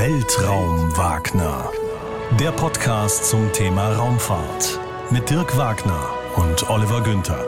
[0.00, 1.72] Weltraum Wagner.
[2.38, 4.78] Der Podcast zum Thema Raumfahrt
[5.10, 7.44] mit Dirk Wagner und Oliver Günther.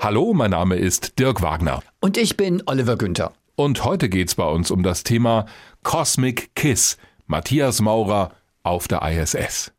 [0.00, 1.82] Hallo, mein Name ist Dirk Wagner.
[2.00, 3.34] Und ich bin Oliver Günther.
[3.56, 5.44] Und heute geht's bei uns um das Thema
[5.82, 6.96] Cosmic Kiss.
[7.26, 8.30] Matthias Maurer
[8.62, 9.70] auf der ISS.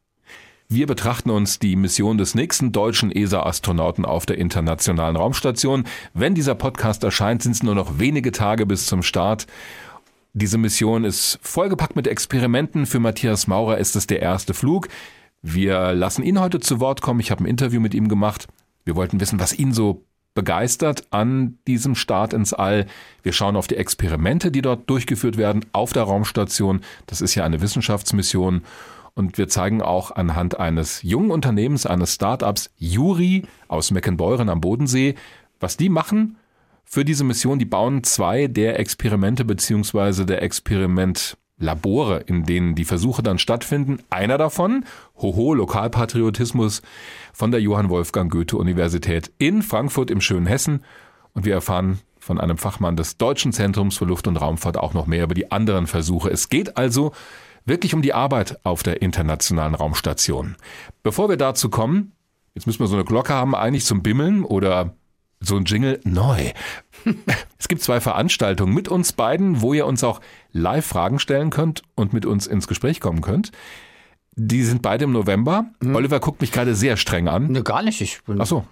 [0.70, 5.86] Wir betrachten uns die Mission des nächsten deutschen ESA-Astronauten auf der Internationalen Raumstation.
[6.14, 9.48] Wenn dieser Podcast erscheint, sind es nur noch wenige Tage bis zum Start.
[10.40, 12.86] Diese Mission ist vollgepackt mit Experimenten.
[12.86, 14.88] Für Matthias Maurer ist es der erste Flug.
[15.42, 17.20] Wir lassen ihn heute zu Wort kommen.
[17.20, 18.47] Ich habe ein Interview mit ihm gemacht.
[18.86, 22.86] Wir wollten wissen, was ihn so begeistert an diesem Start ins All.
[23.24, 26.82] Wir schauen auf die Experimente, die dort durchgeführt werden auf der Raumstation.
[27.08, 28.61] Das ist ja eine Wissenschaftsmission.
[29.16, 35.16] Und wir zeigen auch anhand eines jungen Unternehmens, eines Startups, Juri aus Meckenbeuren am Bodensee,
[35.59, 36.38] was die machen
[36.88, 37.59] für diese Mission.
[37.59, 44.00] Die bauen zwei der Experimente beziehungsweise der Experimentlabore, in denen die Versuche dann stattfinden.
[44.09, 44.85] Einer davon,
[45.17, 46.81] Hoho, Lokalpatriotismus
[47.33, 50.83] von der Johann Wolfgang Goethe Universität in Frankfurt im schönen Hessen.
[51.33, 55.07] Und wir erfahren von einem Fachmann des Deutschen Zentrums für Luft- und Raumfahrt auch noch
[55.07, 56.29] mehr über die anderen Versuche.
[56.29, 57.11] Es geht also
[57.66, 60.55] wirklich um die Arbeit auf der internationalen Raumstation.
[61.03, 62.13] Bevor wir dazu kommen,
[62.55, 64.95] jetzt müssen wir so eine Glocke haben, eigentlich zum Bimmeln oder
[65.39, 66.52] so ein Jingle neu.
[67.57, 70.21] es gibt zwei Veranstaltungen mit uns beiden, wo ihr uns auch
[70.52, 73.52] live Fragen stellen könnt und mit uns ins Gespräch kommen könnt.
[74.35, 75.66] Die sind beide im November.
[75.81, 75.95] Hm.
[75.95, 77.47] Oliver guckt mich gerade sehr streng an.
[77.52, 78.02] Ne, gar nicht.
[78.02, 78.66] Ich bin Ach so.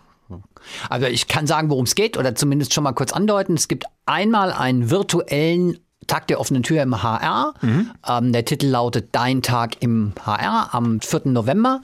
[0.90, 3.54] Also ich kann sagen, worum es geht oder zumindest schon mal kurz andeuten.
[3.54, 7.54] Es gibt einmal einen virtuellen Tag der offenen Tür im HR.
[7.62, 7.92] Mhm.
[8.08, 11.22] Ähm, der Titel lautet Dein Tag im HR am 4.
[11.26, 11.82] November.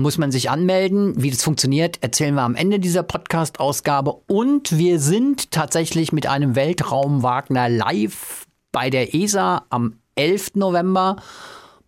[0.00, 1.22] Muss man sich anmelden.
[1.22, 4.22] Wie das funktioniert, erzählen wir am Ende dieser Podcast-Ausgabe.
[4.26, 10.54] Und wir sind tatsächlich mit einem Weltraum-Wagner live bei der ESA am 11.
[10.54, 11.16] November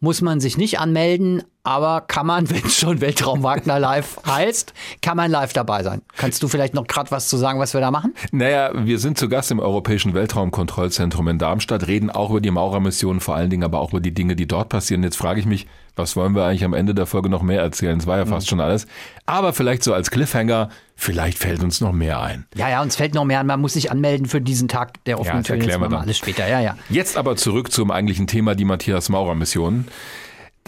[0.02, 4.72] muss man sich nicht anmelden, aber kann man, wenn es schon Weltraum Wagner live heißt,
[5.00, 6.02] kann man live dabei sein.
[6.16, 8.14] Kannst du vielleicht noch gerade was zu sagen, was wir da machen?
[8.30, 13.20] Naja, wir sind zu Gast im Europäischen Weltraumkontrollzentrum in Darmstadt, reden auch über die Maurermission,
[13.20, 15.02] vor allen Dingen aber auch über die Dinge, die dort passieren.
[15.02, 17.98] Jetzt frage ich mich, was wollen wir eigentlich am Ende der Folge noch mehr erzählen?
[17.98, 18.50] Es war ja fast mhm.
[18.50, 18.86] schon alles.
[19.26, 22.46] Aber vielleicht so als Cliffhanger, vielleicht fällt uns noch mehr ein.
[22.54, 23.46] Ja, ja, uns fällt noch mehr an.
[23.46, 25.56] Man muss sich anmelden für diesen Tag der offenen ja, Tür.
[25.56, 26.00] Erklären wir dann.
[26.00, 26.48] alles später.
[26.48, 26.76] Ja, ja.
[26.88, 29.86] Jetzt aber zurück zum eigentlichen Thema, die Matthias Maurer Mission.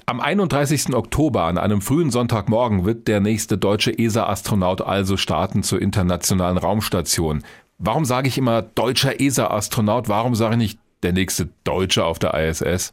[0.07, 0.95] Am 31.
[0.95, 7.43] Oktober, an einem frühen Sonntagmorgen, wird der nächste deutsche ESA-Astronaut also starten zur internationalen Raumstation.
[7.79, 10.11] Warum sage ich immer deutscher ESA-Astronaut?
[10.11, 12.93] Warum sage ich nicht der nächste Deutsche auf der ISS?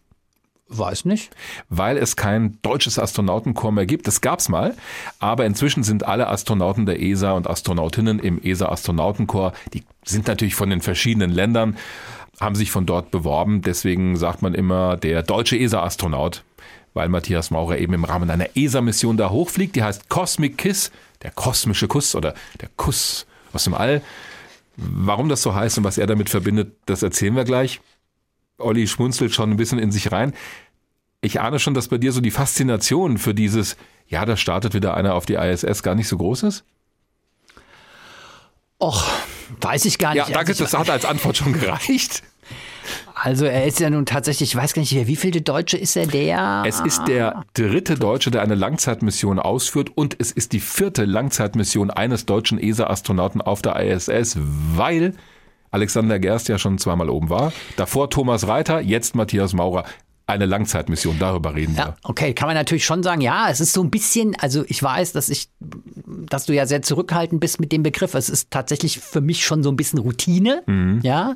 [0.70, 1.32] Weiß nicht.
[1.68, 4.08] Weil es kein deutsches Astronautenkorps mehr gibt.
[4.08, 4.74] Das gab's mal.
[5.20, 10.70] Aber inzwischen sind alle Astronauten der ESA und Astronautinnen im ESA-Astronautenkorps, die sind natürlich von
[10.70, 11.76] den verschiedenen Ländern,
[12.40, 13.62] haben sich von dort beworben.
[13.62, 16.44] Deswegen sagt man immer der deutsche ESA-Astronaut
[16.94, 19.76] weil Matthias Maurer eben im Rahmen einer ESA-Mission da hochfliegt.
[19.76, 20.92] Die heißt Cosmic Kiss,
[21.22, 24.02] der kosmische Kuss oder der Kuss aus dem All.
[24.78, 27.82] Warum das so heißt und was er damit verbindet, das erzählen wir gleich.
[28.58, 30.34] Olli schmunzelt schon ein bisschen in sich rein.
[31.22, 33.78] Ich ahne schon, dass bei dir so die Faszination für dieses,
[34.08, 36.64] ja, da startet wieder einer auf die ISS, gar nicht so groß ist?
[38.80, 39.06] Och,
[39.62, 40.28] weiß ich gar nicht.
[40.28, 42.24] Ja, danke, also das hat als Antwort schon gereicht.
[43.16, 46.08] Also er ist ja nun tatsächlich, ich weiß gar nicht, wie viele Deutsche ist er
[46.08, 46.64] der?
[46.66, 51.92] Es ist der dritte Deutsche, der eine Langzeitmission ausführt und es ist die vierte Langzeitmission
[51.92, 54.38] eines deutschen ESA-Astronauten auf der ISS,
[54.76, 55.14] weil
[55.72, 57.54] Alexander Gerst ja schon zweimal oben war.
[57.78, 59.86] Davor Thomas Reiter, jetzt Matthias Maurer
[60.32, 61.84] eine Langzeitmission, darüber reden wir.
[61.84, 64.82] Ja, okay, kann man natürlich schon sagen, ja, es ist so ein bisschen, also ich
[64.82, 68.14] weiß, dass ich, dass du ja sehr zurückhaltend bist mit dem Begriff.
[68.14, 71.00] Es ist tatsächlich für mich schon so ein bisschen Routine, mhm.
[71.04, 71.36] ja.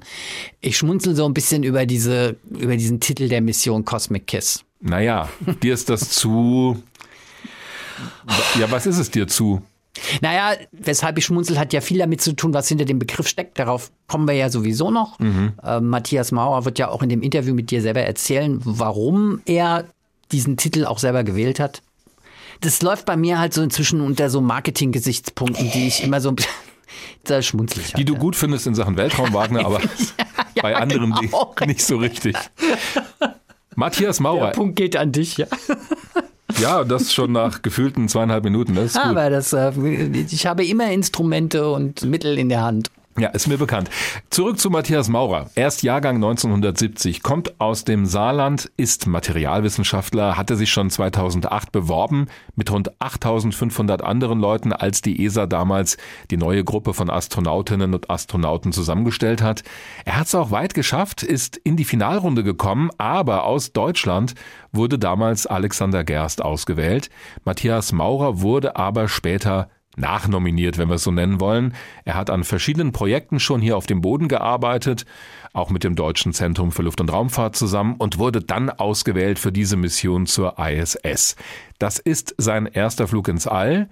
[0.62, 4.64] Ich schmunzel so ein bisschen über diese, über diesen Titel der Mission Cosmic Kiss.
[4.82, 5.30] Naja,
[5.64, 6.82] dir ist das zu,
[8.60, 9.62] ja, was ist es dir zu?
[10.22, 13.58] Naja, weshalb ich schmunzel, hat ja viel damit zu tun, was hinter dem Begriff steckt.
[13.60, 15.20] Darauf kommen wir ja sowieso noch.
[15.20, 15.54] Mhm.
[15.64, 19.86] Äh, Matthias Mauer wird ja auch in dem Interview mit dir selber erzählen, warum er
[20.32, 21.82] diesen Titel auch selber gewählt hat.
[22.62, 26.36] Das läuft bei mir halt so inzwischen unter so Marketing-Gesichtspunkten, die ich immer so ein
[26.36, 26.52] bisschen
[27.24, 27.88] da schmunzelig.
[27.88, 28.20] Die halt, du ja.
[28.20, 29.82] gut findest in Sachen Weltraum, Wagner, aber
[30.56, 31.54] ja, bei anderen genau.
[31.66, 32.36] nicht so richtig.
[33.76, 34.48] Matthias Mauer.
[34.48, 35.48] Der Punkt geht an dich, ja.
[36.62, 38.76] Ja, das schon nach gefühlten zweieinhalb Minuten.
[38.76, 39.72] Das ist Aber das, äh,
[40.30, 42.90] ich habe immer Instrumente und Mittel in der Hand.
[43.18, 43.90] Ja, ist mir bekannt.
[44.30, 45.50] Zurück zu Matthias Maurer.
[45.56, 52.28] Er ist Jahrgang 1970, kommt aus dem Saarland, ist Materialwissenschaftler, hatte sich schon 2008 beworben
[52.58, 55.96] mit rund 8500 anderen Leuten, als die ESA damals
[56.30, 59.64] die neue Gruppe von Astronautinnen und Astronauten zusammengestellt hat.
[60.04, 64.36] Er hat es auch weit geschafft, ist in die Finalrunde gekommen, aber aus Deutschland
[64.74, 67.10] wurde damals Alexander Gerst ausgewählt.
[67.46, 71.74] Matthias Maurer wurde aber später nachnominiert, wenn wir es so nennen wollen.
[72.04, 75.06] Er hat an verschiedenen Projekten schon hier auf dem Boden gearbeitet,
[75.54, 79.52] auch mit dem Deutschen Zentrum für Luft- und Raumfahrt zusammen und wurde dann ausgewählt für
[79.52, 81.36] diese Mission zur ISS.
[81.80, 83.88] Das ist sein erster Flug ins All.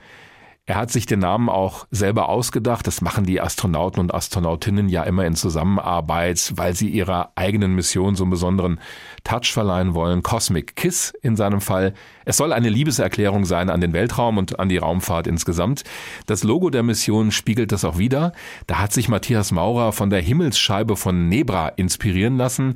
[0.66, 2.88] Er hat sich den Namen auch selber ausgedacht.
[2.88, 8.16] Das machen die Astronauten und Astronautinnen ja immer in Zusammenarbeit, weil sie ihrer eigenen Mission
[8.16, 8.80] so einen besonderen
[9.26, 10.24] Touch verleihen wollen.
[10.24, 11.94] Cosmic Kiss in seinem Fall.
[12.24, 15.84] Es soll eine Liebeserklärung sein an den Weltraum und an die Raumfahrt insgesamt.
[16.28, 18.32] Das Logo der Mission spiegelt das auch wieder.
[18.66, 22.76] Da hat sich Matthias Maurer von der Himmelsscheibe von Nebra inspirieren lassen.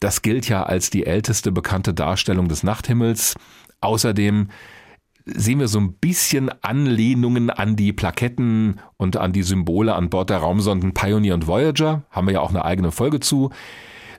[0.00, 3.36] Das gilt ja als die älteste bekannte Darstellung des Nachthimmels.
[3.80, 4.48] Außerdem
[5.24, 10.30] sehen wir so ein bisschen Anlehnungen an die Plaketten und an die Symbole an Bord
[10.30, 12.02] der Raumsonden Pioneer und Voyager.
[12.10, 13.50] Haben wir ja auch eine eigene Folge zu.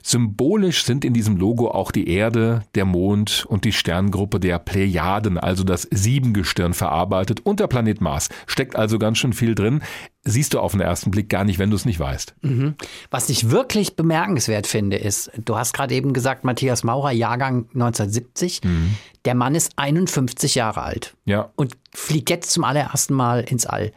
[0.06, 5.38] Symbolisch sind in diesem Logo auch die Erde, der Mond und die Sterngruppe der Plejaden,
[5.38, 8.28] also das Siebengestirn verarbeitet und der Planet Mars.
[8.46, 9.82] Steckt also ganz schön viel drin.
[10.22, 12.34] Siehst du auf den ersten Blick gar nicht, wenn du es nicht weißt.
[12.42, 12.74] Mhm.
[13.10, 18.62] Was ich wirklich bemerkenswert finde, ist, du hast gerade eben gesagt, Matthias Maurer, Jahrgang 1970.
[18.62, 18.96] Mhm.
[19.24, 21.16] Der Mann ist 51 Jahre alt.
[21.24, 21.50] Ja.
[21.56, 23.90] Und fliegt jetzt zum allerersten Mal ins All.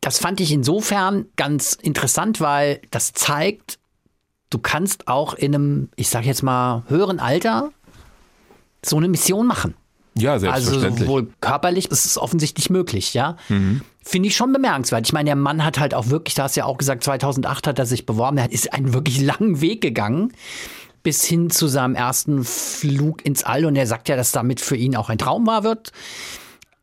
[0.00, 3.79] Das fand ich insofern ganz interessant, weil das zeigt,
[4.50, 7.70] du kannst auch in einem, ich sag jetzt mal, höheren Alter
[8.84, 9.74] so eine Mission machen.
[10.14, 10.92] Ja, selbstverständlich.
[10.92, 13.36] Also sowohl körperlich ist es offensichtlich möglich, ja.
[13.48, 13.82] Mhm.
[14.02, 15.06] Finde ich schon bemerkenswert.
[15.06, 17.68] Ich meine, der Mann hat halt auch wirklich, da hast du ja auch gesagt, 2008
[17.68, 20.32] hat er sich beworben, er ist einen wirklich langen Weg gegangen
[21.02, 24.76] bis hin zu seinem ersten Flug ins All und er sagt ja, dass damit für
[24.76, 25.92] ihn auch ein Traum war wird.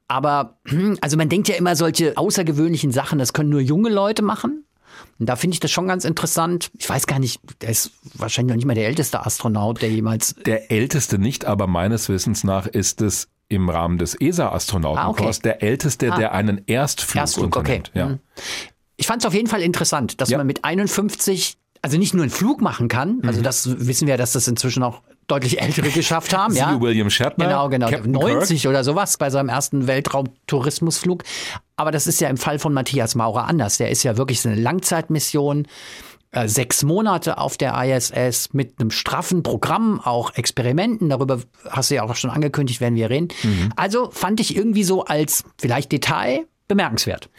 [0.08, 0.58] Aber
[1.02, 4.64] also man denkt ja immer solche außergewöhnlichen Sachen, das können nur junge Leute machen.
[5.20, 6.70] Und da finde ich das schon ganz interessant.
[6.78, 10.36] Ich weiß gar nicht, der ist wahrscheinlich noch nicht mal der älteste Astronaut, der jemals.
[10.46, 15.40] Der älteste nicht, aber meines Wissens nach ist es im Rahmen des ESA-Astronautenkorps ah, okay.
[15.44, 16.18] der älteste, ah.
[16.18, 17.90] der einen Erstflug, Erstflug unternimmt.
[17.90, 18.00] Okay.
[18.00, 18.06] Ja.
[18.10, 18.20] Mhm.
[18.98, 20.38] Ich fand es auf jeden Fall interessant, dass ja.
[20.38, 23.44] man mit 51 also nicht nur einen Flug machen kann, also mhm.
[23.44, 26.56] das wissen wir, dass das inzwischen auch deutlich ältere geschafft haben.
[26.56, 26.80] ja.
[26.80, 27.46] William Shatner.
[27.46, 27.90] Genau, genau.
[27.90, 28.72] Captain 90 Kirk.
[28.72, 31.24] oder sowas bei seinem ersten Weltraumtourismusflug.
[31.76, 33.78] Aber das ist ja im Fall von Matthias Maurer anders.
[33.78, 35.68] Der ist ja wirklich so eine Langzeitmission.
[36.32, 41.08] Äh, sechs Monate auf der ISS mit einem straffen Programm, auch Experimenten.
[41.08, 41.40] Darüber
[41.70, 43.30] hast du ja auch schon angekündigt, werden wir reden.
[43.44, 43.72] Mhm.
[43.78, 47.30] Also fand ich irgendwie so als vielleicht Detail bemerkenswert.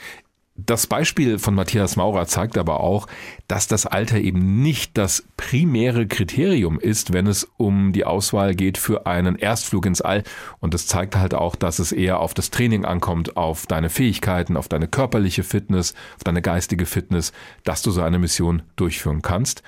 [0.66, 3.06] Das Beispiel von Matthias Maurer zeigt aber auch,
[3.46, 8.76] dass das Alter eben nicht das primäre Kriterium ist, wenn es um die Auswahl geht
[8.76, 10.24] für einen Erstflug ins All.
[10.58, 14.56] Und das zeigt halt auch, dass es eher auf das Training ankommt, auf deine Fähigkeiten,
[14.56, 17.32] auf deine körperliche Fitness, auf deine geistige Fitness,
[17.62, 19.62] dass du so eine Mission durchführen kannst.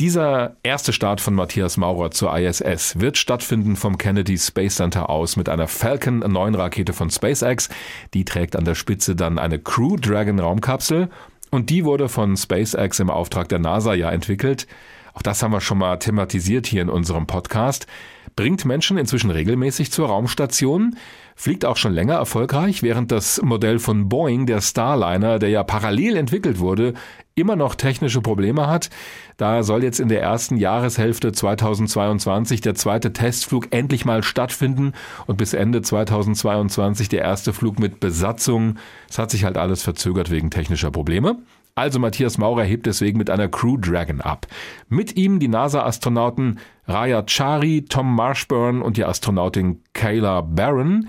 [0.00, 5.34] Dieser erste Start von Matthias Maurer zur ISS wird stattfinden vom Kennedy Space Center aus
[5.34, 7.68] mit einer Falcon 9 Rakete von SpaceX.
[8.14, 11.08] Die trägt an der Spitze dann eine Crew Dragon Raumkapsel
[11.50, 14.68] und die wurde von SpaceX im Auftrag der NASA ja entwickelt.
[15.14, 17.88] Auch das haben wir schon mal thematisiert hier in unserem Podcast.
[18.36, 20.96] Bringt Menschen inzwischen regelmäßig zur Raumstation,
[21.34, 26.16] fliegt auch schon länger erfolgreich, während das Modell von Boeing, der Starliner, der ja parallel
[26.16, 26.94] entwickelt wurde,
[27.38, 28.90] immer noch technische Probleme hat.
[29.36, 34.92] Da soll jetzt in der ersten Jahreshälfte 2022 der zweite Testflug endlich mal stattfinden
[35.26, 38.76] und bis Ende 2022 der erste Flug mit Besatzung.
[39.08, 41.38] Es hat sich halt alles verzögert wegen technischer Probleme.
[41.78, 44.48] Also Matthias Maurer hebt deswegen mit einer Crew Dragon ab.
[44.88, 51.08] Mit ihm die NASA-Astronauten Raya Chari, Tom Marshburn und die Astronautin Kayla Barron.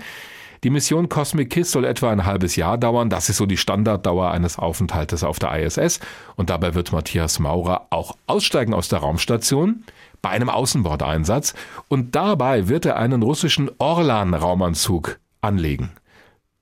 [0.62, 3.08] Die Mission Cosmic Kiss soll etwa ein halbes Jahr dauern.
[3.08, 6.00] Das ist so die Standarddauer eines Aufenthaltes auf der ISS.
[6.36, 9.84] Und dabei wird Matthias Maurer auch aussteigen aus der Raumstation
[10.20, 11.54] bei einem Außenbordeinsatz.
[11.88, 15.92] Und dabei wird er einen russischen Orlan-Raumanzug anlegen.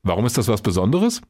[0.04, 1.20] Warum ist das was Besonderes?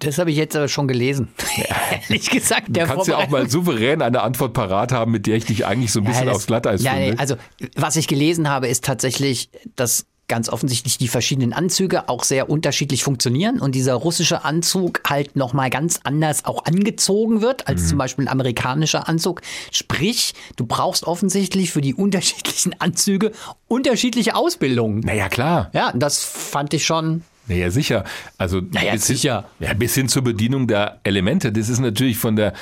[0.00, 1.28] Das habe ich jetzt aber schon gelesen.
[1.56, 1.76] Ja.
[2.08, 2.66] Ehrlich gesagt.
[2.68, 5.64] Der du kannst ja auch mal souverän eine Antwort parat haben, mit der ich dich
[5.64, 7.18] eigentlich so ein bisschen ja, das, aufs Glatteis ja, finde.
[7.20, 7.36] Also,
[7.76, 13.04] was ich gelesen habe, ist tatsächlich, dass ganz offensichtlich die verschiedenen Anzüge auch sehr unterschiedlich
[13.04, 17.86] funktionieren und dieser russische Anzug halt nochmal ganz anders auch angezogen wird als mhm.
[17.86, 19.42] zum Beispiel ein amerikanischer Anzug.
[19.70, 23.32] Sprich, du brauchst offensichtlich für die unterschiedlichen Anzüge
[23.68, 25.00] unterschiedliche Ausbildungen.
[25.00, 25.70] Naja, klar.
[25.72, 28.04] Ja, das fand ich schon Naja, sicher.
[28.38, 29.44] Also naja, bis, sicher.
[29.58, 31.52] Hin, ja, bis hin zur Bedienung der Elemente.
[31.52, 32.54] Das ist natürlich von der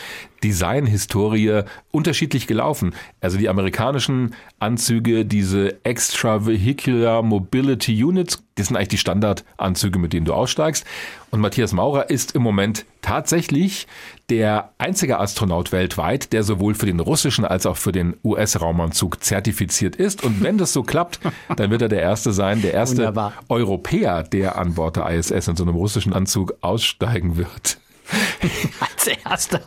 [0.43, 1.62] Designhistorie
[1.93, 2.95] unterschiedlich gelaufen.
[3.21, 10.27] Also die amerikanischen Anzüge, diese Extravehicular Mobility Units, das sind eigentlich die Standardanzüge, mit denen
[10.27, 10.85] du aussteigst.
[11.31, 13.87] Und Matthias Maurer ist im Moment tatsächlich
[14.33, 19.95] der einzige Astronaut weltweit, der sowohl für den russischen als auch für den US-Raumanzug zertifiziert
[19.95, 20.25] ist.
[20.25, 21.21] Und wenn das so klappt,
[21.57, 23.35] dann wird er der Erste sein, der erste Wunderbar.
[23.51, 27.77] Europäer, der an Bord der ISS in so einem russischen Anzug aussteigen wird.
[28.81, 29.61] als erster,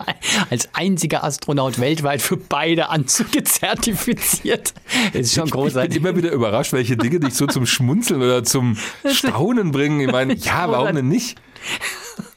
[0.50, 4.74] als einziger Astronaut weltweit für beide Anzüge zertifiziert.
[5.14, 5.96] Das ist schon großartig.
[5.96, 8.78] Ich bin immer wieder überrascht, welche Dinge dich so zum Schmunzeln oder zum
[9.12, 10.00] Staunen bringen.
[10.00, 11.38] Ich meine, ja, warum denn nicht?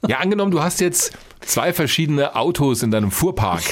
[0.06, 3.62] Ja, angenommen, du hast jetzt zwei verschiedene Autos in deinem Fuhrpark.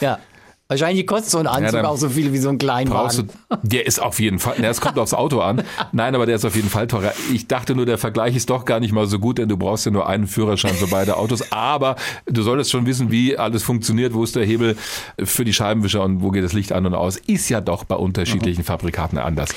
[0.00, 0.18] Ja.
[0.66, 3.28] Wahrscheinlich kostet so ein Anzug ja, auch so viel wie so ein Kleinwagen.
[3.50, 5.62] Du, der ist auf jeden Fall, es kommt aufs Auto an.
[5.92, 7.12] Nein, aber der ist auf jeden Fall teurer.
[7.32, 9.84] Ich dachte nur, der Vergleich ist doch gar nicht mal so gut, denn du brauchst
[9.84, 11.52] ja nur einen Führerschein für beide Autos.
[11.52, 14.76] Aber du solltest schon wissen, wie alles funktioniert, wo ist der Hebel
[15.22, 17.18] für die Scheibenwischer und wo geht das Licht an und aus.
[17.18, 18.66] Ist ja doch bei unterschiedlichen mhm.
[18.66, 19.50] Fabrikaten anders.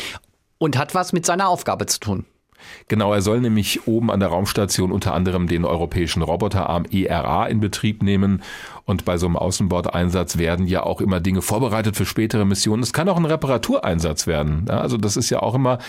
[0.57, 2.25] Und hat was mit seiner Aufgabe zu tun.
[2.87, 7.59] Genau, er soll nämlich oben an der Raumstation unter anderem den europäischen Roboterarm ERA in
[7.59, 8.41] Betrieb nehmen.
[8.85, 12.83] Und bei so einem Außenbordeinsatz werden ja auch immer Dinge vorbereitet für spätere Missionen.
[12.83, 14.69] Es kann auch ein Reparatureinsatz werden.
[14.69, 15.79] Also das ist ja auch immer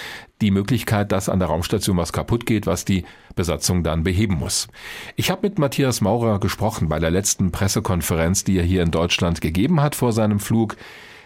[0.41, 3.05] die Möglichkeit, dass an der Raumstation was kaputt geht, was die
[3.37, 4.67] Besatzung dann beheben muss.
[5.15, 9.41] Ich habe mit Matthias Maurer gesprochen bei der letzten Pressekonferenz, die er hier in Deutschland
[9.41, 10.77] gegeben hat vor seinem Flug.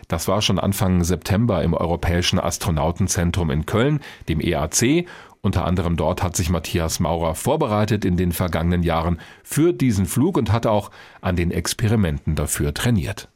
[0.08, 5.06] Das war schon Anfang September im Europäischen Astronautenzentrum in Köln, dem EAC.
[5.44, 10.36] Unter anderem dort hat sich Matthias Maurer vorbereitet in den vergangenen Jahren für diesen Flug
[10.38, 13.28] und hat auch an den Experimenten dafür trainiert.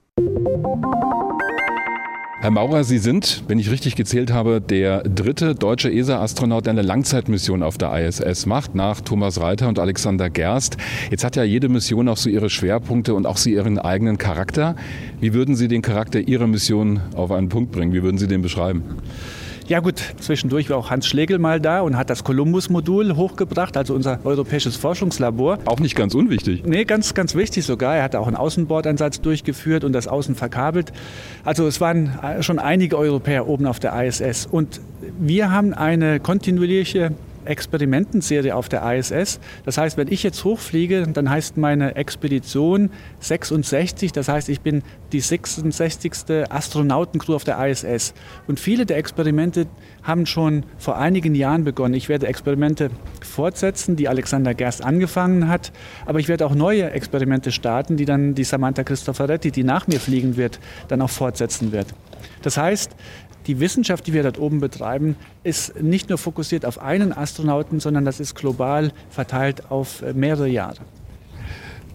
[2.41, 6.83] Herr Maurer, Sie sind, wenn ich richtig gezählt habe, der dritte deutsche ESA-Astronaut, der eine
[6.83, 10.77] Langzeitmission auf der ISS macht, nach Thomas Reiter und Alexander Gerst.
[11.11, 14.77] Jetzt hat ja jede Mission auch so ihre Schwerpunkte und auch so ihren eigenen Charakter.
[15.21, 17.93] Wie würden Sie den Charakter Ihrer Mission auf einen Punkt bringen?
[17.93, 18.85] Wie würden Sie den beschreiben?
[19.69, 23.95] Ja gut, zwischendurch war auch Hans Schlegel mal da und hat das Columbus-Modul hochgebracht, also
[23.95, 25.59] unser europäisches Forschungslabor.
[25.65, 26.63] Auch nicht ganz unwichtig.
[26.65, 27.97] Nee, ganz, ganz wichtig sogar.
[27.97, 30.93] Er hat auch einen Außenbordeinsatz durchgeführt und das Außen verkabelt.
[31.45, 34.47] Also es waren schon einige Europäer oben auf der ISS.
[34.47, 34.81] Und
[35.19, 37.11] wir haben eine kontinuierliche
[37.47, 39.41] Experimentenserie auf der ISS.
[39.65, 44.13] Das heißt, wenn ich jetzt hochfliege, dann heißt meine Expedition 66.
[44.13, 46.13] Das heißt, ich bin die 66.
[46.49, 48.15] Astronautencrew auf der ISS.
[48.47, 49.67] Und viele der Experimente
[50.03, 51.95] haben schon vor einigen Jahren begonnen.
[51.95, 52.91] Ich werde Experimente
[53.23, 55.73] fortsetzen, die Alexander Gerst angefangen hat.
[56.05, 60.01] Aber ich werde auch neue Experimente starten, die dann die Samantha Cristoforetti, die nach mir
[60.01, 61.89] fliegen wird, dann auch fortsetzen wird.
[62.43, 62.93] Das heißt,
[63.47, 68.05] die Wissenschaft, die wir dort oben betreiben, ist nicht nur fokussiert auf einen Astronauten, sondern
[68.05, 70.77] das ist global verteilt auf äh, mehrere Jahre.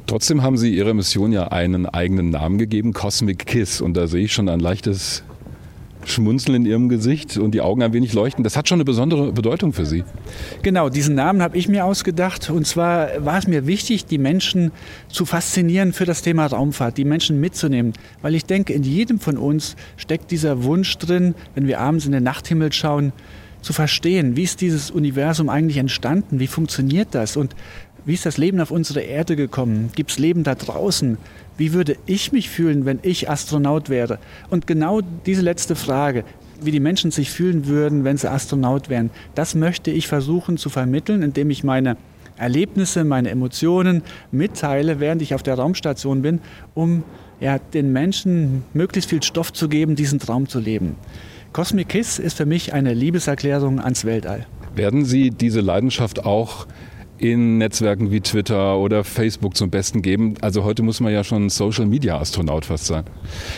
[0.07, 3.81] Trotzdem haben Sie Ihrer Mission ja einen eigenen Namen gegeben, Cosmic Kiss.
[3.81, 5.23] Und da sehe ich schon ein leichtes
[6.05, 8.43] Schmunzeln in ihrem Gesicht und die Augen ein wenig leuchten.
[8.43, 10.03] Das hat schon eine besondere Bedeutung für Sie.
[10.61, 12.49] Genau, diesen Namen habe ich mir ausgedacht.
[12.49, 14.71] Und zwar war es mir wichtig, die Menschen
[15.07, 17.93] zu faszinieren für das Thema Raumfahrt, die Menschen mitzunehmen.
[18.21, 22.11] Weil ich denke, in jedem von uns steckt dieser Wunsch drin, wenn wir abends in
[22.11, 23.13] den Nachthimmel schauen,
[23.61, 27.55] zu verstehen, wie ist dieses Universum eigentlich entstanden, wie funktioniert das und
[28.05, 29.91] wie ist das Leben auf unsere Erde gekommen?
[29.95, 31.17] Gibt es Leben da draußen?
[31.57, 34.17] Wie würde ich mich fühlen, wenn ich Astronaut wäre?
[34.49, 36.23] Und genau diese letzte Frage,
[36.61, 40.69] wie die Menschen sich fühlen würden, wenn sie Astronaut wären, das möchte ich versuchen zu
[40.69, 41.97] vermitteln, indem ich meine
[42.37, 46.39] Erlebnisse, meine Emotionen mitteile, während ich auf der Raumstation bin,
[46.73, 47.03] um
[47.39, 50.95] ja, den Menschen möglichst viel Stoff zu geben, diesen Traum zu leben.
[51.53, 54.47] Cosmic Kiss ist für mich eine Liebeserklärung ans Weltall.
[54.75, 56.65] Werden Sie diese Leidenschaft auch
[57.21, 60.33] in Netzwerken wie Twitter oder Facebook zum Besten geben.
[60.41, 63.03] Also heute muss man ja schon Social Media Astronaut fast sein.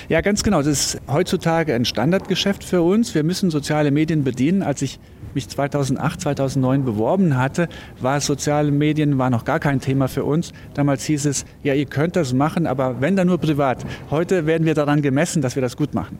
[0.10, 0.58] Ja, ganz genau.
[0.58, 3.16] Das ist heutzutage ein Standardgeschäft für uns.
[3.16, 4.64] Wir müssen soziale Medien bedienen.
[4.64, 5.00] Als ich
[5.34, 7.70] mich 2008, 2009 beworben hatte,
[8.02, 10.52] war soziale Medien war noch gar kein Thema für uns.
[10.74, 13.86] Damals hieß es, ja, ihr könnt das machen, aber wenn dann nur privat.
[14.12, 16.18] Heute werden wir daran gemessen, dass wir das gut machen.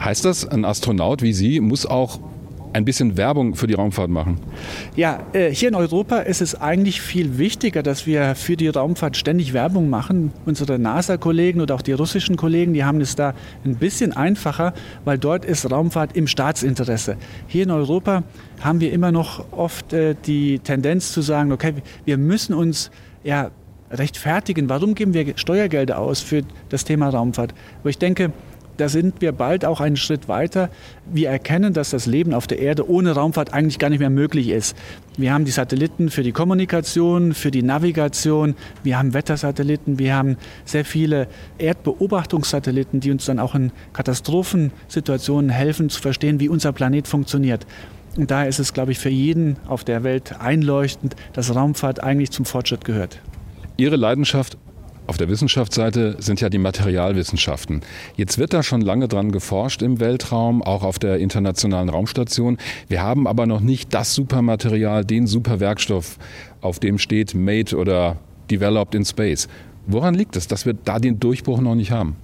[0.00, 2.18] Heißt das, ein Astronaut wie Sie muss auch
[2.72, 4.38] ein bisschen Werbung für die Raumfahrt machen?
[4.96, 9.16] Ja, äh, hier in Europa ist es eigentlich viel wichtiger, dass wir für die Raumfahrt
[9.16, 10.32] ständig Werbung machen.
[10.46, 14.72] Unsere NASA-Kollegen oder auch die russischen Kollegen, die haben es da ein bisschen einfacher,
[15.04, 17.16] weil dort ist Raumfahrt im Staatsinteresse.
[17.46, 18.22] Hier in Europa
[18.60, 21.74] haben wir immer noch oft äh, die Tendenz zu sagen, okay,
[22.04, 22.90] wir müssen uns
[23.24, 23.50] ja
[23.90, 24.68] rechtfertigen.
[24.68, 27.54] Warum geben wir Steuergelder aus für das Thema Raumfahrt?
[27.80, 28.32] Aber ich denke,
[28.76, 30.70] da sind wir bald auch einen Schritt weiter.
[31.10, 34.48] Wir erkennen, dass das Leben auf der Erde ohne Raumfahrt eigentlich gar nicht mehr möglich
[34.48, 34.76] ist.
[35.16, 40.36] Wir haben die Satelliten für die Kommunikation, für die Navigation, wir haben Wettersatelliten, wir haben
[40.64, 47.06] sehr viele Erdbeobachtungssatelliten, die uns dann auch in Katastrophensituationen helfen zu verstehen, wie unser Planet
[47.06, 47.66] funktioniert.
[48.16, 52.30] Und daher ist es, glaube ich, für jeden auf der Welt einleuchtend, dass Raumfahrt eigentlich
[52.30, 53.20] zum Fortschritt gehört.
[53.76, 54.58] Ihre Leidenschaft
[55.06, 57.80] auf der Wissenschaftsseite sind ja die Materialwissenschaften.
[58.16, 62.58] Jetzt wird da schon lange dran geforscht im Weltraum, auch auf der internationalen Raumstation.
[62.88, 66.18] Wir haben aber noch nicht das Supermaterial, den Superwerkstoff,
[66.60, 68.16] auf dem steht Made oder
[68.50, 69.48] Developed in Space.
[69.86, 72.16] Woran liegt es, dass wir da den Durchbruch noch nicht haben?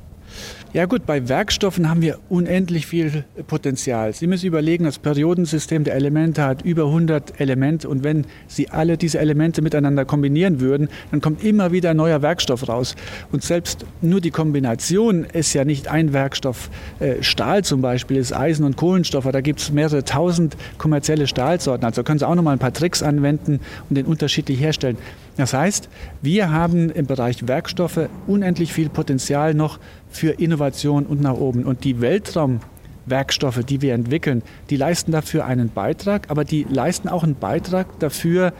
[0.74, 4.12] Ja gut, bei Werkstoffen haben wir unendlich viel Potenzial.
[4.12, 8.98] Sie müssen überlegen, das Periodensystem der Elemente hat über 100 Elemente und wenn Sie alle
[8.98, 12.96] diese Elemente miteinander kombinieren würden, dann kommt immer wieder ein neuer Werkstoff raus.
[13.32, 16.68] Und selbst nur die Kombination ist ja nicht ein Werkstoff.
[17.00, 21.86] Äh, Stahl zum Beispiel ist Eisen und Kohlenstoff, da gibt es mehrere tausend kommerzielle Stahlsorten.
[21.86, 24.98] Also können Sie auch noch mal ein paar Tricks anwenden und den unterschiedlich herstellen.
[25.38, 25.88] Das heißt,
[26.20, 29.78] wir haben im Bereich Werkstoffe unendlich viel Potenzial noch
[30.10, 31.64] für Innovation und nach oben.
[31.64, 37.24] Und die Weltraumwerkstoffe, die wir entwickeln, die leisten dafür einen Beitrag, aber die leisten auch
[37.24, 38.52] einen Beitrag dafür,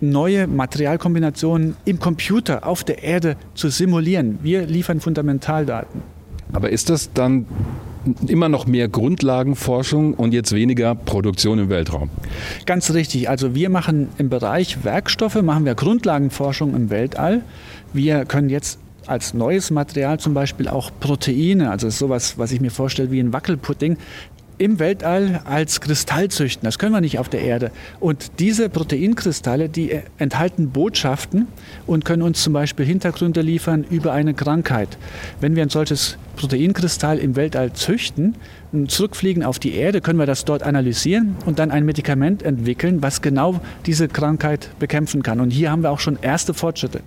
[0.00, 4.38] neue Materialkombinationen im Computer auf der Erde zu simulieren.
[4.42, 6.02] Wir liefern Fundamentaldaten.
[6.52, 7.46] Aber ist das dann
[8.26, 12.10] immer noch mehr Grundlagenforschung und jetzt weniger Produktion im Weltraum.
[12.66, 13.28] Ganz richtig.
[13.28, 17.42] Also wir machen im Bereich Werkstoffe, machen wir Grundlagenforschung im Weltall.
[17.92, 22.70] Wir können jetzt als neues Material zum Beispiel auch Proteine, also sowas, was ich mir
[22.70, 23.96] vorstelle wie ein Wackelpudding,
[24.58, 26.64] im Weltall als Kristall züchten.
[26.64, 27.70] Das können wir nicht auf der Erde.
[28.00, 31.48] Und diese Proteinkristalle, die enthalten Botschaften
[31.86, 34.96] und können uns zum Beispiel Hintergründe liefern über eine Krankheit.
[35.40, 38.36] Wenn wir ein solches Proteinkristall im Weltall züchten
[38.72, 43.02] und zurückfliegen auf die Erde, können wir das dort analysieren und dann ein Medikament entwickeln,
[43.02, 45.40] was genau diese Krankheit bekämpfen kann.
[45.40, 47.00] Und hier haben wir auch schon erste Fortschritte.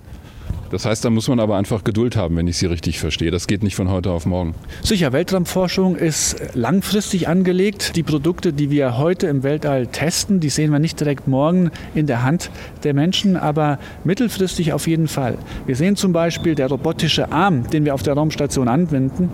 [0.69, 3.31] Das heißt, da muss man aber einfach Geduld haben, wenn ich Sie richtig verstehe.
[3.31, 4.53] Das geht nicht von heute auf morgen.
[4.83, 7.95] Sicher, Weltraumforschung ist langfristig angelegt.
[7.95, 12.07] Die Produkte, die wir heute im Weltall testen, die sehen wir nicht direkt morgen in
[12.07, 12.49] der Hand
[12.83, 15.37] der Menschen, aber mittelfristig auf jeden Fall.
[15.65, 19.29] Wir sehen zum Beispiel der robotische Arm, den wir auf der Raumstation anwenden.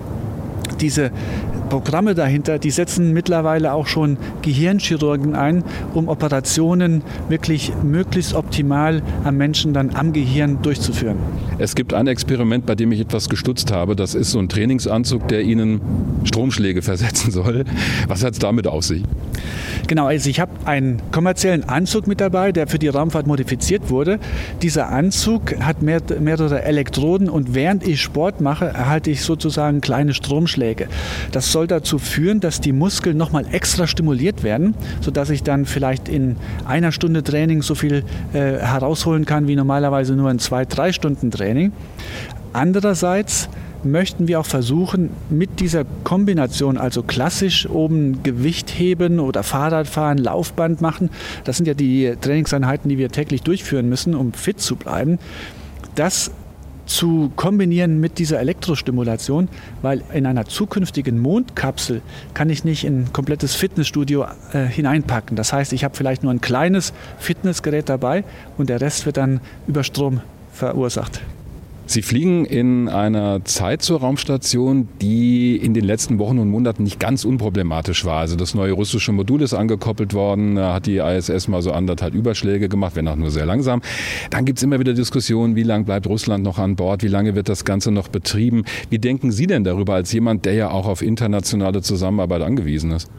[0.79, 1.11] Diese
[1.73, 5.63] Programme dahinter, die setzen mittlerweile auch schon Gehirnchirurgen ein,
[5.95, 11.17] um Operationen wirklich möglichst optimal am Menschen dann am Gehirn durchzuführen.
[11.57, 13.95] Es gibt ein Experiment, bei dem ich etwas gestutzt habe.
[13.95, 15.81] Das ist so ein Trainingsanzug, der Ihnen
[16.25, 17.65] Stromschläge versetzen soll.
[18.07, 19.01] Was hat es damit auf sich?
[19.87, 24.19] Genau, also ich habe einen kommerziellen Anzug mit dabei, der für die Raumfahrt modifiziert wurde.
[24.61, 30.13] Dieser Anzug hat mehr, mehrere Elektroden und während ich Sport mache, erhalte ich sozusagen kleine
[30.13, 30.87] Stromschläge.
[31.31, 36.09] Das soll dazu führen, dass die Muskeln nochmal extra stimuliert werden, sodass ich dann vielleicht
[36.09, 40.91] in einer Stunde Training so viel äh, herausholen kann wie normalerweise nur in zwei, drei
[40.91, 41.71] Stunden Training.
[42.53, 43.49] Andererseits
[43.83, 50.81] möchten wir auch versuchen, mit dieser Kombination, also klassisch oben Gewicht heben oder Fahrradfahren, Laufband
[50.81, 51.09] machen,
[51.43, 55.19] das sind ja die Trainingseinheiten, die wir täglich durchführen müssen, um fit zu bleiben,
[55.95, 56.31] das
[56.93, 59.49] zu kombinieren mit dieser Elektrostimulation,
[59.81, 62.01] weil in einer zukünftigen Mondkapsel
[62.35, 65.35] kann ich nicht in ein komplettes Fitnessstudio äh, hineinpacken.
[65.35, 68.23] Das heißt, ich habe vielleicht nur ein kleines Fitnessgerät dabei
[68.59, 71.21] und der Rest wird dann über Strom verursacht.
[71.85, 76.99] Sie fliegen in einer Zeit zur Raumstation, die in den letzten Wochen und Monaten nicht
[76.99, 78.19] ganz unproblematisch war.
[78.19, 82.13] Also das neue russische Modul ist angekoppelt worden, da hat die ISS mal so anderthalb
[82.13, 83.81] Überschläge gemacht, wenn auch nur sehr langsam.
[84.29, 87.35] Dann gibt es immer wieder Diskussionen, wie lange bleibt Russland noch an Bord, wie lange
[87.35, 88.63] wird das Ganze noch betrieben.
[88.89, 93.09] Wie denken Sie denn darüber als jemand, der ja auch auf internationale Zusammenarbeit angewiesen ist?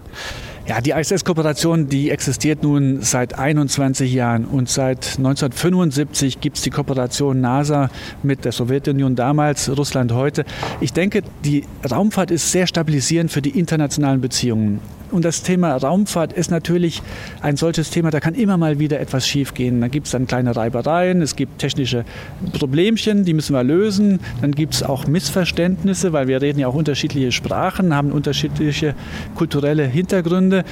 [0.66, 6.70] Ja, die ISS-Kooperation, die existiert nun seit 21 Jahren und seit 1975 gibt es die
[6.70, 7.90] Kooperation NASA
[8.22, 10.46] mit der Sowjetunion damals, Russland heute.
[10.81, 14.81] Ich denke, die Raumfahrt ist sehr stabilisierend für die internationalen Beziehungen.
[15.11, 17.03] Und das Thema Raumfahrt ist natürlich
[17.40, 19.81] ein solches Thema, da kann immer mal wieder etwas schiefgehen.
[19.81, 22.05] Da gibt es dann kleine Reibereien, es gibt technische
[22.53, 24.21] Problemchen, die müssen wir lösen.
[24.40, 28.95] Dann gibt es auch Missverständnisse, weil wir reden ja auch unterschiedliche Sprachen, haben unterschiedliche
[29.35, 30.64] kulturelle Hintergründe.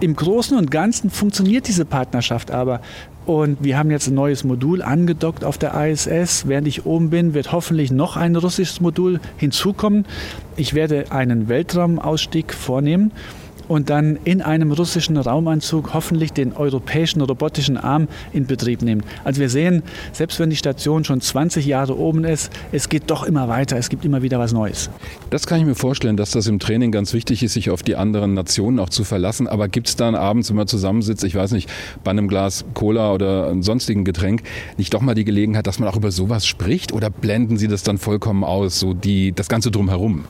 [0.00, 2.80] Im Großen und Ganzen funktioniert diese Partnerschaft aber.
[3.26, 6.48] Und wir haben jetzt ein neues Modul angedockt auf der ISS.
[6.48, 10.06] Während ich oben bin, wird hoffentlich noch ein russisches Modul hinzukommen.
[10.56, 13.12] Ich werde einen Weltraumausstieg vornehmen.
[13.70, 19.04] Und dann in einem russischen Raumanzug hoffentlich den europäischen robotischen Arm in Betrieb nehmen.
[19.22, 23.22] Also wir sehen, selbst wenn die Station schon 20 Jahre oben ist, es geht doch
[23.22, 24.90] immer weiter, es gibt immer wieder was Neues.
[25.30, 27.94] Das kann ich mir vorstellen, dass das im Training ganz wichtig ist, sich auf die
[27.94, 29.46] anderen Nationen auch zu verlassen.
[29.46, 31.70] Aber gibt es dann abends, wenn man zusammensitzt, ich weiß nicht,
[32.02, 34.42] bei einem Glas Cola oder einem sonstigen Getränk,
[34.78, 36.92] nicht doch mal die Gelegenheit, dass man auch über sowas spricht?
[36.92, 40.24] Oder blenden Sie das dann vollkommen aus, so die, das Ganze drumherum?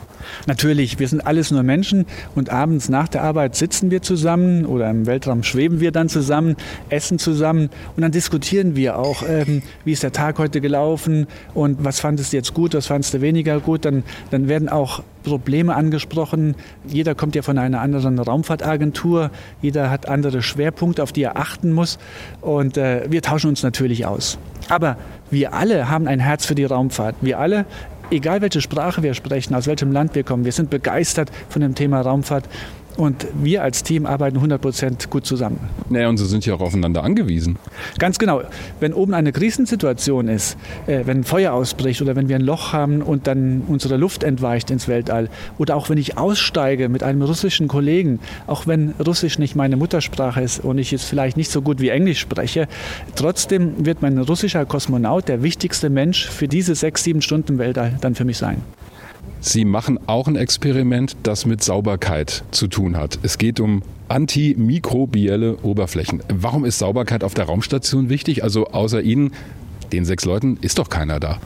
[0.47, 4.91] Natürlich, wir sind alles nur Menschen und abends nach der Arbeit sitzen wir zusammen oder
[4.91, 6.57] im Weltraum schweben wir dann zusammen,
[6.89, 11.85] essen zusammen und dann diskutieren wir auch, ähm, wie ist der Tag heute gelaufen und
[11.85, 13.85] was fandest du jetzt gut, was fandest du weniger gut.
[13.85, 16.55] Dann, dann werden auch Probleme angesprochen.
[16.87, 19.31] Jeder kommt ja von einer anderen Raumfahrtagentur,
[19.63, 21.99] jeder hat andere Schwerpunkte, auf die er achten muss
[22.41, 24.39] und äh, wir tauschen uns natürlich aus.
[24.69, 24.97] Aber
[25.31, 27.17] wir alle haben ein Herz für die Raumfahrt.
[27.21, 27.67] Wir alle
[28.11, 31.75] egal welche Sprache wir sprechen, aus welchem Land wir kommen, wir sind begeistert von dem
[31.75, 32.49] Thema Raumfahrt
[33.01, 35.59] und wir als Team arbeiten 100 Prozent gut zusammen.
[35.89, 37.57] Naja, und Sie sind ja auch aufeinander angewiesen.
[37.99, 38.43] Ganz genau.
[38.79, 42.75] Wenn oben eine Krisensituation ist, äh, wenn ein Feuer ausbricht oder wenn wir ein Loch
[42.75, 47.23] haben und dann unsere Luft entweicht ins Weltall oder auch wenn ich aussteige mit einem
[47.23, 51.63] russischen Kollegen, auch wenn Russisch nicht meine Muttersprache ist und ich es vielleicht nicht so
[51.63, 52.69] gut wie Englisch spreche,
[53.17, 58.15] trotzdem wird mein russischer Kosmonaut der wichtigste Mensch für diese sechs, sieben Stunden Weltall dann
[58.15, 58.61] für mich sein.
[59.41, 63.19] Sie machen auch ein Experiment, das mit Sauberkeit zu tun hat.
[63.23, 66.23] Es geht um antimikrobielle Oberflächen.
[66.29, 68.43] Warum ist Sauberkeit auf der Raumstation wichtig?
[68.43, 69.33] Also außer Ihnen
[69.93, 71.39] den sechs Leuten ist doch keiner da.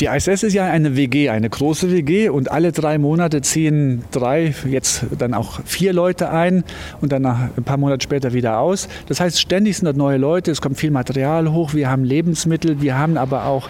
[0.00, 4.54] Die ISS ist ja eine WG, eine große WG und alle drei Monate ziehen drei,
[4.68, 6.64] jetzt dann auch vier Leute ein
[7.00, 8.88] und dann ein paar Monate später wieder aus.
[9.08, 12.80] Das heißt, ständig sind dort neue Leute, es kommt viel Material hoch, wir haben Lebensmittel,
[12.80, 13.68] wir haben aber auch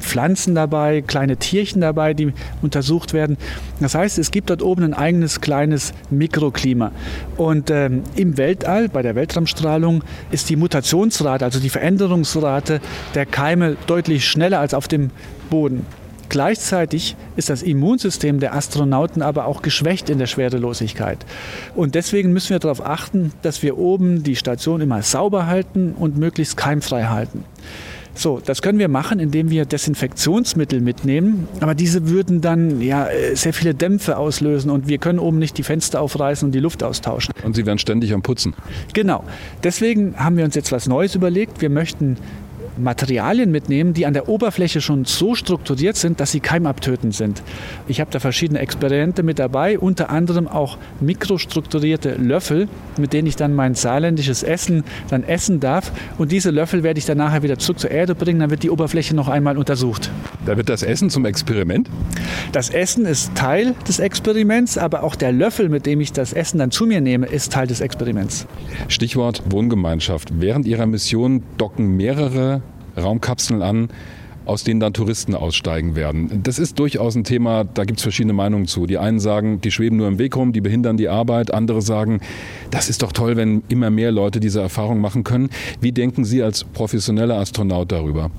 [0.00, 2.32] Pflanzen dabei, kleine Tierchen dabei, die
[2.62, 3.36] untersucht werden.
[3.80, 6.92] Das heißt, es gibt dort oben ein eigenes kleines Mikroklima.
[7.36, 12.80] Und ähm, im Weltall, bei der Weltraumstrahlung, ist die Mutationsrate, also die Veränderungsrate
[13.14, 15.10] der Keime Keime deutlich schneller als auf dem
[15.48, 15.86] Boden.
[16.28, 21.24] Gleichzeitig ist das Immunsystem der Astronauten aber auch geschwächt in der Schwerelosigkeit.
[21.74, 26.18] Und deswegen müssen wir darauf achten, dass wir oben die Station immer sauber halten und
[26.18, 27.44] möglichst keimfrei halten.
[28.16, 33.52] So, das können wir machen, indem wir Desinfektionsmittel mitnehmen, aber diese würden dann ja sehr
[33.52, 37.34] viele Dämpfe auslösen und wir können oben nicht die Fenster aufreißen und die Luft austauschen.
[37.42, 38.54] Und sie werden ständig am Putzen.
[38.92, 39.24] Genau.
[39.64, 41.60] Deswegen haben wir uns jetzt was Neues überlegt.
[41.60, 42.16] Wir möchten
[42.76, 47.42] Materialien mitnehmen, die an der Oberfläche schon so strukturiert sind, dass sie keimabtötend sind.
[47.88, 53.36] Ich habe da verschiedene Experimente mit dabei, unter anderem auch mikrostrukturierte Löffel, mit denen ich
[53.36, 55.92] dann mein saarländisches Essen dann essen darf.
[56.18, 58.70] Und diese Löffel werde ich dann nachher wieder zurück zur Erde bringen, dann wird die
[58.70, 60.10] Oberfläche noch einmal untersucht.
[60.46, 61.88] Da wird das Essen zum Experiment?
[62.52, 66.58] Das Essen ist Teil des Experiments, aber auch der Löffel, mit dem ich das Essen
[66.58, 68.46] dann zu mir nehme, ist Teil des Experiments.
[68.88, 70.40] Stichwort Wohngemeinschaft.
[70.40, 72.62] Während Ihrer Mission docken mehrere
[72.96, 73.88] Raumkapseln an,
[74.46, 76.42] aus denen dann Touristen aussteigen werden.
[76.42, 78.86] Das ist durchaus ein Thema, da gibt es verschiedene Meinungen zu.
[78.86, 81.52] Die einen sagen, die schweben nur im Weg rum, die behindern die Arbeit.
[81.52, 82.20] Andere sagen,
[82.70, 85.50] das ist doch toll, wenn immer mehr Leute diese Erfahrung machen können.
[85.80, 88.30] Wie denken Sie als professioneller Astronaut darüber?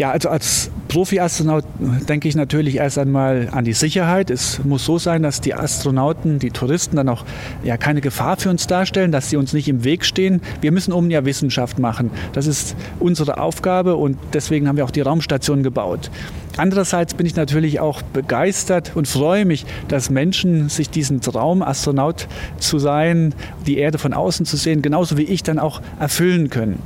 [0.00, 1.62] Ja, also als Profi-Astronaut
[2.08, 4.30] denke ich natürlich erst einmal an die Sicherheit.
[4.30, 7.26] Es muss so sein, dass die Astronauten, die Touristen dann auch
[7.62, 10.40] ja, keine Gefahr für uns darstellen, dass sie uns nicht im Weg stehen.
[10.62, 12.10] Wir müssen oben ja Wissenschaft machen.
[12.32, 16.10] Das ist unsere Aufgabe und deswegen haben wir auch die Raumstation gebaut.
[16.56, 22.26] Andererseits bin ich natürlich auch begeistert und freue mich, dass Menschen sich diesen Traum, Astronaut
[22.58, 23.34] zu sein,
[23.66, 26.78] die Erde von außen zu sehen, genauso wie ich dann auch erfüllen können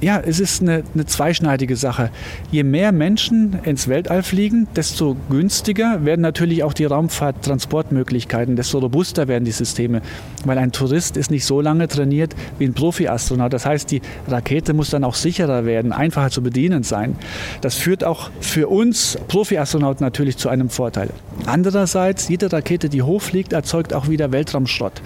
[0.00, 2.10] ja, es ist eine, eine, zweischneidige Sache.
[2.50, 9.28] Je mehr Menschen ins Weltall fliegen, desto günstiger werden natürlich auch die Raumfahrttransportmöglichkeiten, desto robuster
[9.28, 10.00] werden die Systeme,
[10.44, 13.52] weil ein Tourist ist nicht so lange trainiert wie ein Profi-Astronaut.
[13.52, 17.16] Das heißt, die Rakete muss dann auch sicherer werden, einfacher zu bedienen sein.
[17.60, 21.10] Das führt auch für uns Profi-Astronauten natürlich zu einem Vorteil.
[21.46, 25.02] Andererseits, jede Rakete, die hochfliegt, erzeugt auch wieder Weltraumschrott.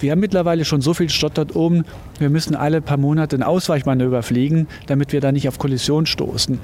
[0.00, 1.84] Wir haben mittlerweile schon so viel Schrott dort oben,
[2.18, 4.37] wir müssen alle paar Monate ein Ausweichmanöver fliegen,
[4.86, 6.58] damit wir da nicht auf Kollision stoßen.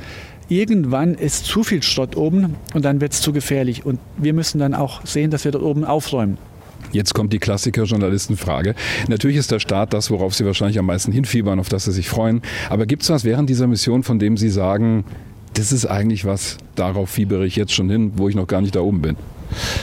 [0.48, 3.86] Irgendwann ist zu viel Schrott oben und dann wird es zu gefährlich.
[3.86, 6.36] Und wir müssen dann auch sehen, dass wir dort oben aufräumen.
[6.92, 8.74] Jetzt kommt die Klassiker-Journalistenfrage.
[9.08, 12.08] Natürlich ist der Start das, worauf Sie wahrscheinlich am meisten hinfiebern, auf das Sie sich
[12.08, 12.42] freuen.
[12.68, 15.04] Aber gibt es was während dieser Mission, von dem Sie sagen,
[15.54, 18.76] das ist eigentlich was, darauf fiebere ich jetzt schon hin, wo ich noch gar nicht
[18.76, 19.16] da oben bin?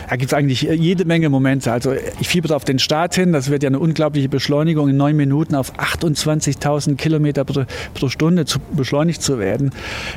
[0.10, 1.72] Da gibt es eigentlich jede Menge Momente.
[1.72, 3.32] Also ich fieber auf den Start hin.
[3.32, 8.46] Das wird ja eine unglaubliche Beschleunigung in neun Minuten auf 28.000 Kilometer pro, pro Stunde
[8.46, 9.72] zu, beschleunigt zu werden.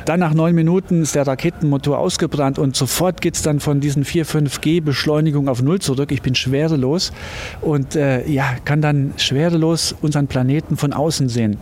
[0.05, 4.05] Dann nach neun Minuten ist der Raketenmotor ausgebrannt und sofort geht es dann von diesen
[4.05, 6.11] 4, 5G Beschleunigung auf Null zurück.
[6.11, 7.11] Ich bin schwerelos
[7.61, 11.57] und äh, ja, kann dann schwerelos unseren Planeten von außen sehen.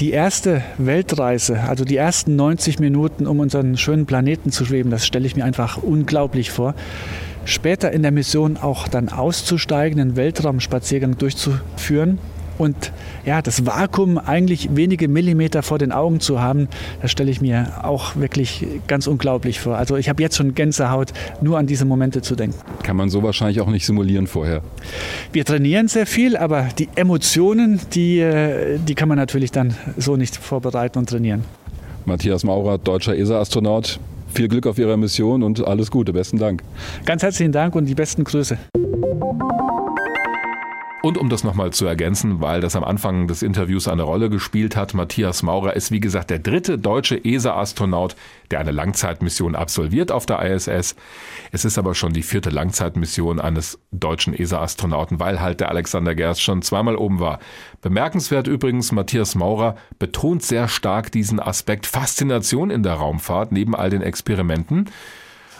[0.00, 5.06] Die erste Weltreise, also die ersten 90 Minuten, um unseren schönen Planeten zu schweben, das
[5.06, 6.74] stelle ich mir einfach unglaublich vor.
[7.44, 12.18] Später in der Mission auch dann auszusteigen, einen Weltraumspaziergang durchzuführen
[12.58, 12.92] und
[13.24, 16.68] ja, das Vakuum eigentlich wenige Millimeter vor den Augen zu haben,
[17.00, 19.76] das stelle ich mir auch wirklich ganz unglaublich vor.
[19.76, 22.56] Also ich habe jetzt schon Gänsehaut, nur an diese Momente zu denken.
[22.82, 24.62] Kann man so wahrscheinlich auch nicht simulieren vorher.
[25.32, 30.16] Wir trainieren sehr viel, aber die Emotionen, die, äh, die kann man natürlich dann so
[30.16, 31.44] nicht vorbereiten und trainieren.
[32.04, 34.00] Matthias Maurer, deutscher ESA-Astronaut.
[34.34, 36.12] Viel Glück auf Ihrer Mission und alles Gute.
[36.12, 36.62] Besten Dank.
[37.04, 38.58] Ganz herzlichen Dank und die besten Grüße.
[41.02, 44.76] Und um das nochmal zu ergänzen, weil das am Anfang des Interviews eine Rolle gespielt
[44.76, 48.14] hat, Matthias Maurer ist wie gesagt der dritte deutsche ESA-Astronaut,
[48.52, 50.94] der eine Langzeitmission absolviert auf der ISS.
[51.50, 56.40] Es ist aber schon die vierte Langzeitmission eines deutschen ESA-Astronauten, weil halt der Alexander Gerst
[56.40, 57.40] schon zweimal oben war.
[57.80, 63.90] Bemerkenswert übrigens, Matthias Maurer betont sehr stark diesen Aspekt Faszination in der Raumfahrt neben all
[63.90, 64.88] den Experimenten.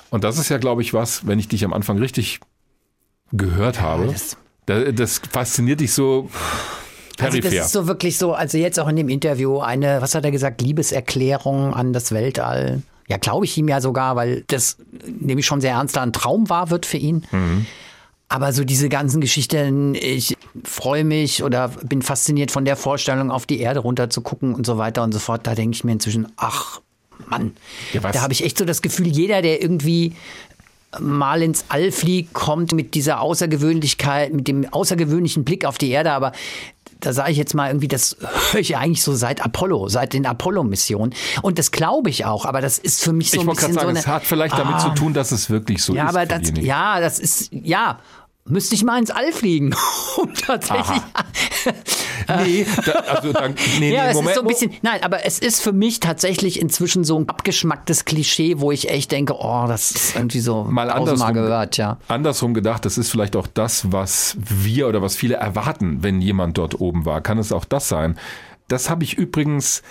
[0.08, 2.38] Und das ist ja, glaube ich, was, wenn ich dich am Anfang richtig
[3.32, 4.04] gehört habe.
[4.04, 6.28] Ja, das, das fasziniert dich so
[7.16, 7.48] peripher.
[7.48, 10.24] Also das ist so wirklich so, also jetzt auch in dem Interview eine, was hat
[10.24, 12.82] er gesagt, Liebeserklärung an das Weltall.
[13.08, 16.70] Ja, glaube ich ihm ja sogar, weil das nämlich schon sehr ernster ein Traum war,
[16.70, 17.26] wird für ihn.
[17.30, 17.66] Mhm.
[18.28, 23.44] Aber so diese ganzen Geschichten, ich freue mich oder bin fasziniert von der Vorstellung, auf
[23.44, 25.46] die Erde runter zu gucken und so weiter und so fort.
[25.46, 26.80] Da denke ich mir inzwischen, ach
[27.28, 27.52] Mann,
[27.92, 30.14] ja, da habe ich echt so das Gefühl, jeder, der irgendwie
[31.00, 36.12] mal ins All fliegt, kommt mit dieser Außergewöhnlichkeit, mit dem außergewöhnlichen Blick auf die Erde,
[36.12, 36.32] aber
[37.00, 38.16] da sage ich jetzt mal irgendwie, das
[38.52, 41.14] höre ich eigentlich so seit Apollo, seit den Apollo-Missionen.
[41.42, 43.86] Und das glaube ich auch, aber das ist für mich so ich ein bisschen sagen,
[43.86, 46.10] so eine, Es hat vielleicht damit ah, zu tun, dass es wirklich so ja, ist.
[46.10, 47.98] Aber das, ja, das ist, ja,
[48.44, 49.74] müsste ich mal ins All fliegen,
[50.16, 51.00] um tatsächlich.
[52.44, 54.34] nee, da, also dann, nee, ja, nee, Moment.
[54.34, 58.58] so ein bisschen, nein, aber es ist für mich tatsächlich inzwischen so ein abgeschmacktes Klischee,
[58.58, 61.98] wo ich echt denke, oh, das ist irgendwie so mal andersrum gehört, ja.
[62.08, 66.58] Andersrum gedacht, das ist vielleicht auch das, was wir oder was viele erwarten, wenn jemand
[66.58, 67.20] dort oben war.
[67.20, 68.18] Kann es auch das sein?
[68.68, 69.82] Das habe ich übrigens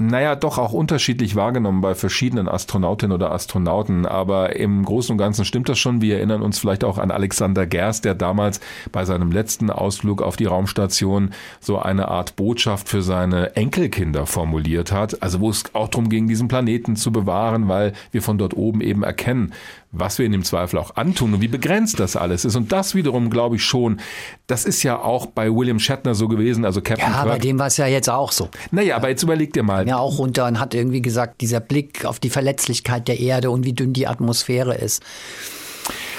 [0.00, 4.06] naja, doch auch unterschiedlich wahrgenommen bei verschiedenen Astronautinnen oder Astronauten.
[4.06, 6.00] Aber im Großen und Ganzen stimmt das schon.
[6.00, 8.60] Wir erinnern uns vielleicht auch an Alexander Gerst, der damals
[8.92, 14.92] bei seinem letzten Ausflug auf die Raumstation so eine Art Botschaft für seine Enkelkinder formuliert
[14.92, 15.22] hat.
[15.22, 18.80] Also wo es auch darum ging, diesen Planeten zu bewahren, weil wir von dort oben
[18.80, 19.52] eben erkennen,
[19.92, 22.54] was wir in dem Zweifel auch antun und wie begrenzt das alles ist.
[22.54, 24.00] Und das wiederum glaube ich schon,
[24.46, 27.28] das ist ja auch bei William Shatner so gewesen, also Captain Ja, Kirk.
[27.28, 28.48] bei dem war es ja jetzt auch so.
[28.70, 29.88] Naja, aber jetzt überleg dir mal.
[29.88, 33.64] Ja, auch runter und hat irgendwie gesagt, dieser Blick auf die Verletzlichkeit der Erde und
[33.64, 35.02] wie dünn die Atmosphäre ist.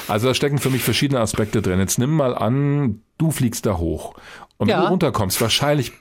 [0.08, 1.80] Also da stecken für mich verschiedene Aspekte drin.
[1.80, 4.16] Jetzt nimm mal an, du fliegst da hoch.
[4.58, 4.82] Und wenn Ja.
[4.82, 5.94] du runterkommst, wahrscheinlich,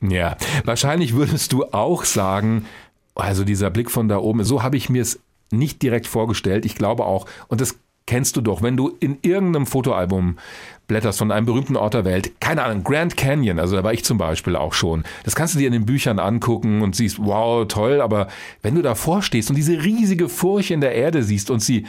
[0.00, 2.66] ja, wahrscheinlich würdest du auch sagen,
[3.16, 5.18] also dieser Blick von da oben, so habe ich mir es
[5.50, 6.64] nicht direkt vorgestellt.
[6.64, 10.38] Ich glaube auch, und das kennst du doch, wenn du in irgendeinem Fotoalbum
[10.86, 14.04] blätterst von einem berühmten Ort der Welt, keine Ahnung, Grand Canyon, also da war ich
[14.04, 15.02] zum Beispiel auch schon.
[15.24, 18.28] Das kannst du dir in den Büchern angucken und siehst, wow, toll, aber
[18.62, 21.86] wenn du davor stehst und diese riesige Furche in der Erde siehst und sie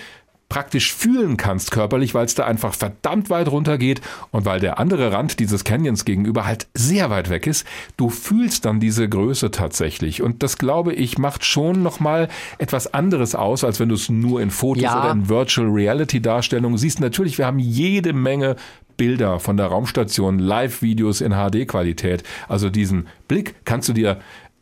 [0.49, 4.79] praktisch fühlen kannst körperlich, weil es da einfach verdammt weit runter geht und weil der
[4.79, 7.65] andere Rand dieses Canyons gegenüber halt sehr weit weg ist,
[7.97, 12.29] du fühlst dann diese Größe tatsächlich und das glaube ich macht schon noch mal
[12.59, 15.01] etwas anderes aus, als wenn du es nur in Fotos Ja.
[15.01, 17.01] oder in Virtual Reality Darstellungen siehst.
[17.01, 18.55] Natürlich, wir haben jede Menge
[18.95, 22.23] Bilder von der Raumstation, Live-Videos in HD-Qualität.
[22.47, 24.19] Also diesen Blick kannst du dir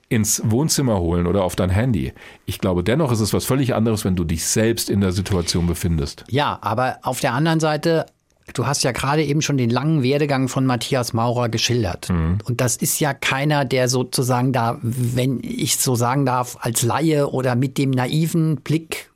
[0.10, 2.14] ins Wohnzimmer holen oder auf dein Handy.
[2.46, 5.68] Ich glaube, dennoch ist es was völlig anderes, wenn du dich selbst in der Situation
[5.68, 6.24] befindest.
[6.30, 8.06] Ja, aber auf der anderen Seite,
[8.54, 12.10] du hast ja gerade eben schon den langen Werdegang von Matthias Maurer geschildert.
[12.10, 17.32] Und das ist ja keiner, der sozusagen da, wenn ich so sagen darf, als Laie
[17.32, 19.10] oder mit dem naiven Blick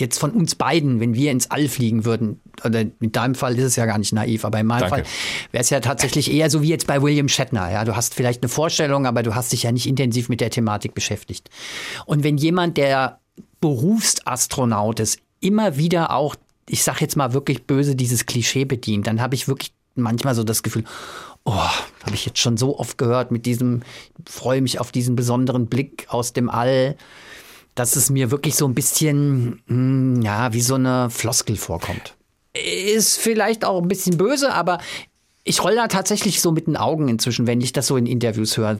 [0.00, 3.64] jetzt von uns beiden, wenn wir ins All fliegen würden, oder in deinem Fall ist
[3.64, 4.96] es ja gar nicht naiv, aber in meinem Danke.
[4.96, 5.04] Fall
[5.50, 7.70] wäre es ja tatsächlich eher so wie jetzt bei William Shatner.
[7.70, 10.50] Ja, du hast vielleicht eine Vorstellung, aber du hast dich ja nicht intensiv mit der
[10.50, 11.50] Thematik beschäftigt.
[12.06, 13.18] Und wenn jemand, der
[13.60, 16.36] Berufsastronaut ist, immer wieder auch,
[16.68, 20.44] ich sag jetzt mal wirklich böse, dieses Klischee bedient, dann habe ich wirklich manchmal so
[20.44, 20.84] das Gefühl,
[21.44, 23.82] oh, habe ich jetzt schon so oft gehört mit diesem,
[24.26, 26.96] freue mich auf diesen besonderen Blick aus dem All.
[27.74, 32.14] Dass es mir wirklich so ein bisschen, mh, ja, wie so eine Floskel vorkommt.
[32.52, 34.78] Ist vielleicht auch ein bisschen böse, aber
[35.44, 38.56] ich roll da tatsächlich so mit den Augen inzwischen, wenn ich das so in Interviews
[38.56, 38.78] höre.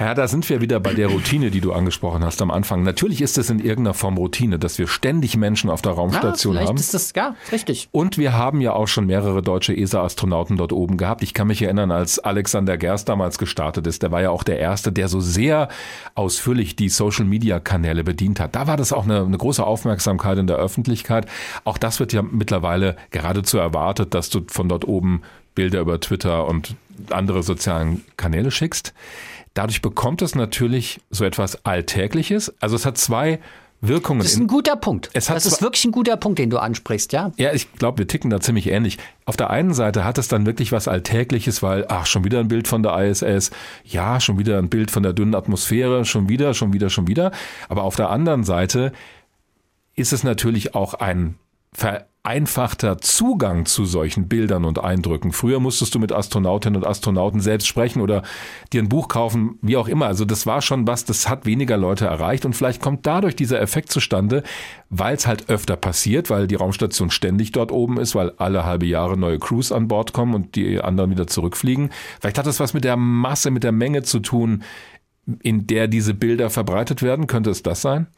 [0.00, 2.82] Ja, da sind wir wieder bei der Routine, die du angesprochen hast am Anfang.
[2.84, 6.60] Natürlich ist es in irgendeiner Form Routine, dass wir ständig Menschen auf der Raumstation ja,
[6.60, 6.78] vielleicht haben.
[6.78, 7.90] ist das, ja, richtig.
[7.92, 11.22] Und wir haben ja auch schon mehrere deutsche ESA-Astronauten dort oben gehabt.
[11.22, 14.58] Ich kann mich erinnern, als Alexander Gerst damals gestartet ist, der war ja auch der
[14.58, 15.68] Erste, der so sehr
[16.14, 18.56] ausführlich die Social-Media-Kanäle bedient hat.
[18.56, 21.26] Da war das auch eine, eine große Aufmerksamkeit in der Öffentlichkeit.
[21.64, 25.20] Auch das wird ja mittlerweile geradezu erwartet, dass du von dort oben
[25.54, 26.74] Bilder über Twitter und
[27.10, 28.94] andere sozialen Kanäle schickst.
[29.54, 32.54] Dadurch bekommt es natürlich so etwas Alltägliches.
[32.60, 33.40] Also es hat zwei
[33.80, 34.20] Wirkungen.
[34.20, 35.08] Das ist ein guter Punkt.
[35.14, 37.32] Es das ist wirklich ein guter Punkt, den du ansprichst, ja.
[37.36, 38.98] Ja, ich glaube, wir ticken da ziemlich ähnlich.
[39.24, 42.48] Auf der einen Seite hat es dann wirklich was Alltägliches, weil, ach, schon wieder ein
[42.48, 43.50] Bild von der ISS,
[43.84, 47.32] ja, schon wieder ein Bild von der dünnen Atmosphäre, schon wieder, schon wieder, schon wieder.
[47.68, 48.92] Aber auf der anderen Seite
[49.94, 51.36] ist es natürlich auch ein
[51.72, 55.32] vereinfachter Zugang zu solchen Bildern und Eindrücken.
[55.32, 58.22] Früher musstest du mit Astronautinnen und Astronauten selbst sprechen oder
[58.72, 60.06] dir ein Buch kaufen, wie auch immer.
[60.06, 63.60] Also das war schon was, das hat weniger Leute erreicht und vielleicht kommt dadurch dieser
[63.60, 64.42] Effekt zustande,
[64.90, 68.86] weil es halt öfter passiert, weil die Raumstation ständig dort oben ist, weil alle halbe
[68.86, 71.90] Jahre neue Crews an Bord kommen und die anderen wieder zurückfliegen.
[72.20, 74.62] Vielleicht hat das was mit der Masse, mit der Menge zu tun,
[75.42, 77.26] in der diese Bilder verbreitet werden.
[77.26, 78.08] Könnte es das sein?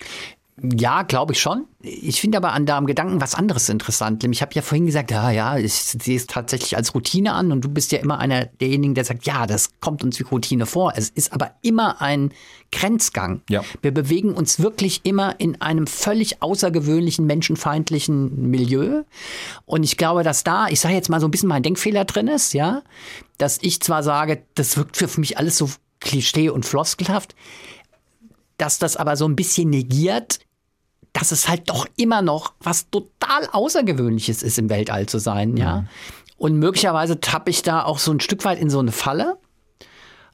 [0.63, 1.65] Ja, glaube ich schon.
[1.81, 4.23] Ich finde aber an deinem Gedanken was anderes interessant.
[4.23, 7.65] Ich habe ja vorhin gesagt, ja, ja, ich sehe es tatsächlich als Routine an und
[7.65, 10.93] du bist ja immer einer derjenigen, der sagt, ja, das kommt uns wie Routine vor.
[10.95, 12.33] Es ist aber immer ein
[12.71, 13.43] Grenzgang.
[13.51, 13.65] Ja.
[13.83, 19.03] Wir bewegen uns wirklich immer in einem völlig außergewöhnlichen, menschenfeindlichen Milieu.
[19.67, 22.29] Und ich glaube, dass da, ich sage jetzt mal so ein bisschen mein Denkfehler drin
[22.29, 22.83] ist, ja,
[23.39, 27.35] dass ich zwar sage, das wirkt für mich alles so klischee und floskelhaft,
[28.59, 30.39] dass das aber so ein bisschen negiert,
[31.13, 35.85] dass es halt doch immer noch was total Außergewöhnliches ist, im Weltall zu sein, ja.
[36.37, 39.39] Und möglicherweise tappe ich da auch so ein Stück weit in so eine Falle.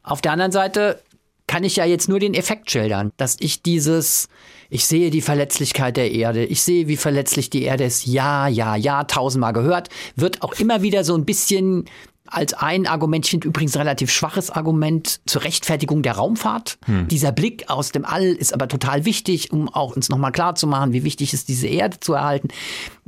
[0.03, 1.03] Auf der anderen Seite
[1.47, 4.29] kann ich ja jetzt nur den Effekt schildern, dass ich dieses,
[4.71, 8.77] ich sehe die Verletzlichkeit der Erde, ich sehe, wie verletzlich die Erde ist, ja, ja,
[8.77, 11.87] ja, tausendmal gehört, wird auch immer wieder so ein bisschen
[12.31, 16.79] als ein Argument, ich finde übrigens ein relativ schwaches Argument zur Rechtfertigung der Raumfahrt.
[17.11, 20.67] Dieser Blick aus dem All ist aber total wichtig, um auch uns nochmal klar zu
[20.67, 22.49] machen, wie wichtig ist, diese Erde zu erhalten.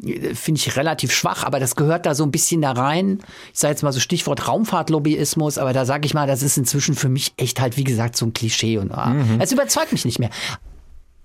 [0.03, 3.21] Äh, Finde ich relativ schwach, aber das gehört da so ein bisschen da rein.
[3.53, 6.95] Ich sage jetzt mal so Stichwort Raumfahrtlobbyismus, aber da sage ich mal, das ist inzwischen
[6.95, 8.79] für mich echt halt, wie gesagt, so ein Klischee.
[8.79, 10.31] Und ah, es überzeugt mich nicht mehr.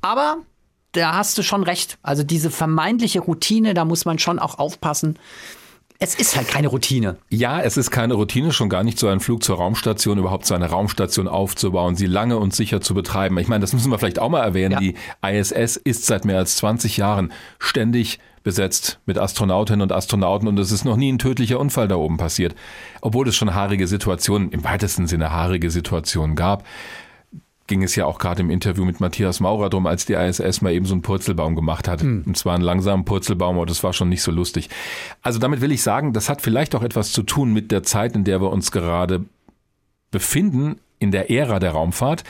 [0.02, 0.38] Aber
[0.92, 1.98] da hast du schon recht.
[2.02, 5.18] Also diese vermeintliche Routine, da muss man schon auch aufpassen.
[6.00, 7.18] Es ist halt keine Routine.
[7.30, 10.54] Ja, es ist keine Routine, schon gar nicht so einen Flug zur Raumstation, überhaupt so
[10.54, 13.38] eine Raumstation aufzubauen, sie lange und sicher zu betreiben.
[13.38, 14.74] Ich meine, das müssen wir vielleicht auch mal erwähnen.
[14.74, 14.80] Ja.
[14.80, 20.60] Die ISS ist seit mehr als 20 Jahren ständig besetzt mit Astronautinnen und Astronauten und
[20.60, 22.56] es ist noch nie ein tödlicher Unfall da oben passiert.
[23.02, 26.64] Obwohl es schon haarige Situationen, im weitesten Sinne haarige Situationen gab
[27.68, 30.72] ging es ja auch gerade im Interview mit Matthias Maurer drum, als die ISS mal
[30.72, 32.04] eben so einen Purzelbaum gemacht hat.
[32.26, 34.70] Und zwar einen langsamen Purzelbaum, aber das war schon nicht so lustig.
[35.22, 38.16] Also damit will ich sagen, das hat vielleicht auch etwas zu tun mit der Zeit,
[38.16, 39.26] in der wir uns gerade
[40.12, 42.24] befinden, in der Ära der Raumfahrt,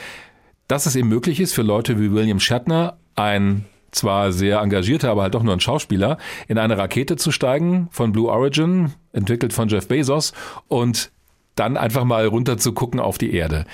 [0.68, 5.22] dass es eben möglich ist für Leute wie William Shatner, ein zwar sehr engagierter, aber
[5.22, 6.18] halt doch nur ein Schauspieler,
[6.48, 10.32] in eine Rakete zu steigen von Blue Origin, entwickelt von Jeff Bezos,
[10.68, 11.10] und
[11.54, 13.64] dann einfach mal runter zu gucken auf die Erde.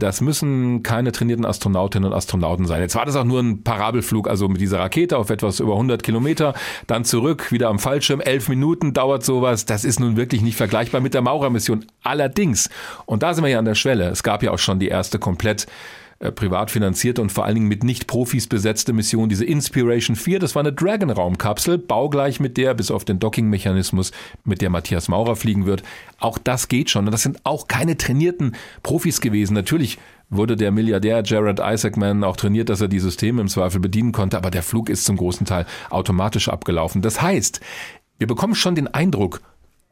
[0.00, 2.80] Das müssen keine trainierten Astronautinnen und Astronauten sein.
[2.80, 6.02] Jetzt war das auch nur ein Parabelflug, also mit dieser Rakete auf etwas über 100
[6.02, 6.54] Kilometer,
[6.86, 9.66] dann zurück, wieder am Fallschirm, elf Minuten dauert sowas.
[9.66, 11.84] Das ist nun wirklich nicht vergleichbar mit der Maurer-Mission.
[12.02, 12.70] Allerdings,
[13.06, 15.18] und da sind wir ja an der Schwelle, es gab ja auch schon die erste
[15.18, 15.66] komplett
[16.20, 20.54] äh, privat finanzierte und vor allen Dingen mit Nicht-Profis besetzte Mission, diese Inspiration 4, das
[20.54, 24.12] war eine Dragon-Raumkapsel, baugleich mit der, bis auf den Docking-Mechanismus,
[24.44, 25.82] mit der Matthias Maurer fliegen wird.
[26.18, 27.06] Auch das geht schon.
[27.06, 29.54] Und das sind auch keine trainierten Profis gewesen.
[29.54, 29.96] Natürlich
[30.28, 34.36] wurde der Milliardär Jared Isaacman auch trainiert, dass er die Systeme im Zweifel bedienen konnte,
[34.36, 37.00] aber der Flug ist zum großen Teil automatisch abgelaufen.
[37.00, 37.62] Das heißt,
[38.18, 39.40] wir bekommen schon den Eindruck,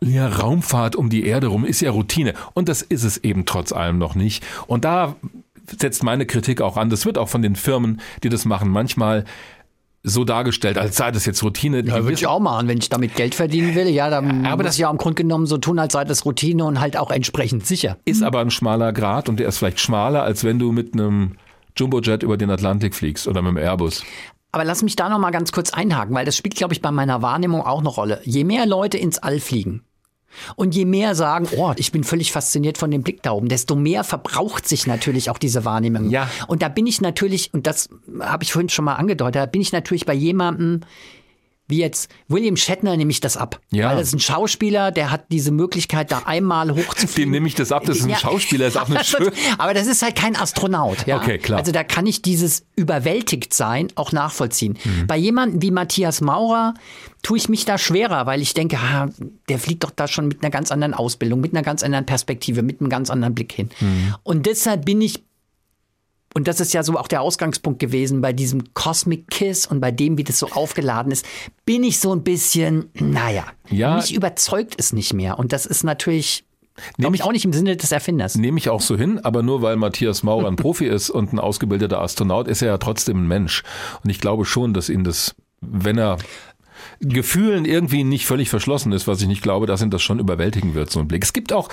[0.00, 2.34] ja, Raumfahrt um die Erde rum ist ja Routine.
[2.54, 4.44] Und das ist es eben trotz allem noch nicht.
[4.68, 5.16] Und da
[5.80, 6.90] setzt meine Kritik auch an.
[6.90, 9.24] Das wird auch von den Firmen, die das machen, manchmal
[10.04, 11.84] so dargestellt, als sei das jetzt Routine.
[11.84, 13.88] Ja, würde ich auch machen, wenn ich damit Geld verdienen will.
[13.88, 16.64] Ja, dann aber das- das ja im Grunde genommen so tun, als sei das Routine
[16.64, 17.96] und halt auch entsprechend sicher.
[18.04, 21.32] ist aber ein schmaler Grad und der ist vielleicht schmaler, als wenn du mit einem
[21.76, 24.04] Jumbojet über den Atlantik fliegst oder mit einem Airbus.
[24.52, 26.90] Aber lass mich da noch mal ganz kurz einhaken, weil das spielt, glaube ich, bei
[26.90, 28.20] meiner Wahrnehmung auch eine Rolle.
[28.24, 29.82] Je mehr Leute ins All fliegen,
[30.56, 33.74] Und je mehr sagen, oh, ich bin völlig fasziniert von dem Blick da oben, desto
[33.74, 36.10] mehr verbraucht sich natürlich auch diese Wahrnehmung.
[36.10, 36.30] Ja.
[36.46, 37.88] Und da bin ich natürlich, und das
[38.20, 40.80] habe ich vorhin schon mal angedeutet, da bin ich natürlich bei jemandem,
[41.68, 43.60] wie jetzt William Shatner nehme ich das ab.
[43.70, 43.90] Ja.
[43.90, 47.28] Weil das ist ein Schauspieler, der hat diese Möglichkeit, da einmal hochzufliegen.
[47.28, 48.16] Dem nehme ich das ab, das ist ein Ja.
[48.16, 49.30] Schauspieler, ist auch nicht schön.
[49.58, 51.06] Aber das ist halt kein Astronaut.
[51.06, 51.16] Ja?
[51.18, 51.58] Okay, klar.
[51.58, 54.78] Also da kann ich dieses überwältigt sein auch nachvollziehen.
[54.84, 55.06] Mhm.
[55.06, 56.74] Bei jemandem wie Matthias Maurer
[57.22, 59.08] tue ich mich da schwerer, weil ich denke, ah,
[59.48, 62.62] der fliegt doch da schon mit einer ganz anderen Ausbildung, mit einer ganz anderen Perspektive,
[62.62, 63.70] mit einem ganz anderen Blick hin.
[63.80, 64.14] Mhm.
[64.22, 65.22] Und deshalb bin ich
[66.38, 69.90] und das ist ja so auch der Ausgangspunkt gewesen bei diesem Cosmic Kiss und bei
[69.90, 71.26] dem, wie das so aufgeladen ist,
[71.66, 73.96] bin ich so ein bisschen, naja, Ja.
[73.96, 75.38] mich überzeugt es nicht mehr.
[75.38, 76.44] Und das ist natürlich,
[76.96, 78.36] Nehme ich- auch nicht im Sinne des Erfinders.
[78.36, 81.40] Nehme ich auch so hin, aber nur weil Matthias Maurer ein Profi ist und ein
[81.40, 83.64] ausgebildeter Astronaut, ist er ja trotzdem ein Mensch.
[84.04, 86.18] Und ich glaube schon, dass ihn das, wenn er
[87.00, 90.74] Gefühlen irgendwie nicht völlig verschlossen ist, was ich nicht glaube, dass ihn das schon überwältigen
[90.74, 91.24] wird, so ein Blick.
[91.24, 91.68] Es gibt auch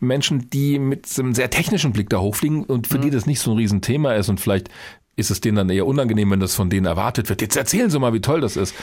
[0.00, 3.52] Menschen, die mit einem sehr technischen Blick da hochfliegen und für die das nicht so
[3.52, 4.70] ein Riesenthema ist und vielleicht
[5.16, 7.42] ist es denen dann eher unangenehm, wenn das von denen erwartet wird.
[7.42, 8.74] Jetzt erzählen Sie mal, wie toll das ist.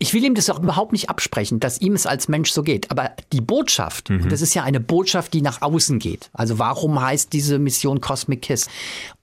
[0.00, 2.92] Ich will ihm das auch überhaupt nicht absprechen, dass ihm es als Mensch so geht.
[2.92, 6.30] Aber die Botschaft, und das ist ja eine Botschaft, die nach außen geht.
[6.32, 8.68] Also warum heißt diese Mission Cosmic Kiss?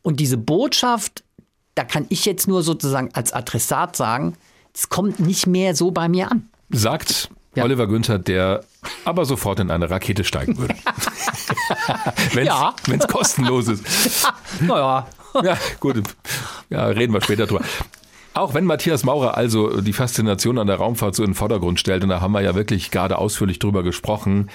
[0.01, 1.23] Und diese Botschaft,
[1.75, 4.35] da kann ich jetzt nur sozusagen als Adressat sagen,
[4.75, 6.49] es kommt nicht mehr so bei mir an.
[6.69, 7.63] Sagt Ja.
[7.63, 8.63] Oliver Günther, der
[9.05, 10.75] aber sofort in eine Rakete steigen würde.
[12.33, 12.75] Wenn Ja.
[12.91, 13.83] es kostenlos ist.
[14.61, 15.07] Naja,
[15.43, 16.01] Ja, gut.
[16.69, 17.63] Ja, reden wir später drüber.
[18.33, 22.03] Auch wenn Matthias Maurer also die Faszination an der Raumfahrt so in den Vordergrund stellt,
[22.03, 24.49] und da haben wir ja wirklich gerade ausführlich drüber gesprochen,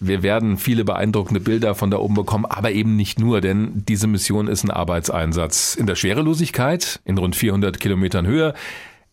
[0.00, 4.06] wir werden viele beeindruckende Bilder von da oben bekommen, aber eben nicht nur, denn diese
[4.08, 8.54] Mission ist ein Arbeitseinsatz in der Schwerelosigkeit, in rund 400 Kilometern Höhe.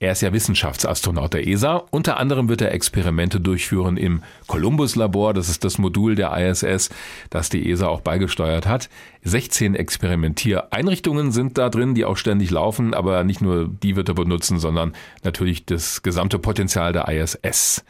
[0.06, 1.84] Er ist ja Wissenschaftsastronaut der ESA.
[1.89, 5.34] Unter anderem wird er Experimente durchführen im Columbus-Labor.
[5.34, 6.91] Das ist das Modul der ISS,
[7.32, 8.88] das die ESA auch beigesteuert hat.
[9.24, 12.93] 16 Experimentiereinrichtungen sind da drin, die auch ständig laufen.
[12.93, 14.93] Aber nicht nur die wird er benutzen, sondern
[15.24, 17.84] natürlich das gesamte Potenzial der ISS.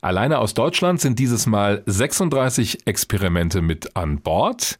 [0.00, 4.78] Alleine aus Deutschland sind dieses Mal 36 Experimente mit an Bord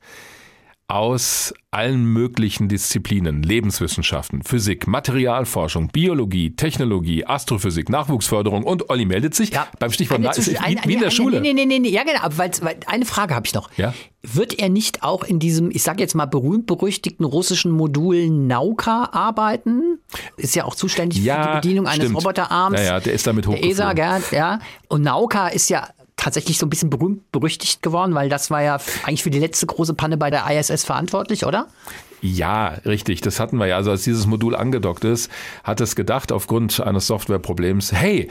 [0.90, 9.52] aus allen möglichen Disziplinen, Lebenswissenschaften, Physik, Materialforschung, Biologie, Technologie, Astrophysik, Nachwuchsförderung und Olli meldet sich
[9.78, 11.40] beim Stichwort Eine wie, eine- in der eine- Schule.
[11.40, 13.70] Nee, nee, nee, nee, ja genau, weil, weil eine Frage habe ich noch.
[13.76, 13.94] Ja?
[14.22, 20.00] Wird er nicht auch in diesem, ich sage jetzt mal berühmt-berüchtigten russischen Modul Nauka arbeiten?
[20.36, 22.16] Ist ja auch zuständig für Ja, die Bedienung eines stimmt.
[22.18, 22.80] Roboterarms.
[22.80, 24.58] Ja, ja, der ist damit Der ESA, gell, ja.
[24.88, 25.88] Und Nauka ist ja
[26.20, 29.66] tatsächlich so ein bisschen berühmt berüchtigt geworden, weil das war ja eigentlich für die letzte
[29.66, 31.66] große Panne bei der ISS verantwortlich, oder?
[32.20, 33.22] Ja, richtig.
[33.22, 33.76] Das hatten wir ja.
[33.76, 35.30] Also als dieses Modul angedockt ist,
[35.64, 38.28] hat es gedacht aufgrund eines Softwareproblems, hey,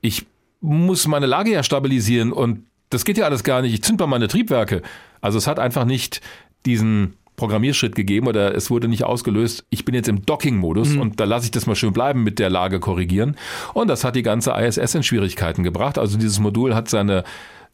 [0.00, 0.26] ich
[0.60, 3.74] muss meine Lage ja stabilisieren und das geht ja alles gar nicht.
[3.74, 4.82] Ich zünd mal meine Triebwerke.
[5.20, 6.20] Also es hat einfach nicht
[6.64, 9.64] diesen Programmierschritt gegeben oder es wurde nicht ausgelöst.
[9.68, 12.50] Ich bin jetzt im Docking-Modus und da lasse ich das mal schön bleiben mit der
[12.50, 13.36] Lage korrigieren.
[13.74, 15.98] Und das hat die ganze ISS in Schwierigkeiten gebracht.
[15.98, 17.24] Also dieses Modul hat seine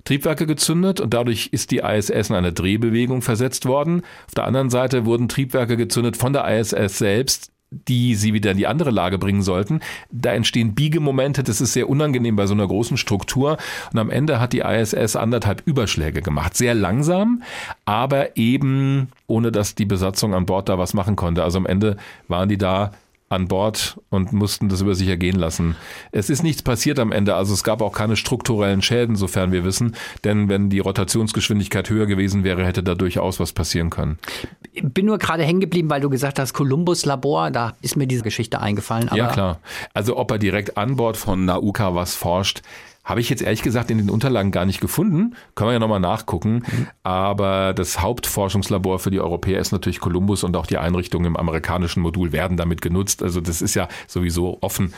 [0.04, 4.00] Triebwerke gezündet und dadurch ist die ISS in eine Drehbewegung versetzt worden.
[4.26, 8.56] Auf der anderen Seite wurden Triebwerke gezündet von der ISS selbst, die sie wieder in
[8.56, 9.80] die andere Lage bringen sollten.
[10.10, 13.58] Da entstehen Biegemomente, das ist sehr unangenehm bei so einer großen Struktur.
[13.92, 16.56] Und am Ende hat die ISS anderthalb Überschläge gemacht.
[16.56, 17.42] Sehr langsam,
[17.84, 21.44] aber eben ohne dass die Besatzung an Bord da was machen konnte.
[21.44, 21.96] Also am Ende
[22.26, 22.92] waren die da
[23.28, 25.76] an Bord und mussten das über sich ergehen lassen.
[26.12, 29.64] Es ist nichts passiert am Ende, also es gab auch keine strukturellen Schäden, sofern wir
[29.64, 34.18] wissen, denn wenn die Rotationsgeschwindigkeit höher gewesen wäre, hätte da durchaus was passieren können.
[34.82, 38.60] Bin nur gerade hängen geblieben, weil du gesagt hast, Columbus-Labor, da ist mir diese Geschichte
[38.60, 39.08] eingefallen.
[39.08, 39.60] Aber ja, klar.
[39.92, 42.62] Also ob er direkt an Bord von Nauka was forscht,
[43.08, 45.34] habe ich jetzt ehrlich gesagt in den Unterlagen gar nicht gefunden.
[45.54, 46.62] Können wir ja nochmal nachgucken.
[47.02, 52.02] Aber das Hauptforschungslabor für die Europäer ist natürlich Columbus und auch die Einrichtungen im amerikanischen
[52.02, 53.22] Modul werden damit genutzt.
[53.22, 54.92] Also das ist ja sowieso offen.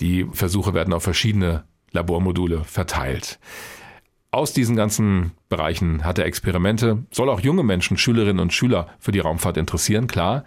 [0.00, 3.38] Die Versuche werden auf verschiedene Labormodule verteilt.
[4.32, 9.12] Aus diesen ganzen Bereichen hat er Experimente, soll auch junge Menschen, Schülerinnen und Schüler für
[9.12, 10.44] die Raumfahrt interessieren, klar.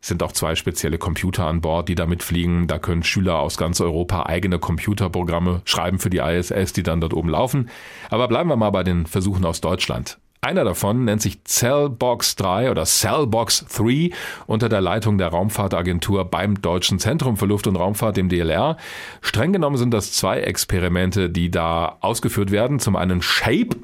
[0.00, 2.66] Sind auch zwei spezielle Computer an Bord, die da mitfliegen.
[2.68, 7.14] Da können Schüler aus ganz Europa eigene Computerprogramme schreiben für die ISS, die dann dort
[7.14, 7.68] oben laufen.
[8.08, 10.18] Aber bleiben wir mal bei den Versuchen aus Deutschland.
[10.40, 14.10] Einer davon nennt sich Cellbox 3 oder Cellbox 3
[14.46, 18.76] unter der Leitung der Raumfahrtagentur beim Deutschen Zentrum für Luft- und Raumfahrt, dem DLR.
[19.20, 22.78] Streng genommen sind das zwei Experimente, die da ausgeführt werden.
[22.78, 23.78] Zum einen SHAPE,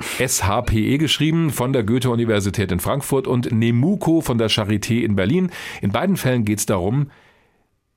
[0.00, 5.50] SHPE geschrieben von der Goethe-Universität in Frankfurt und Nemuco von der Charité in Berlin.
[5.82, 7.10] In beiden Fällen geht es darum,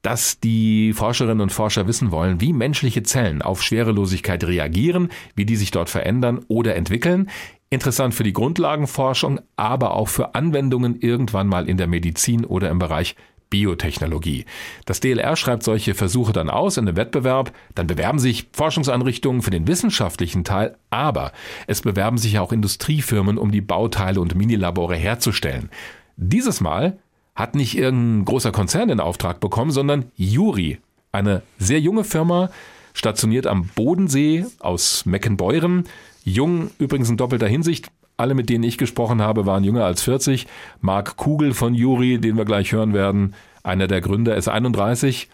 [0.02, 5.56] dass die Forscherinnen und Forscher wissen wollen, wie menschliche Zellen auf Schwerelosigkeit reagieren, wie die
[5.56, 7.30] sich dort verändern oder entwickeln.
[7.70, 12.80] Interessant für die Grundlagenforschung, aber auch für Anwendungen irgendwann mal in der Medizin oder im
[12.80, 13.16] Bereich
[13.54, 14.46] Biotechnologie.
[14.88, 19.52] Das DLR schreibt solche Versuche dann aus in einem Wettbewerb, dann bewerben sich Forschungseinrichtungen für
[19.52, 21.34] den wissenschaftlichen Teil, aber
[21.68, 25.70] es bewerben sich auch Industriefirmen, um die Bauteile und Minilabore herzustellen.
[26.18, 26.98] Dieses Mal
[27.36, 30.80] hat nicht irgendein großer Konzern den Auftrag bekommen, sondern Juri,
[31.12, 32.50] eine sehr junge Firma,
[32.96, 35.84] stationiert am Bodensee aus Meckenbeuren.
[36.24, 37.92] Jung übrigens in doppelter Hinsicht.
[38.18, 40.48] Alle, mit denen ich gesprochen habe, waren jünger als 40.
[40.82, 43.34] Marc Kugel von Juri, den wir gleich hören werden,
[43.64, 45.30] einer der Gründer, ist 31.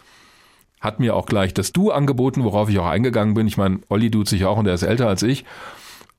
[0.80, 3.48] Hat mir auch gleich das Du angeboten, worauf ich auch eingegangen bin.
[3.48, 5.46] Ich meine, Olli tut sich auch und er ist älter als ich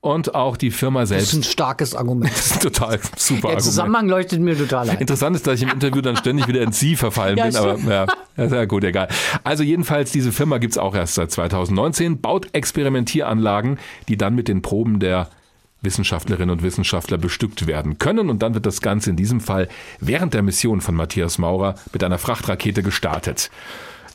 [0.01, 1.29] und auch die Firma selbst.
[1.29, 2.31] Das ist ein starkes Argument.
[2.41, 4.11] Das ist total super Der Zusammenhang Argument.
[4.11, 4.99] leuchtet mir total ein.
[4.99, 7.79] Interessant ist, dass ich im Interview dann ständig wieder in Sie verfallen ja, bin, aber
[7.79, 8.07] ja,
[8.37, 9.09] ist ja gut, egal.
[9.45, 14.63] Also jedenfalls, diese Firma gibt's auch erst seit 2019, baut Experimentieranlagen, die dann mit den
[14.63, 15.29] Proben der
[15.83, 18.31] Wissenschaftlerinnen und Wissenschaftler bestückt werden können.
[18.31, 19.69] Und dann wird das Ganze in diesem Fall
[20.01, 23.51] während der Mission von Matthias Maurer mit einer Frachtrakete gestartet.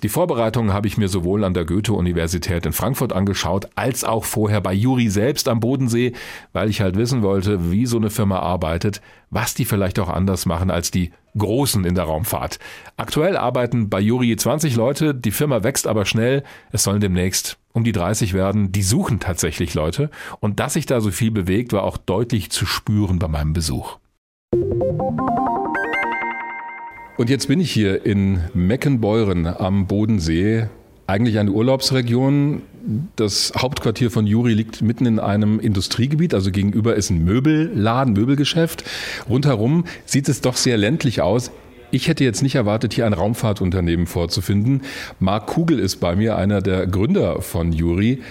[0.03, 4.61] Die Vorbereitungen habe ich mir sowohl an der Goethe-Universität in Frankfurt angeschaut, als auch vorher
[4.61, 6.13] bei Juri selbst am Bodensee,
[6.53, 10.45] weil ich halt wissen wollte, wie so eine Firma arbeitet, was die vielleicht auch anders
[10.45, 12.59] machen als die Großen in der Raumfahrt.
[12.97, 17.83] Aktuell arbeiten bei Juri 20 Leute, die Firma wächst aber schnell, es sollen demnächst um
[17.83, 20.09] die 30 werden, die suchen tatsächlich Leute
[20.39, 23.97] und dass sich da so viel bewegt, war auch deutlich zu spüren bei meinem Besuch.
[27.17, 30.67] Und jetzt bin ich hier in Meckenbeuren am Bodensee.
[31.07, 32.61] Eigentlich eine Urlaubsregion.
[33.15, 38.83] Das Hauptquartier von Juri liegt mitten in einem Industriegebiet, also gegenüber ist ein Möbelladen, Möbelgeschäft.
[39.27, 41.51] Rundherum sieht es doch sehr ländlich aus.
[41.91, 44.81] Ich hätte jetzt nicht erwartet, hier ein Raumfahrtunternehmen vorzufinden.
[45.19, 48.21] Marc Kugel ist bei mir einer der Gründer von Juri.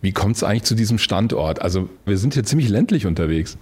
[0.00, 1.60] Wie kommt es eigentlich zu diesem Standort?
[1.60, 3.58] Also wir sind hier ziemlich ländlich unterwegs.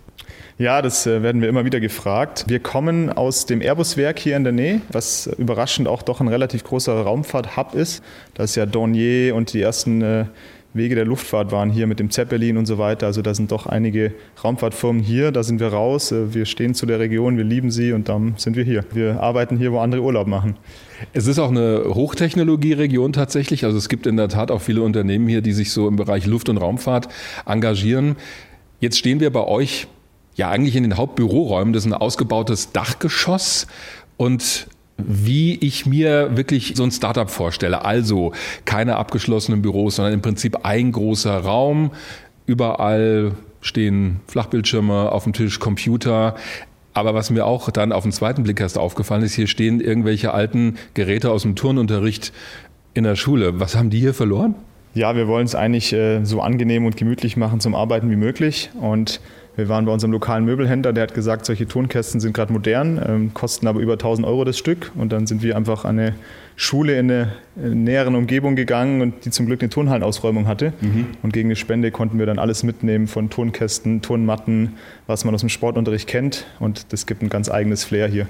[0.59, 2.45] Ja, das äh, werden wir immer wieder gefragt.
[2.49, 6.64] Wir kommen aus dem Airbus-Werk hier in der Nähe, was überraschend auch doch ein relativ
[6.64, 8.03] großer Raumfahrt-Hub ist.
[8.34, 10.24] Da ist ja Dornier und die ersten äh,
[10.76, 13.06] Wege der Luftfahrt waren hier mit dem Zeppelin und so weiter.
[13.06, 14.12] Also da sind doch einige
[14.42, 16.12] Raumfahrtfirmen hier, da sind wir raus.
[16.12, 18.84] Äh, wir stehen zu der Region, wir lieben sie und dann sind wir hier.
[18.92, 20.56] Wir arbeiten hier, wo andere Urlaub machen.
[21.12, 23.64] Es ist auch eine Hochtechnologieregion tatsächlich.
[23.64, 26.26] Also es gibt in der Tat auch viele Unternehmen hier, die sich so im Bereich
[26.26, 27.08] Luft- und Raumfahrt
[27.44, 28.16] engagieren.
[28.80, 29.86] Jetzt stehen wir bei euch
[30.34, 31.72] ja eigentlich in den Hauptbüroräumen.
[31.72, 33.66] Das ist ein ausgebautes Dachgeschoss
[34.16, 34.68] und
[34.99, 37.84] wie ich mir wirklich so ein Startup vorstelle.
[37.84, 38.32] Also
[38.64, 41.90] keine abgeschlossenen Büros, sondern im Prinzip ein großer Raum.
[42.47, 46.36] Überall stehen Flachbildschirme auf dem Tisch, Computer.
[46.94, 50.32] Aber was mir auch dann auf den zweiten Blick erst aufgefallen ist, hier stehen irgendwelche
[50.32, 52.32] alten Geräte aus dem Turnunterricht
[52.94, 53.61] in der Schule.
[53.61, 54.55] Was haben die hier verloren?
[54.94, 58.70] Ja, wir wollen es eigentlich äh, so angenehm und gemütlich machen zum Arbeiten wie möglich.
[58.80, 59.20] Und
[59.57, 63.34] wir waren bei unserem lokalen Möbelhändler, der hat gesagt, solche Tonkästen sind gerade modern, ähm,
[63.34, 64.92] kosten aber über 1000 Euro das Stück.
[64.94, 66.14] Und dann sind wir einfach an eine
[66.57, 70.72] Schule in eine näheren Umgebung gegangen und die zum Glück eine Turnhallenausräumung hatte.
[70.80, 71.07] Mhm.
[71.22, 74.74] Und gegen eine Spende konnten wir dann alles mitnehmen von Tonkästen, Turnmatten,
[75.07, 76.46] was man aus dem Sportunterricht kennt.
[76.61, 78.28] Und das gibt ein ganz eigenes Flair hier.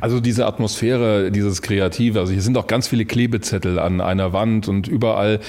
[0.00, 4.68] Also diese Atmosphäre, dieses Kreative, also hier sind auch ganz viele Klebezettel an einer Wand
[4.68, 5.40] und überall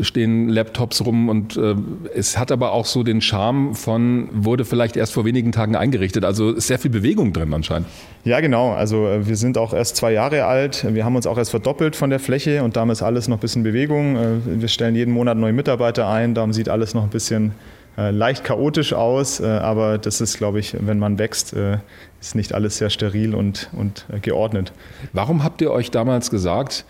[0.00, 1.74] stehen Laptops rum und äh,
[2.14, 6.24] es hat aber auch so den Charme von, wurde vielleicht erst vor wenigen Tagen eingerichtet,
[6.24, 7.86] also ist sehr viel Bewegung drin anscheinend.
[8.24, 8.72] Ja, genau.
[8.72, 10.86] Also äh, wir sind auch erst zwei Jahre alt.
[10.94, 13.62] Wir haben uns auch erst verdoppelt von der Fläche und damals alles noch ein bisschen
[13.62, 14.16] Bewegung.
[14.16, 17.52] Äh, wir stellen jeden Monat neue Mitarbeiter ein, darum sieht alles noch ein bisschen
[17.96, 21.78] leicht chaotisch aus, äh, aber das ist, glaube ich, wenn man wächst, äh,
[22.20, 24.72] ist nicht alles sehr steril und, und geordnet.
[25.12, 26.84] Warum habt ihr euch damals gesagt,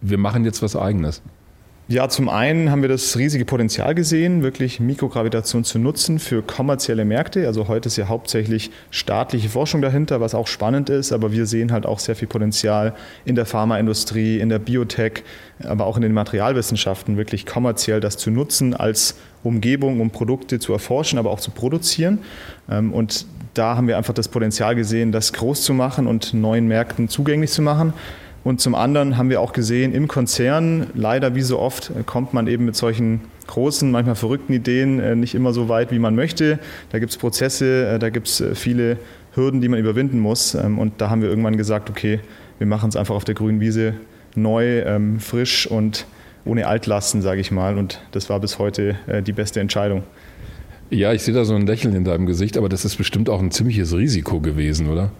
[0.00, 1.22] wir machen jetzt was eigenes?
[1.90, 7.06] Ja, zum einen haben wir das riesige Potenzial gesehen, wirklich Mikrogravitation zu nutzen für kommerzielle
[7.06, 7.46] Märkte.
[7.46, 11.72] Also heute ist ja hauptsächlich staatliche Forschung dahinter, was auch spannend ist, aber wir sehen
[11.72, 15.22] halt auch sehr viel Potenzial in der Pharmaindustrie, in der Biotech,
[15.64, 20.74] aber auch in den Materialwissenschaften, wirklich kommerziell das zu nutzen als Umgebung, um Produkte zu
[20.74, 22.18] erforschen, aber auch zu produzieren.
[22.70, 23.24] Ähm, und
[23.54, 27.50] da haben wir einfach das Potenzial gesehen, das groß zu machen und neuen Märkten zugänglich
[27.50, 27.94] zu machen.
[28.48, 32.32] Und zum anderen haben wir auch gesehen, im Konzern, leider wie so oft, äh, kommt
[32.32, 36.14] man eben mit solchen großen, manchmal verrückten Ideen äh, nicht immer so weit, wie man
[36.14, 36.58] möchte.
[36.88, 38.96] Da gibt es Prozesse, äh, da gibt es viele
[39.34, 40.54] Hürden, die man überwinden muss.
[40.54, 42.20] Ähm, und da haben wir irgendwann gesagt, okay,
[42.56, 43.92] wir machen es einfach auf der grünen Wiese
[44.34, 46.06] neu, ähm, frisch und
[46.46, 47.76] ohne Altlasten, sage ich mal.
[47.76, 48.96] Und das war bis heute
[49.26, 50.04] die beste Entscheidung.
[50.88, 53.42] Ja, ich sehe da so ein Lächeln in deinem Gesicht, aber das ist bestimmt auch
[53.42, 55.10] ein ziemliches Risiko gewesen, oder?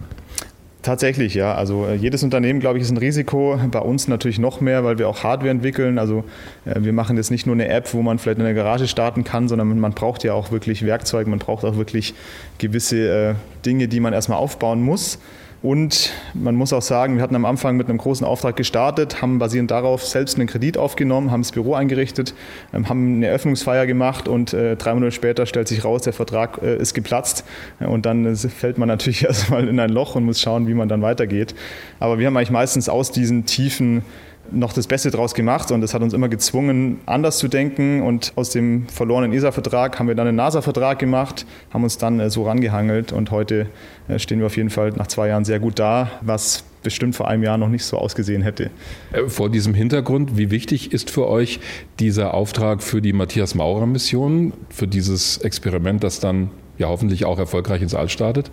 [0.81, 1.55] Tatsächlich, ja.
[1.55, 3.59] Also äh, jedes Unternehmen, glaube ich, ist ein Risiko.
[3.69, 5.99] Bei uns natürlich noch mehr, weil wir auch Hardware entwickeln.
[5.99, 6.23] Also
[6.63, 9.25] äh, wir machen jetzt nicht nur eine App, wo man vielleicht in der Garage starten
[9.25, 12.13] kann, sondern man braucht ja auch wirklich Werkzeuge, man braucht auch wirklich
[12.59, 15.19] gewisse äh, Dinge, die man erstmal aufbauen muss.
[15.61, 19.39] Und man muss auch sagen, wir hatten am Anfang mit einem großen Auftrag gestartet, haben
[19.39, 22.33] basierend darauf selbst einen Kredit aufgenommen, haben das Büro eingerichtet,
[22.73, 26.61] ähm, haben eine Eröffnungsfeier gemacht und äh, drei Monate später stellt sich raus, der Vertrag
[26.61, 27.43] äh, ist geplatzt.
[27.79, 30.87] Und dann äh, fällt man natürlich erstmal in ein Loch und muss schauen, wie man
[30.87, 31.53] dann weitergeht.
[31.99, 34.03] Aber wir haben eigentlich meistens aus diesen tiefen
[34.51, 38.01] noch das Beste draus gemacht und das hat uns immer gezwungen, anders zu denken.
[38.01, 42.29] Und aus dem verlorenen ESA-Vertrag haben wir dann einen NASA-Vertrag gemacht, haben uns dann äh,
[42.29, 43.67] so rangehangelt und heute
[44.07, 47.27] äh, stehen wir auf jeden Fall nach zwei Jahren sehr gut da, was bestimmt vor
[47.27, 48.69] einem Jahr noch nicht so ausgesehen hätte.
[49.11, 51.59] Äh, vor diesem Hintergrund, wie wichtig ist für euch
[51.99, 57.39] dieser Auftrag für die Matthias Maurer Mission, für dieses Experiment, das dann ja hoffentlich auch
[57.39, 58.51] erfolgreich ins All startet?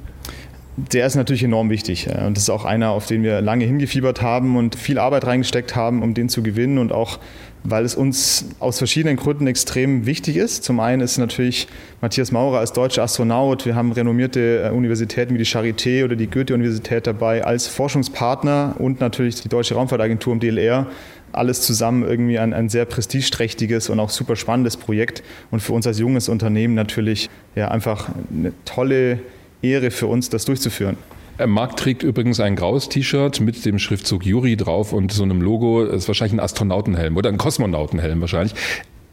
[0.76, 2.08] Der ist natürlich enorm wichtig.
[2.08, 5.74] Und das ist auch einer, auf den wir lange hingefiebert haben und viel Arbeit reingesteckt
[5.74, 7.18] haben, um den zu gewinnen und auch
[7.68, 10.62] weil es uns aus verschiedenen Gründen extrem wichtig ist.
[10.62, 11.66] Zum einen ist natürlich
[12.00, 13.66] Matthias Maurer als deutscher Astronaut.
[13.66, 19.00] Wir haben renommierte äh, Universitäten wie die Charité oder die Goethe-Universität dabei als Forschungspartner und
[19.00, 20.86] natürlich die Deutsche Raumfahrtagentur im DLR.
[21.32, 25.86] Alles zusammen irgendwie ein, ein sehr prestigeträchtiges und auch super spannendes Projekt und für uns
[25.86, 29.18] als junges Unternehmen natürlich ja, einfach eine tolle
[29.62, 30.96] Ehre für uns, das durchzuführen.
[31.38, 35.40] Äh, Marc trägt übrigens ein graues T-Shirt mit dem Schriftzug Juri drauf und so einem
[35.40, 35.84] Logo.
[35.84, 38.54] Das ist wahrscheinlich ein Astronautenhelm oder ein Kosmonautenhelm wahrscheinlich.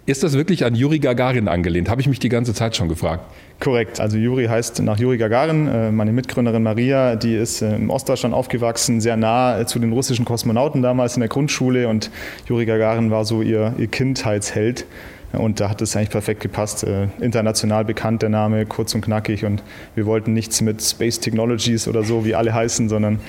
[0.05, 1.89] Ist das wirklich an Juri Gagarin angelehnt?
[1.89, 3.23] Habe ich mich die ganze Zeit schon gefragt.
[3.61, 4.01] Korrekt.
[4.01, 5.67] Also Juri heißt nach Juri Gagarin.
[5.67, 10.25] Äh, meine Mitgründerin Maria, die ist äh, im Ostdeutschland aufgewachsen, sehr nah zu den russischen
[10.25, 12.11] Kosmonauten damals in der Grundschule und
[12.47, 14.85] Juri Gagarin war so ihr, ihr Kindheitsheld.
[15.33, 16.83] Und da hat es eigentlich perfekt gepasst.
[16.83, 19.45] Äh, international bekannt der Name, kurz und knackig.
[19.45, 19.63] Und
[19.95, 23.19] wir wollten nichts mit Space Technologies oder so, wie alle heißen, sondern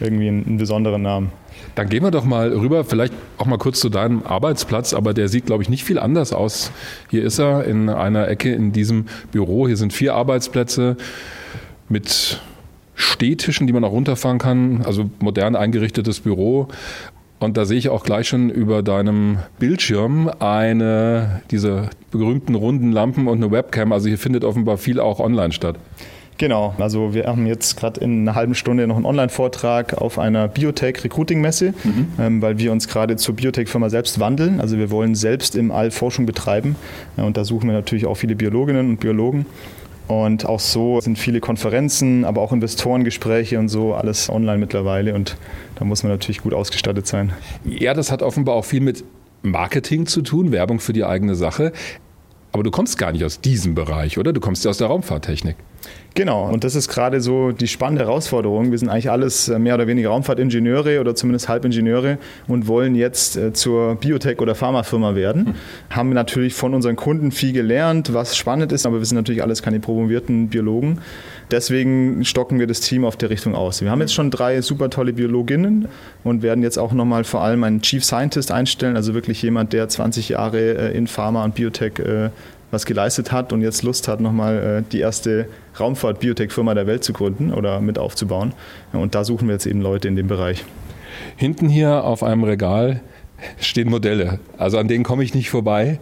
[0.00, 1.32] irgendwie einen, einen besonderen Namen.
[1.74, 5.28] Dann gehen wir doch mal rüber, vielleicht auch mal kurz zu deinem Arbeitsplatz, aber der
[5.28, 6.70] sieht, glaube ich, nicht viel anders aus.
[7.10, 9.66] Hier ist er in einer Ecke in diesem Büro.
[9.66, 10.96] Hier sind vier Arbeitsplätze
[11.88, 12.40] mit
[12.94, 16.68] Stehtischen, die man auch runterfahren kann, also modern eingerichtetes Büro.
[17.38, 23.28] Und da sehe ich auch gleich schon über deinem Bildschirm eine, diese berühmten runden Lampen
[23.28, 23.92] und eine Webcam.
[23.92, 25.76] Also hier findet offenbar viel auch online statt.
[26.38, 30.48] Genau, also wir haben jetzt gerade in einer halben Stunde noch einen Online-Vortrag auf einer
[30.48, 32.08] Biotech-Recruiting-Messe, mhm.
[32.18, 34.60] ähm, weil wir uns gerade zur Biotech-Firma selbst wandeln.
[34.60, 36.76] Also wir wollen selbst im All Forschung betreiben
[37.16, 39.46] ja, und da suchen wir natürlich auch viele Biologinnen und Biologen.
[40.08, 45.14] Und auch so sind viele Konferenzen, aber auch Investorengespräche und so, alles online mittlerweile.
[45.14, 45.36] Und
[45.74, 47.32] da muss man natürlich gut ausgestattet sein.
[47.64, 49.04] Ja, das hat offenbar auch viel mit
[49.42, 51.72] Marketing zu tun, Werbung für die eigene Sache.
[52.52, 54.32] Aber du kommst gar nicht aus diesem Bereich, oder?
[54.32, 55.56] Du kommst ja aus der Raumfahrttechnik.
[56.16, 58.70] Genau, und das ist gerade so die spannende Herausforderung.
[58.70, 62.16] Wir sind eigentlich alles äh, mehr oder weniger Raumfahrtingenieure oder zumindest Halbingenieure
[62.48, 65.44] und wollen jetzt äh, zur Biotech- oder Pharmafirma werden.
[65.44, 65.54] Mhm.
[65.94, 69.62] Haben natürlich von unseren Kunden viel gelernt, was spannend ist, aber wir sind natürlich alles
[69.62, 71.02] keine promovierten Biologen.
[71.50, 73.82] Deswegen stocken wir das Team auf der Richtung aus.
[73.82, 75.86] Wir haben jetzt schon drei super tolle Biologinnen
[76.24, 79.86] und werden jetzt auch nochmal vor allem einen Chief Scientist einstellen, also wirklich jemand, der
[79.86, 82.00] 20 Jahre äh, in Pharma und Biotech
[82.70, 85.48] was geleistet hat und jetzt Lust hat, nochmal die erste
[85.78, 88.52] Raumfahrt-Biotech-Firma der Welt zu gründen oder mit aufzubauen.
[88.92, 90.64] Und da suchen wir jetzt eben Leute in dem Bereich.
[91.36, 93.00] Hinten hier auf einem Regal
[93.58, 94.40] stehen Modelle.
[94.58, 96.00] Also an denen komme ich nicht vorbei.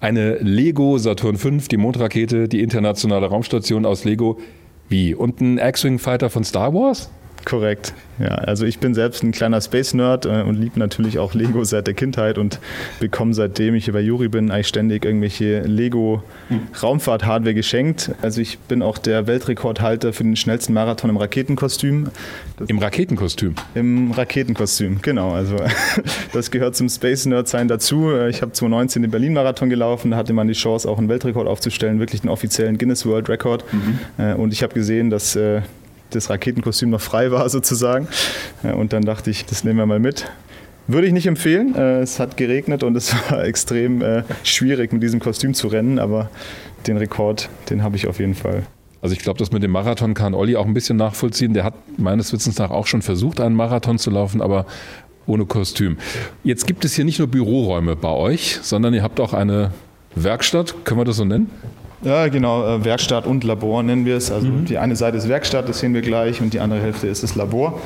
[0.00, 4.40] Eine Lego Saturn V, die Mondrakete, die internationale Raumstation aus Lego.
[4.88, 5.14] Wie?
[5.14, 7.10] Und ein X-Wing Fighter von Star Wars?
[7.44, 7.94] Korrekt.
[8.18, 11.86] Ja, also ich bin selbst ein kleiner Space-Nerd äh, und liebe natürlich auch Lego seit
[11.86, 12.60] der Kindheit und
[13.00, 18.12] bekomme seitdem ich hier bei Juri bin eigentlich ständig irgendwelche Lego-Raumfahrt-Hardware geschenkt.
[18.20, 22.10] Also ich bin auch der Weltrekordhalter für den schnellsten Marathon im Raketenkostüm.
[22.58, 23.54] Das Im Raketenkostüm?
[23.74, 25.32] Im Raketenkostüm, genau.
[25.32, 25.56] Also
[26.32, 28.12] das gehört zum Space-Nerd-Sein dazu.
[28.28, 31.98] Ich habe 2019 den Berlin-Marathon gelaufen, da hatte man die Chance, auch einen Weltrekord aufzustellen,
[31.98, 33.64] wirklich den offiziellen Guinness World Record.
[33.72, 33.98] Mhm.
[34.18, 35.62] Äh, und ich habe gesehen, dass äh,
[36.14, 38.08] das Raketenkostüm noch frei war sozusagen.
[38.62, 40.26] Und dann dachte ich, das nehmen wir mal mit.
[40.88, 41.74] Würde ich nicht empfehlen.
[41.74, 45.98] Äh, es hat geregnet und es war extrem äh, schwierig, mit diesem Kostüm zu rennen,
[45.98, 46.30] aber
[46.86, 48.64] den Rekord, den habe ich auf jeden Fall.
[49.00, 51.54] Also ich glaube, das mit dem Marathon kann Olli auch ein bisschen nachvollziehen.
[51.54, 54.66] Der hat meines Wissens nach auch schon versucht, einen Marathon zu laufen, aber
[55.26, 55.98] ohne Kostüm.
[56.44, 59.72] Jetzt gibt es hier nicht nur Büroräume bei euch, sondern ihr habt auch eine
[60.14, 61.50] Werkstatt, können wir das so nennen?
[62.04, 64.32] Ja, genau, äh, Werkstatt und Labor nennen wir es.
[64.32, 64.64] Also mhm.
[64.64, 67.36] die eine Seite ist Werkstatt, das sehen wir gleich, und die andere Hälfte ist das
[67.36, 67.78] Labor.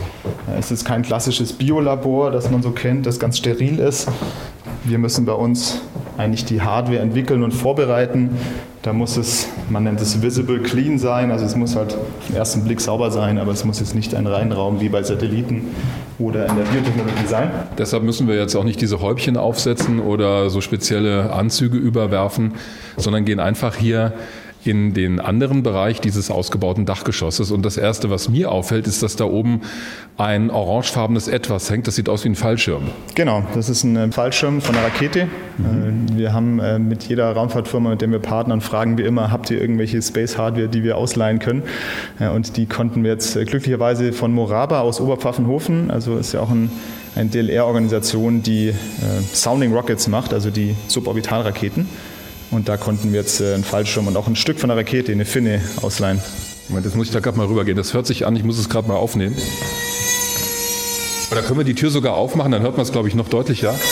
[0.49, 4.09] Äh, es ist kein klassisches Biolabor, das man so kennt, das ganz steril ist.
[4.85, 5.83] Wir müssen bei uns
[6.17, 8.31] eigentlich die Hardware entwickeln und vorbereiten.
[8.87, 11.97] Da muss es, man nennt es visible clean sein, also es muss halt
[12.29, 15.75] den ersten Blick sauber sein, aber es muss jetzt nicht ein Reinraum wie bei Satelliten
[16.21, 17.51] oder in der Biotechnologie sein.
[17.77, 22.55] Deshalb müssen wir jetzt auch nicht diese Häubchen aufsetzen oder so spezielle Anzüge überwerfen,
[22.97, 24.13] sondern gehen einfach hier
[24.67, 27.51] in den anderen Bereich dieses ausgebauten Dachgeschosses.
[27.51, 29.63] Und das Erste, was mir auffällt, ist, dass da oben
[30.17, 31.87] ein orangefarbenes Etwas hängt.
[31.87, 32.83] Das sieht aus wie ein Fallschirm.
[33.15, 35.29] Genau, das ist ein äh, Fallschirm von einer Rakete.
[35.59, 36.17] Mhm.
[36.17, 39.61] Wir haben äh, mit jeder Raumfahrtfirma, mit der wir partnern, fragen wir immer, habt ihr
[39.61, 41.63] irgendwelche Space-Hardware, die wir ausleihen können?
[42.35, 46.71] Und die konnten wir jetzt glücklicherweise von Moraba aus Oberpfaffenhofen, also ist ja auch ein
[47.17, 48.75] eine DLR-Organisation, die äh,
[49.33, 51.89] Sounding Rockets macht, also die Suborbitalraketen.
[52.51, 55.13] Und da konnten wir jetzt äh, einen Fallschirm und auch ein Stück von der Rakete,
[55.13, 56.21] eine Finne, ausleihen.
[56.69, 57.77] Moment, jetzt muss ich da gerade mal rübergehen.
[57.77, 59.37] Das hört sich an, ich muss es gerade mal aufnehmen.
[61.31, 63.75] Oder können wir die Tür sogar aufmachen, dann hört man es, glaube ich, noch deutlicher.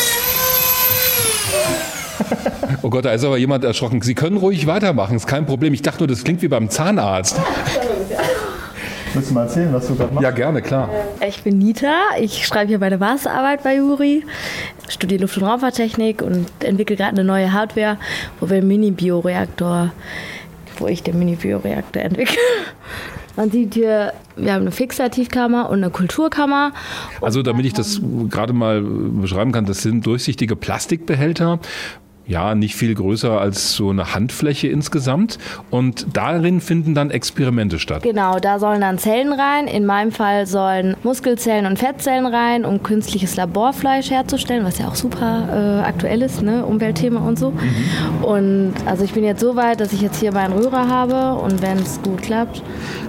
[2.82, 4.02] Oh Gott, da ist aber jemand erschrocken.
[4.02, 5.72] Sie können ruhig weitermachen, ist kein Problem.
[5.72, 7.40] Ich dachte nur, das klingt wie beim Zahnarzt.
[9.14, 10.24] Willst du mal erzählen, was du gerade machst?
[10.24, 10.90] Ja, gerne, klar.
[11.26, 14.24] Ich bin Nita, ich schreibe hier meine Masterarbeit bei Juri,
[14.88, 17.96] studiere Luft- und Raumfahrttechnik und entwickle gerade eine neue Hardware,
[18.40, 19.92] wo wir einen Mini-Bioreaktor,
[20.78, 22.38] wo ich den Mini-Bioreaktor entwickle.
[23.36, 26.72] Man sieht hier, wir haben eine Fixativkammer und eine Kulturkammer.
[27.20, 28.00] Also damit ich das
[28.30, 31.60] gerade mal beschreiben kann, das sind durchsichtige Plastikbehälter,
[32.26, 35.38] ja, nicht viel größer als so eine Handfläche insgesamt.
[35.70, 38.02] Und darin finden dann Experimente statt.
[38.02, 39.66] Genau, da sollen dann Zellen rein.
[39.66, 44.94] In meinem Fall sollen Muskelzellen und Fettzellen rein, um künstliches Laborfleisch herzustellen, was ja auch
[44.94, 46.64] super äh, aktuell ist, ne?
[46.64, 47.50] Umweltthema und so.
[47.50, 48.24] Mhm.
[48.24, 51.60] Und also ich bin jetzt so weit, dass ich jetzt hier meinen Rührer habe und
[51.60, 52.62] wenn es gut klappt,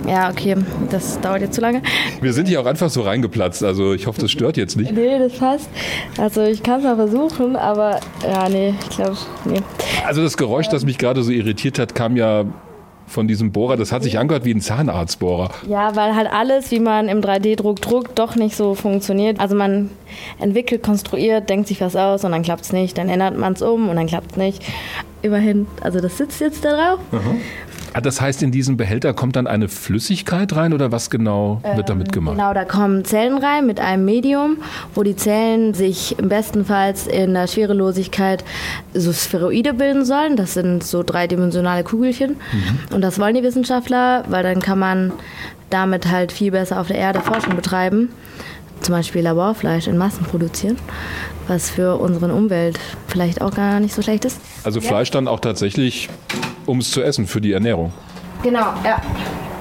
[0.08, 0.56] ja, okay,
[0.92, 1.82] das dauert jetzt zu lange.
[2.22, 4.92] Wir sind hier auch einfach so reingeplatzt, also ich hoffe, das stört jetzt nicht.
[4.92, 5.70] Nee, das passt.
[6.18, 9.62] Also ich kann es mal versuchen, aber ja, nee, ich glaube glaube, nee.
[10.06, 12.46] Also das Geräusch, das mich gerade so irritiert hat, kam ja
[13.08, 13.78] von diesem Bohrer.
[13.78, 15.52] Das hat sich angehört wie ein Zahnarztbohrer.
[15.68, 19.40] Ja, weil halt alles, wie man im 3D-Druck druckt, doch nicht so funktioniert.
[19.40, 19.92] Also man
[20.40, 22.98] entwickelt, konstruiert, denkt sich was aus und dann klappt es nicht.
[22.98, 24.64] Dann ändert man es um und dann klappt es nicht.
[25.22, 27.00] Immerhin, also das sitzt jetzt da drauf.
[27.12, 27.42] Mhm.
[27.96, 31.88] Ah, das heißt, in diesen Behälter kommt dann eine Flüssigkeit rein oder was genau wird
[31.88, 32.36] damit ähm, gemacht?
[32.36, 34.58] Genau, da kommen Zellen rein mit einem Medium,
[34.94, 38.44] wo die Zellen sich im bestenfalls in der Schwerelosigkeit
[38.94, 40.36] so Spheroide bilden sollen.
[40.36, 42.32] Das sind so dreidimensionale Kugelchen.
[42.32, 42.96] Mhm.
[42.96, 45.14] Und das wollen die Wissenschaftler, weil dann kann man
[45.70, 48.10] damit halt viel besser auf der Erde Forschung betreiben.
[48.82, 50.76] Zum Beispiel Laborfleisch in Massen produzieren,
[51.48, 52.78] was für unsere Umwelt
[53.08, 54.42] vielleicht auch gar nicht so schlecht ist.
[54.66, 56.10] Also Fleisch dann auch tatsächlich
[56.66, 57.92] um es zu essen, für die Ernährung.
[58.44, 59.02] Genau, ja.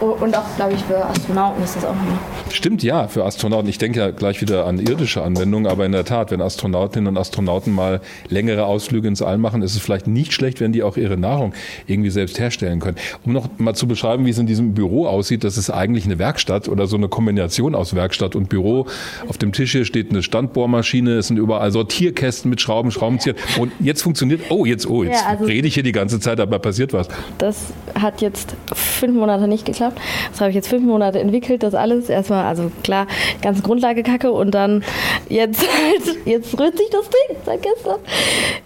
[0.01, 2.19] Und auch, glaube ich, für Astronauten ist das auch immer.
[2.51, 3.69] Stimmt, ja, für Astronauten.
[3.69, 7.17] Ich denke ja gleich wieder an irdische Anwendungen, aber in der Tat, wenn Astronautinnen und
[7.17, 10.97] Astronauten mal längere Ausflüge ins All machen, ist es vielleicht nicht schlecht, wenn die auch
[10.97, 11.55] ihre Nahrung
[11.87, 12.97] irgendwie selbst herstellen können.
[13.25, 16.19] Um noch mal zu beschreiben, wie es in diesem Büro aussieht, das ist eigentlich eine
[16.19, 18.87] Werkstatt oder so eine Kombination aus Werkstatt und Büro.
[19.29, 23.35] Auf dem Tisch hier steht eine Standbohrmaschine, es sind überall Sortierkästen mit Schrauben, Schraubenzieher.
[23.59, 26.41] Und jetzt funktioniert, oh, jetzt, oh, jetzt ja, also rede ich hier die ganze Zeit,
[26.41, 27.09] aber passiert was.
[27.39, 30.01] Das hat jetzt fünf Monate nicht geklappt gehabt.
[30.31, 32.09] Das habe ich jetzt fünf Monate entwickelt, das alles.
[32.09, 33.07] Erstmal, also klar,
[33.43, 34.85] ganze Grundlage kacke und dann
[35.29, 37.97] jetzt halt, jetzt rührt sich das Ding seit gestern.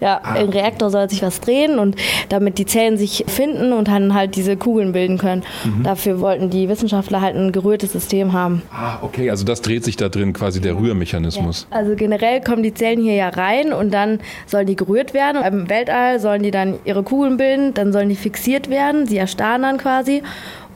[0.01, 0.37] Ja, ah.
[0.37, 1.97] im Reaktor soll sich was drehen und
[2.29, 5.43] damit die Zellen sich finden und dann halt diese Kugeln bilden können.
[5.64, 5.83] Mhm.
[5.83, 8.62] Dafür wollten die Wissenschaftler halt ein gerührtes System haben.
[8.73, 11.66] Ah, okay, also das dreht sich da drin quasi der Rührmechanismus.
[11.71, 11.77] Ja.
[11.77, 15.43] Also generell kommen die Zellen hier ja rein und dann sollen die gerührt werden.
[15.43, 19.62] Im Weltall sollen die dann ihre Kugeln bilden, dann sollen die fixiert werden, sie erstarren
[19.62, 20.23] dann quasi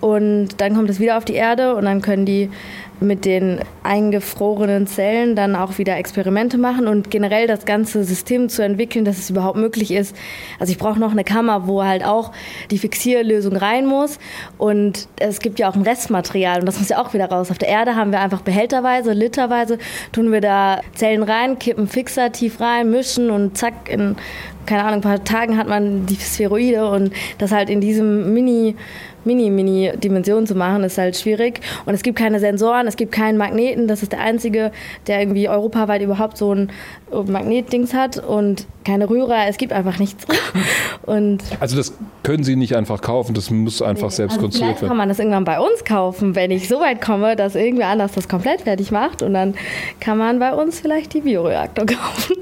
[0.03, 2.50] und dann kommt es wieder auf die Erde und dann können die
[2.98, 8.62] mit den eingefrorenen Zellen dann auch wieder Experimente machen und generell das ganze System zu
[8.62, 10.16] entwickeln, dass es überhaupt möglich ist.
[10.59, 12.32] Also ich brauche noch eine Kammer, wo halt auch
[12.70, 14.18] die Fixierlösung rein muss
[14.59, 17.53] und es gibt ja auch ein Restmaterial und das muss ja auch wieder raus.
[17.53, 19.78] Auf der Erde haben wir einfach behälterweise, literweise
[20.11, 24.16] tun wir da Zellen rein, kippen Fixer tief rein, mischen und zack, in
[24.66, 28.76] keine Ahnung, ein paar Tagen hat man die Spheroide und das halt in diesem Mini
[29.24, 31.60] Mini-Mini-Dimension zu machen, ist halt schwierig.
[31.86, 33.88] Und es gibt keine Sensoren, es gibt keinen Magneten.
[33.88, 34.72] Das ist der einzige,
[35.06, 36.70] der irgendwie europaweit überhaupt so ein
[37.10, 39.46] Magnetdings hat und keine Rührer.
[39.48, 40.26] Es gibt einfach nichts.
[41.04, 44.76] Und also das können Sie nicht einfach kaufen, das muss einfach nee, selbst also konstruiert
[44.76, 44.88] werden.
[44.88, 48.12] kann man das irgendwann bei uns kaufen, wenn ich so weit komme, dass irgendwer anders
[48.12, 49.54] das komplett fertig macht und dann
[49.98, 52.36] kann man bei uns vielleicht die Bioreaktor kaufen.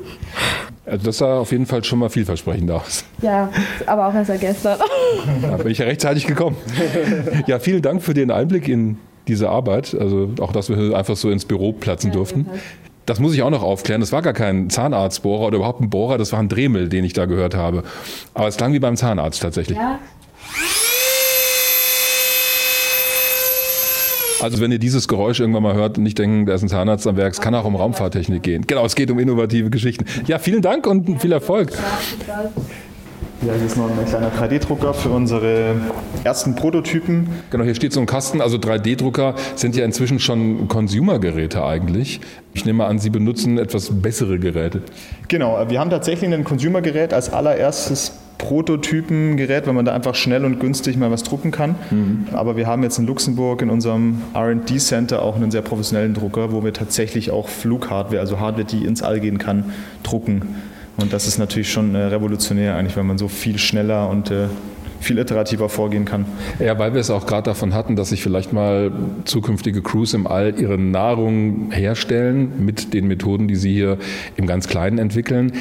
[0.91, 3.05] Also das sah auf jeden Fall schon mal vielversprechend aus.
[3.23, 3.51] Ja,
[3.87, 4.79] aber auch erst seit gestern.
[5.43, 6.57] Da bin ich ja rechtzeitig gekommen.
[7.47, 9.97] Ja, vielen Dank für den Einblick in diese Arbeit.
[9.99, 12.47] Also auch, dass wir einfach so ins Büro platzen ja, durften.
[13.07, 14.01] Das muss ich auch noch aufklären.
[14.01, 17.13] Das war gar kein Zahnarztbohrer oder überhaupt ein Bohrer, das war ein Dremel, den ich
[17.13, 17.85] da gehört habe.
[18.35, 19.79] Aber es klang wie beim Zahnarzt tatsächlich.
[19.79, 19.99] Ja.
[24.43, 27.07] Also wenn ihr dieses Geräusch irgendwann mal hört und nicht denken, da ist ein Zahnarzt
[27.07, 28.65] am Werk, es kann auch um Raumfahrttechnik gehen.
[28.67, 30.05] Genau, es geht um innovative Geschichten.
[30.27, 31.73] Ja, vielen Dank und viel Erfolg.
[33.47, 35.75] Ja, hier ist noch ein kleiner 3D-Drucker für unsere
[36.25, 37.27] ersten Prototypen.
[37.51, 38.43] Genau, hier steht so ein Kasten.
[38.43, 42.21] Also 3D-Drucker sind ja inzwischen schon Consumer-Geräte eigentlich.
[42.53, 44.83] Ich nehme an, Sie benutzen etwas bessere Geräte.
[45.29, 50.61] Genau, wir haben tatsächlich ein Consumer-Gerät als allererstes Prototypengerät, weil man da einfach schnell und
[50.61, 51.75] günstig mal was drucken kann.
[51.91, 52.27] Mhm.
[52.33, 56.51] Aber wir haben jetzt in Luxemburg in unserem RD Center auch einen sehr professionellen Drucker,
[56.51, 59.73] wo wir tatsächlich auch Flughardware, also Hardware, die ins All gehen kann,
[60.03, 60.55] drucken.
[60.97, 64.47] Und das ist natürlich schon äh, revolutionär eigentlich, weil man so viel schneller und äh,
[65.01, 66.25] viel iterativer vorgehen kann.
[66.59, 68.91] Ja, weil wir es auch gerade davon hatten, dass sich vielleicht mal
[69.27, 73.99] zukünftige Crews im All ihre Nahrung herstellen mit den Methoden, die sie hier
[74.37, 75.53] im ganz Kleinen entwickeln.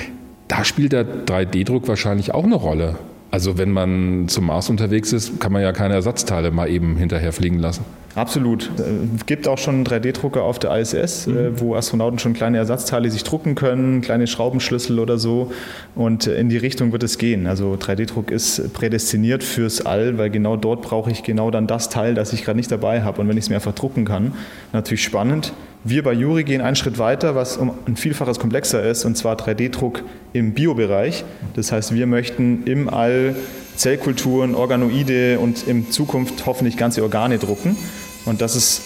[0.50, 2.98] Da spielt der 3D-Druck wahrscheinlich auch eine Rolle.
[3.32, 7.32] Also wenn man zum Mars unterwegs ist, kann man ja keine Ersatzteile mal eben hinterher
[7.32, 7.86] fliegen lassen.
[8.16, 8.72] Absolut.
[8.76, 8.86] Es äh,
[9.26, 11.60] gibt auch schon 3D-Drucker auf der ISS, äh, mhm.
[11.60, 15.52] wo Astronauten schon kleine Ersatzteile sich drucken können, kleine Schraubenschlüssel oder so.
[15.96, 17.48] Und äh, in die Richtung wird es gehen.
[17.48, 22.16] Also 3D-Druck ist prädestiniert fürs All, weil genau dort brauche ich genau dann das Teil,
[22.16, 23.22] das ich gerade nicht dabei habe.
[23.22, 24.34] Und wenn ich es mir einfach drucken kann,
[24.74, 25.54] natürlich spannend.
[25.86, 29.38] Wir bei Juri gehen einen Schritt weiter, was um ein Vielfaches komplexer ist, und zwar
[29.38, 30.04] 3D-Druck
[30.34, 31.24] im Biobereich.
[31.56, 33.36] Das heißt, wir möchten im All
[33.80, 37.78] Zellkulturen, Organoide und in Zukunft hoffentlich ganze Organe drucken.
[38.26, 38.82] Und das ist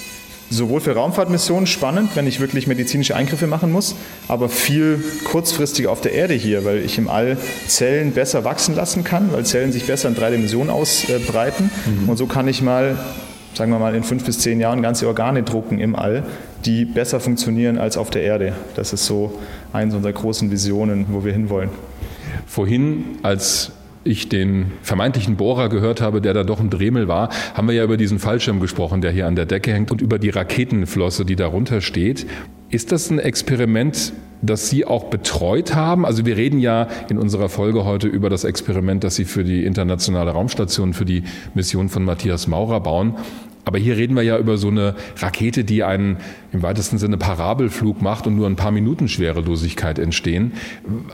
[0.52, 3.96] sowohl für Raumfahrtmissionen spannend, wenn ich wirklich medizinische Eingriffe machen muss,
[4.28, 7.38] aber viel kurzfristiger auf der Erde hier, weil ich im All
[7.68, 11.72] Zellen besser wachsen lassen kann, weil Zellen sich besser in drei Dimensionen ausbreiten.
[11.86, 12.10] Mhm.
[12.10, 12.96] Und so kann ich mal
[13.56, 16.24] sagen wir mal, in fünf bis zehn Jahren ganze Organe drucken im All,
[16.66, 18.54] die besser funktionieren als auf der Erde.
[18.76, 19.39] Das ist so
[19.72, 21.70] eine unserer großen Visionen, wo wir hinwollen.
[22.48, 23.72] Vorhin, als
[24.04, 27.84] ich den vermeintlichen Bohrer gehört habe, der da doch ein Dremel war, haben wir ja
[27.84, 31.36] über diesen Fallschirm gesprochen, der hier an der Decke hängt und über die Raketenflosse, die
[31.36, 32.26] darunter steht.
[32.70, 36.06] Ist das ein Experiment, das Sie auch betreut haben?
[36.06, 39.64] Also wir reden ja in unserer Folge heute über das Experiment, das Sie für die
[39.64, 41.24] internationale Raumstation, für die
[41.54, 43.16] Mission von Matthias Maurer bauen.
[43.66, 46.18] Aber hier reden wir ja über so eine Rakete, die einen
[46.51, 50.53] im weitesten Sinne Parabelflug macht und nur ein paar Minuten Schwerelosigkeit entstehen.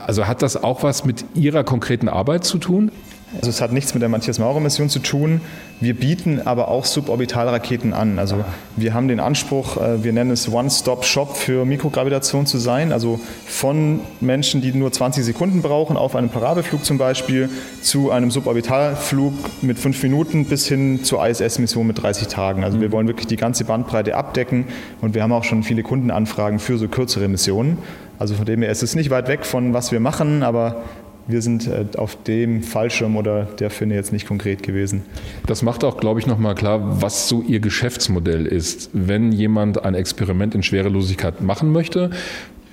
[0.06, 2.90] Also hat das auch was mit Ihrer konkreten Arbeit zu tun?
[3.36, 5.40] Also es hat nichts mit der Matthias-Maurer-Mission zu tun.
[5.80, 8.18] Wir bieten aber auch Suborbitalraketen an.
[8.18, 8.44] Also
[8.76, 12.92] wir haben den Anspruch, äh, wir nennen es One-Stop-Shop für Mikrogravitation zu sein.
[12.92, 17.48] Also von Menschen, die nur 20 Sekunden brauchen, auf einem Parabelflug zum Beispiel,
[17.82, 22.64] zu einem Suborbitalflug mit fünf Minuten bis hin zur ISS-Mission mit 30 Tagen.
[22.64, 22.92] Also wir mhm.
[22.92, 24.66] wollen wirklich die ganze Bandbreite abdecken
[25.00, 27.78] und wir haben auch schon viele Kundenanfragen für so kürzere Missionen.
[28.18, 30.82] Also von dem her ist es nicht weit weg von was wir machen, aber
[31.26, 35.02] wir sind äh, auf dem Fallschirm oder der Finne jetzt nicht konkret gewesen.
[35.46, 38.90] Das macht auch, glaube ich, nochmal klar, was so Ihr Geschäftsmodell ist.
[38.92, 42.10] Wenn jemand ein Experiment in Schwerelosigkeit machen möchte,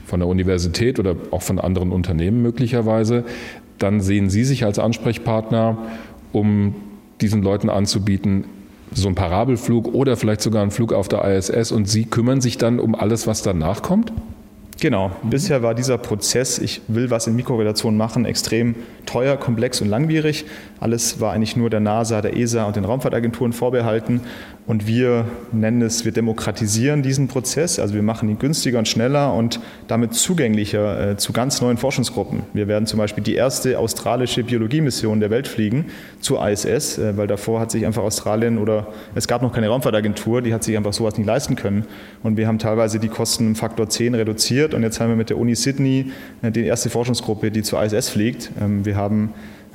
[0.05, 3.25] von der Universität oder auch von anderen Unternehmen möglicherweise,
[3.77, 5.77] dann sehen Sie sich als Ansprechpartner,
[6.31, 6.75] um
[7.21, 8.45] diesen Leuten anzubieten,
[8.93, 12.57] so einen Parabelflug oder vielleicht sogar einen Flug auf der ISS und Sie kümmern sich
[12.57, 14.13] dann um alles, was danach kommt?
[14.79, 15.09] Genau.
[15.23, 15.29] Mhm.
[15.29, 18.75] Bisher war dieser Prozess, ich will was in Mikrorelationen machen, extrem
[19.05, 20.45] teuer, komplex und langwierig.
[20.79, 24.21] Alles war eigentlich nur der NASA, der ESA und den Raumfahrtagenturen vorbehalten.
[24.67, 27.79] Und wir nennen es, wir demokratisieren diesen Prozess.
[27.79, 32.41] Also wir machen ihn günstiger und schneller und damit zugänglicher äh, zu ganz neuen Forschungsgruppen.
[32.53, 35.85] Wir werden zum Beispiel die erste australische Biologiemission der Welt fliegen
[36.19, 40.41] zur ISS, äh, weil davor hat sich einfach Australien oder es gab noch keine Raumfahrtagentur,
[40.41, 41.85] die hat sich einfach sowas nicht leisten können.
[42.21, 45.29] Und wir haben teilweise die Kosten im Faktor 10 reduziert und jetzt haben wir mit
[45.29, 46.11] der Uni Sydney
[46.41, 48.51] äh, die erste Forschungsgruppe, die zur ISS fliegt.
[48.61, 49.33] Ähm, wir haben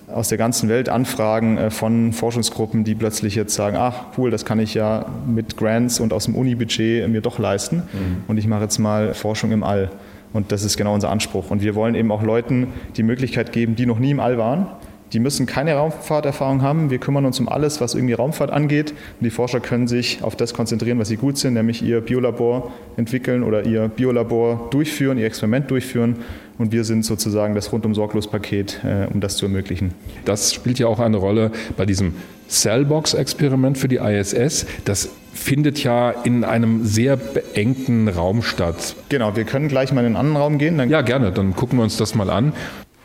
[0.09, 4.45] aus der ganzen Welt Anfragen äh, von Forschungsgruppen, die plötzlich jetzt sagen, ach cool, das
[4.45, 8.25] kann ich ja mit Grants und aus dem Uni-Budget mir doch leisten mhm.
[8.29, 9.91] und ich mache jetzt mal Forschung im All.
[10.33, 11.51] Und das ist genau unser Anspruch.
[11.51, 14.67] Und wir wollen eben auch Leuten die Möglichkeit geben, die noch nie im All waren,
[15.13, 16.91] die müssen keine Raumfahrterfahrung haben.
[16.91, 18.93] Wir kümmern uns um alles, was irgendwie Raumfahrt angeht.
[18.93, 22.73] Und die Forscher können sich auf das konzentrieren, was sie gut sind, nämlich ihr Biolabor
[22.97, 26.17] entwickeln oder ihr Biolabor durchführen, ihr Experiment durchführen.
[26.59, 29.93] Und wir sind sozusagen das rundum sorglos Paket, äh, um das zu ermöglichen.
[30.25, 32.15] Das spielt ja auch eine Rolle bei diesem
[32.49, 34.67] Cellbox-Experiment für die ISS.
[34.85, 38.95] Das findet ja in einem sehr beengten Raum statt.
[39.09, 40.89] Genau, wir können gleich mal in einen anderen Raum gehen.
[40.89, 42.53] ja, gerne, dann gucken wir uns das mal an.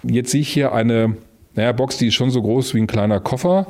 [0.04, 1.16] Jetzt sehe ich hier eine
[1.58, 3.68] naja, Box, die ist schon so groß wie ein kleiner Koffer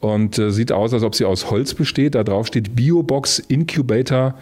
[0.00, 2.14] und äh, sieht aus, als ob sie aus Holz besteht.
[2.14, 4.34] Da drauf steht Biobox Incubator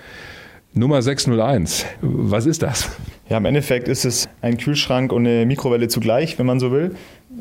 [0.75, 2.91] Nummer 601, was ist das?
[3.29, 6.95] Ja, im Endeffekt ist es ein Kühlschrank und eine Mikrowelle zugleich, wenn man so will.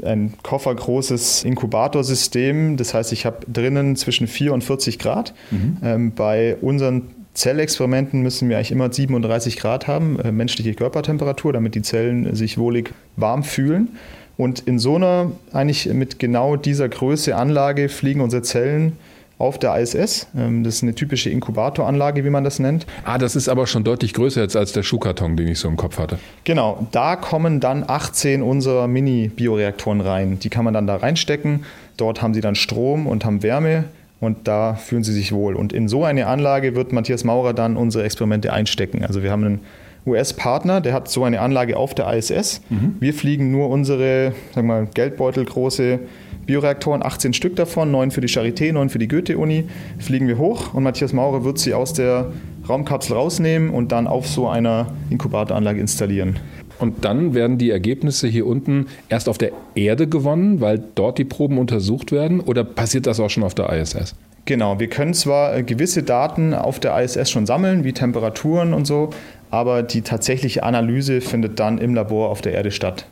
[0.04, 2.78] Ein koffergroßes Inkubatorsystem.
[2.78, 5.34] Das heißt, ich habe drinnen zwischen 4 und 40 Grad.
[5.52, 5.78] Mhm.
[5.84, 7.04] Ähm, bei unseren
[7.36, 12.58] Zellexperimenten müssen wir eigentlich immer 37 Grad haben, äh, menschliche Körpertemperatur, damit die Zellen sich
[12.58, 13.90] wohlig warm fühlen.
[14.38, 18.94] Und in so einer, eigentlich mit genau dieser Größe Anlage fliegen unsere Zellen
[19.40, 20.28] auf der ISS.
[20.36, 22.86] Ähm, das ist eine typische Inkubatoranlage, wie man das nennt.
[23.04, 25.78] Ah, das ist aber schon deutlich größer jetzt als der Schuhkarton, den ich so im
[25.78, 26.18] Kopf hatte.
[26.44, 30.40] Genau, da kommen dann 18 unserer Mini-Bioreaktoren rein.
[30.40, 31.66] Die kann man dann da reinstecken.
[31.98, 33.86] Dort haben sie dann Strom und haben Wärme
[34.20, 35.56] und da fühlen sie sich wohl.
[35.56, 39.04] Und in so eine Anlage wird Matthias Maurer dann unsere Experimente einstecken.
[39.06, 39.60] Also wir haben einen
[40.08, 42.62] US-Partner, der hat so eine Anlage auf der ISS.
[42.70, 42.96] Mhm.
[43.00, 46.00] Wir fliegen nur unsere, sagen wir mal, Geldbeutelgroße
[46.48, 49.66] Bioreaktoren, 18 Stück davon, neun für die Charité, neun für die Goethe-Uni,
[50.00, 52.32] fliegen wir hoch und Matthias Maurer wird sie aus der
[52.68, 56.40] Raumkapsel rausnehmen und dann auf so einer Inkubatoranlage installieren.
[56.80, 61.26] Und dann werden die Ergebnisse hier unten erst auf der Erde gewonnen, weil dort die
[61.26, 62.40] Proben untersucht werden?
[62.40, 64.16] Oder passiert das auch schon auf der ISS?
[64.46, 68.88] Genau, wir können zwar äh, gewisse Daten auf der ISS schon sammeln, wie Temperaturen und
[68.88, 69.10] so,
[69.50, 73.06] aber die tatsächliche Analyse findet dann im Labor auf der Erde statt.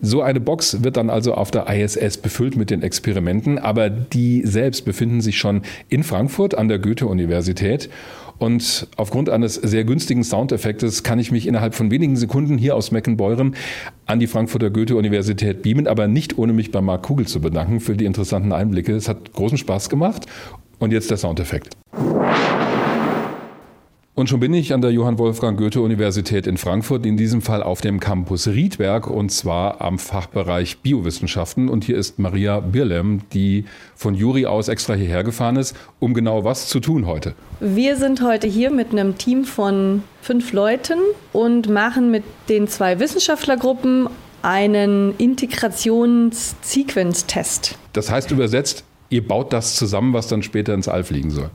[0.00, 4.42] So eine Box wird dann also auf der ISS befüllt mit den Experimenten, aber die
[4.44, 7.88] selbst befinden sich schon in Frankfurt an der Goethe-Universität.
[8.36, 12.90] Und aufgrund eines sehr günstigen Soundeffektes kann ich mich innerhalb von wenigen Sekunden hier aus
[12.90, 13.54] Meckenbeuren
[14.06, 17.96] an die Frankfurter Goethe-Universität beamen, aber nicht ohne mich bei Marc Kugel zu bedanken für
[17.96, 18.92] die interessanten Einblicke.
[18.94, 20.26] Es hat großen Spaß gemacht.
[20.80, 21.70] Und jetzt der Soundeffekt.
[24.16, 27.64] Und schon bin ich an der Johann Wolfgang Goethe Universität in Frankfurt, in diesem Fall
[27.64, 31.68] auf dem Campus Riedberg und zwar am Fachbereich Biowissenschaften.
[31.68, 33.64] Und hier ist Maria Birlem, die
[33.96, 37.34] von Juri aus extra hierher gefahren ist, um genau was zu tun heute.
[37.58, 41.00] Wir sind heute hier mit einem Team von fünf Leuten
[41.32, 44.08] und machen mit den zwei Wissenschaftlergruppen
[44.42, 47.76] einen Integrations-Sequence-Test.
[47.94, 51.50] Das heißt übersetzt, ihr baut das zusammen, was dann später ins All fliegen soll.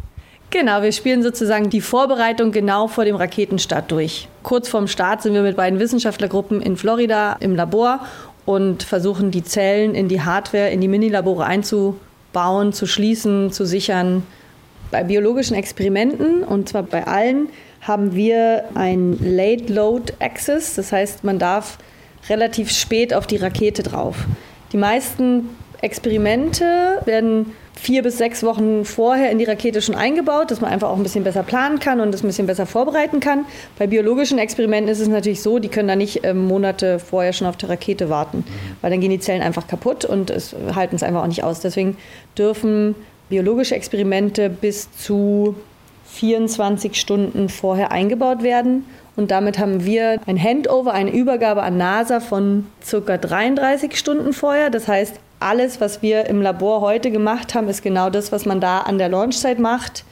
[0.51, 4.27] Genau, wir spielen sozusagen die Vorbereitung genau vor dem Raketenstart durch.
[4.41, 7.99] Kurz vorm Start sind wir mit beiden Wissenschaftlergruppen in Florida im Labor
[8.45, 14.23] und versuchen die Zellen in die Hardware, in die Minilabore einzubauen, zu schließen, zu sichern.
[14.89, 17.49] Bei biologischen Experimenten, und zwar bei allen,
[17.81, 20.73] haben wir ein Late Load Access.
[20.73, 21.77] Das heißt, man darf
[22.27, 24.15] relativ spät auf die Rakete drauf.
[24.71, 25.49] Die meisten
[25.81, 30.89] Experimente werden vier bis sechs Wochen vorher in die Rakete schon eingebaut, dass man einfach
[30.89, 33.45] auch ein bisschen besser planen kann und das ein bisschen besser vorbereiten kann.
[33.77, 37.47] Bei biologischen Experimenten ist es natürlich so, die können da nicht äh, Monate vorher schon
[37.47, 38.43] auf der Rakete warten,
[38.81, 41.61] weil dann gehen die Zellen einfach kaputt und es halten es einfach auch nicht aus.
[41.61, 41.95] Deswegen
[42.37, 42.95] dürfen
[43.29, 45.55] biologische Experimente bis zu
[46.11, 48.85] 24 Stunden vorher eingebaut werden.
[49.15, 54.69] Und damit haben wir ein Handover, eine Übergabe an NASA von circa 33 Stunden vorher.
[54.69, 58.59] Das heißt, alles, was wir im Labor heute gemacht haben, ist genau das, was man
[58.59, 60.03] da an der Launchzeit macht.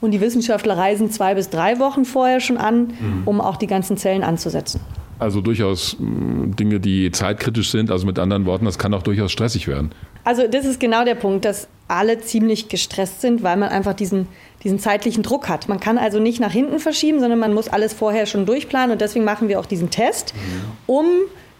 [0.00, 3.22] Und die Wissenschaftler reisen zwei bis drei Wochen vorher schon an, mhm.
[3.26, 4.80] um auch die ganzen Zellen anzusetzen.
[5.18, 7.90] Also durchaus mm, Dinge, die zeitkritisch sind.
[7.90, 9.92] Also mit anderen Worten, das kann auch durchaus stressig werden.
[10.24, 14.28] Also das ist genau der Punkt, dass alle ziemlich gestresst sind, weil man einfach diesen,
[14.64, 15.68] diesen zeitlichen Druck hat.
[15.68, 18.92] Man kann also nicht nach hinten verschieben, sondern man muss alles vorher schon durchplanen.
[18.92, 20.62] Und deswegen machen wir auch diesen Test, mhm.
[20.86, 21.06] um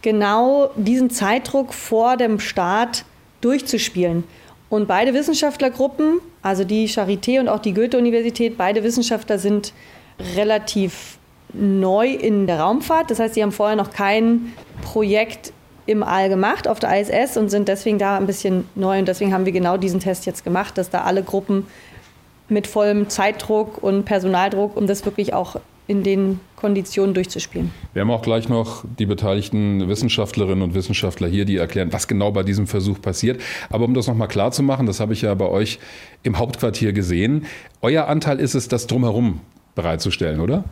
[0.02, 3.04] genau diesen Zeitdruck vor dem Start
[3.40, 4.24] durchzuspielen.
[4.68, 9.72] Und beide Wissenschaftlergruppen, also die Charité und auch die Goethe-Universität, beide Wissenschaftler sind
[10.36, 11.18] relativ
[11.52, 13.10] neu in der Raumfahrt.
[13.10, 15.52] Das heißt, sie haben vorher noch kein Projekt
[15.86, 19.00] im All gemacht auf der ISS und sind deswegen da ein bisschen neu.
[19.00, 21.66] Und deswegen haben wir genau diesen Test jetzt gemacht, dass da alle Gruppen
[22.48, 25.56] mit vollem Zeitdruck und Personaldruck, um das wirklich auch
[25.90, 27.72] in den Konditionen durchzuspielen.
[27.94, 32.30] Wir haben auch gleich noch die beteiligten Wissenschaftlerinnen und Wissenschaftler hier, die erklären, was genau
[32.30, 33.42] bei diesem Versuch passiert.
[33.70, 35.80] Aber um das nochmal klar zu machen, das habe ich ja bei euch
[36.22, 37.46] im Hauptquartier gesehen.
[37.82, 39.40] Euer Anteil ist es, das drumherum
[39.74, 40.62] bereitzustellen, oder?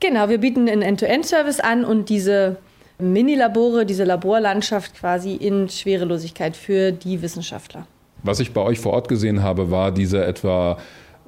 [0.00, 2.56] Genau, wir bieten einen End-to-End-Service an und diese
[2.98, 7.86] Mini-Labore, diese Laborlandschaft quasi in Schwerelosigkeit für die Wissenschaftler.
[8.24, 10.78] Was ich bei euch vor Ort gesehen habe, war diese etwa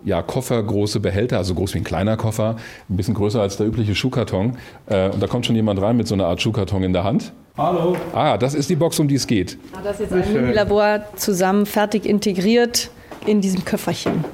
[0.04, 2.56] ja, koffergroße Behälter, also groß wie ein kleiner Koffer,
[2.88, 4.58] ein bisschen größer als der übliche Schuhkarton.
[4.86, 7.32] Äh, und da kommt schon jemand rein mit so einer Art Schuhkarton in der Hand.
[7.56, 7.96] Hallo.
[8.12, 9.58] Ah, das ist die Box, um die es geht.
[9.72, 12.90] Ah, das ist jetzt ein Labor zusammen fertig integriert
[13.26, 14.24] in diesem Köfferchen.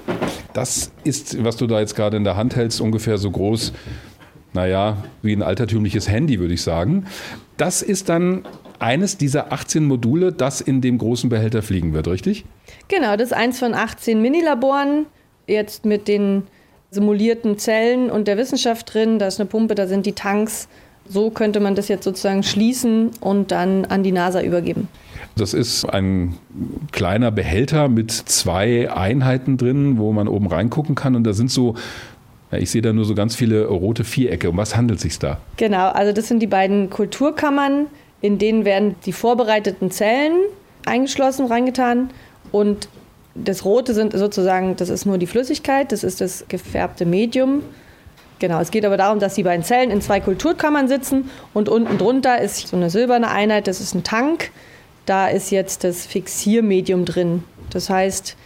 [0.52, 3.72] Das ist, was du da jetzt gerade in der Hand hältst, ungefähr so groß,
[4.52, 7.06] naja, wie ein altertümliches Handy, würde ich sagen.
[7.56, 8.44] Das ist dann
[8.80, 12.46] eines dieser 18 Module, das in dem großen Behälter fliegen wird, richtig?
[12.88, 15.06] Genau, das ist eins von 18 Minilaboren
[15.50, 16.44] jetzt mit den
[16.90, 19.18] simulierten Zellen und der Wissenschaft drin.
[19.18, 20.68] Da ist eine Pumpe, da sind die Tanks.
[21.08, 24.88] So könnte man das jetzt sozusagen schließen und dann an die NASA übergeben.
[25.36, 26.36] Das ist ein
[26.92, 31.16] kleiner Behälter mit zwei Einheiten drin, wo man oben reingucken kann.
[31.16, 31.74] Und da sind so,
[32.52, 34.50] ich sehe da nur so ganz viele rote Vierecke.
[34.50, 35.38] Um was handelt es sich da?
[35.56, 37.86] Genau, also das sind die beiden Kulturkammern,
[38.20, 40.34] in denen werden die vorbereiteten Zellen
[40.84, 42.10] eingeschlossen, reingetan.
[42.52, 42.88] Und
[43.34, 47.62] das Rote sind sozusagen, das ist nur die Flüssigkeit, das ist das gefärbte Medium.
[48.38, 51.98] Genau, es geht aber darum, dass die beiden Zellen in zwei Kulturkammern sitzen und unten
[51.98, 54.50] drunter ist so eine silberne Einheit, das ist ein Tank.
[55.06, 57.44] Da ist jetzt das Fixiermedium drin.
[57.70, 58.36] Das heißt,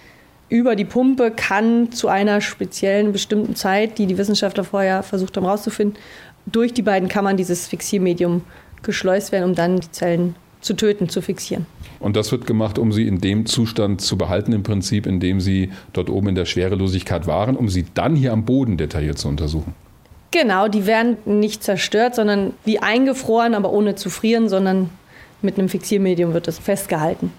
[0.48, 5.44] über die Pumpe kann zu einer speziellen bestimmten Zeit, die die Wissenschaftler vorher versucht haben
[5.44, 5.98] herauszufinden,
[6.46, 8.42] durch die beiden Kammern dieses Fixiermedium
[8.82, 11.66] geschleust werden, um dann die Zellen zu töten, zu fixieren.
[12.00, 15.40] Und das wird gemacht, um sie in dem Zustand zu behalten, im Prinzip, in dem
[15.40, 19.28] sie dort oben in der Schwerelosigkeit waren, um sie dann hier am Boden detailliert zu
[19.28, 19.74] untersuchen.
[20.30, 24.90] Genau, die werden nicht zerstört, sondern wie eingefroren, aber ohne zu frieren, sondern
[25.42, 27.30] mit einem Fixiermedium wird das festgehalten.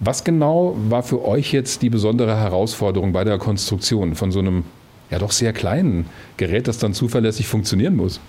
[0.00, 4.64] Was genau war für euch jetzt die besondere Herausforderung bei der Konstruktion von so einem
[5.10, 6.06] ja doch sehr kleinen
[6.36, 8.20] Gerät, das dann zuverlässig funktionieren muss?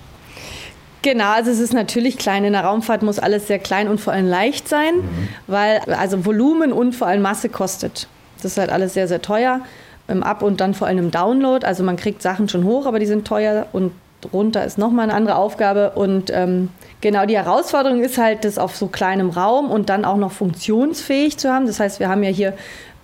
[1.02, 2.44] Genau, also es ist natürlich klein.
[2.46, 5.28] In der Raumfahrt muss alles sehr klein und vor allem leicht sein, mhm.
[5.48, 8.08] weil also Volumen und vor allem Masse kostet.
[8.38, 9.62] Das ist halt alles sehr, sehr teuer
[10.08, 11.66] im Up- und dann vor allem im Download.
[11.66, 13.92] Also man kriegt Sachen schon hoch, aber die sind teuer und
[14.34, 15.92] runter ist nochmal eine andere Aufgabe.
[15.92, 16.70] Und ähm,
[17.02, 21.38] genau die Herausforderung ist halt, das auf so kleinem Raum und dann auch noch funktionsfähig
[21.38, 21.68] zu haben.
[21.68, 22.54] Das heißt, wir haben ja hier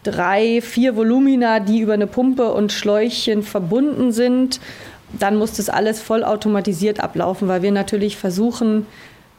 [0.04, 4.60] drei, vier Volumina, die über eine Pumpe und Schläuchchen verbunden sind
[5.20, 8.86] dann muss das alles vollautomatisiert ablaufen, weil wir natürlich versuchen,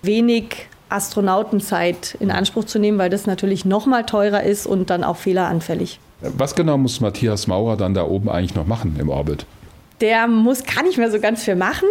[0.02, 5.04] wenig Astronautenzeit in Anspruch zu nehmen, weil das natürlich noch mal teurer ist und dann
[5.04, 6.00] auch fehleranfällig.
[6.20, 9.46] Was genau muss Matthias Maurer dann da oben eigentlich noch machen im Orbit?
[10.02, 11.88] Der muss gar nicht mehr so ganz viel machen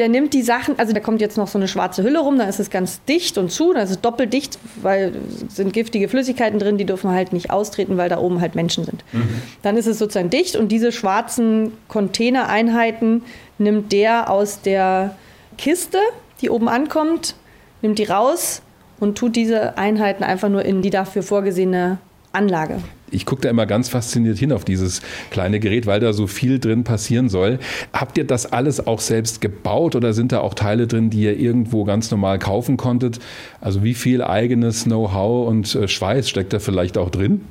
[0.00, 2.48] der nimmt die Sachen, also da kommt jetzt noch so eine schwarze Hülle rum, dann
[2.48, 5.12] ist es ganz dicht und zu, dann ist es doppelt dicht, weil
[5.46, 8.84] es sind giftige Flüssigkeiten drin, die dürfen halt nicht austreten, weil da oben halt Menschen
[8.84, 9.04] sind.
[9.12, 9.42] Mhm.
[9.62, 13.22] Dann ist es sozusagen dicht und diese schwarzen Containereinheiten
[13.58, 15.16] nimmt der aus der
[15.58, 15.98] Kiste,
[16.40, 17.34] die oben ankommt,
[17.82, 18.62] nimmt die raus
[19.00, 21.98] und tut diese Einheiten einfach nur in die dafür vorgesehene
[22.32, 22.80] Anlage
[23.10, 26.58] ich gucke da immer ganz fasziniert hin auf dieses kleine Gerät, weil da so viel
[26.58, 27.58] drin passieren soll.
[27.92, 31.38] Habt ihr das alles auch selbst gebaut oder sind da auch Teile drin, die ihr
[31.38, 33.18] irgendwo ganz normal kaufen konntet?
[33.60, 37.42] Also wie viel eigenes Know-how und äh, Schweiß steckt da vielleicht auch drin?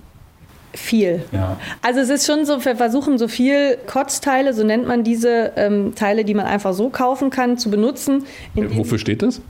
[0.74, 1.24] Viel.
[1.32, 1.58] Ja.
[1.82, 5.96] Also es ist schon so, wir versuchen so viel Kotzteile, so nennt man diese ähm,
[5.96, 8.26] Teile, die man einfach so kaufen kann, zu benutzen.
[8.54, 9.42] Wofür steht das?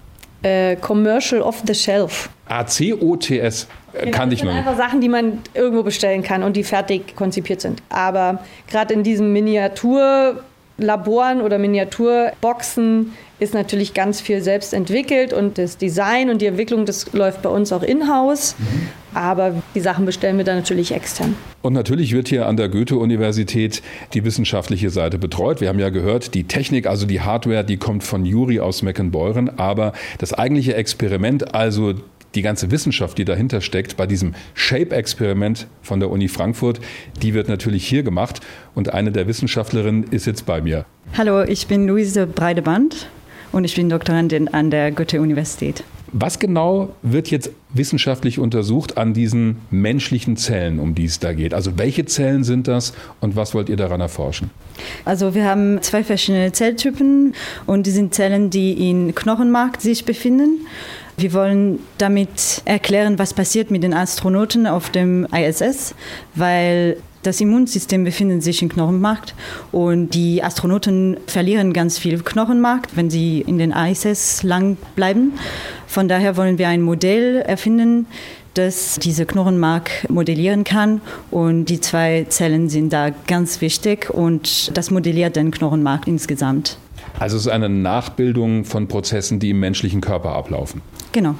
[0.42, 2.30] Äh, Commercial off the Shelf.
[2.48, 3.68] A-C-O-T-S.
[3.94, 4.52] Äh, genau, kann ich noch.
[4.52, 7.82] Das sind einfach Sachen, die man irgendwo bestellen kann und die fertig konzipiert sind.
[7.90, 15.78] Aber gerade in diesem Miniaturlaboren oder Miniaturboxen ist natürlich ganz viel selbst entwickelt und das
[15.78, 18.56] Design und die Entwicklung, das läuft bei uns auch in-house.
[18.58, 18.90] Mhm.
[19.14, 21.36] Aber die Sachen bestellen wir dann natürlich extern.
[21.62, 23.82] Und natürlich wird hier an der Goethe-Universität
[24.14, 25.62] die wissenschaftliche Seite betreut.
[25.62, 29.58] Wir haben ja gehört, die Technik, also die Hardware, die kommt von Juri aus Meckenbeuren.
[29.58, 31.96] Aber das eigentliche Experiment, also
[32.36, 36.80] die ganze Wissenschaft, die dahinter steckt, bei diesem Shape-Experiment von der Uni Frankfurt,
[37.22, 38.42] die wird natürlich hier gemacht.
[38.76, 40.86] Und eine der Wissenschaftlerinnen ist jetzt bei mir.
[41.18, 43.08] Hallo, ich bin Luise Breideband
[43.52, 45.84] und ich bin Doktorandin an der Goethe-Universität.
[46.12, 51.54] Was genau wird jetzt wissenschaftlich untersucht an diesen menschlichen Zellen, um die es da geht?
[51.54, 54.50] Also welche Zellen sind das und was wollt ihr daran erforschen?
[55.06, 57.36] Also wir haben zwei verschiedene Zelltypen
[57.68, 60.66] und die sind Zellen, die in Knochenmark sich befinden.
[61.18, 65.94] Wir wollen damit erklären, was passiert mit den Astronauten auf dem ISS,
[66.34, 69.34] weil das Immunsystem befindet sich im Knochenmark
[69.72, 75.34] und die Astronauten verlieren ganz viel Knochenmark, wenn sie in den ISS lang bleiben.
[75.88, 78.06] Von daher wollen wir ein Modell erfinden,
[78.54, 81.02] das diese Knochenmark modellieren kann.
[81.32, 86.78] Und die zwei Zellen sind da ganz wichtig und das modelliert den Knochenmark insgesamt.
[87.20, 90.82] Also es ist eine Nachbildung von Prozessen, die im menschlichen Körper ablaufen.
[91.12, 91.36] Genau.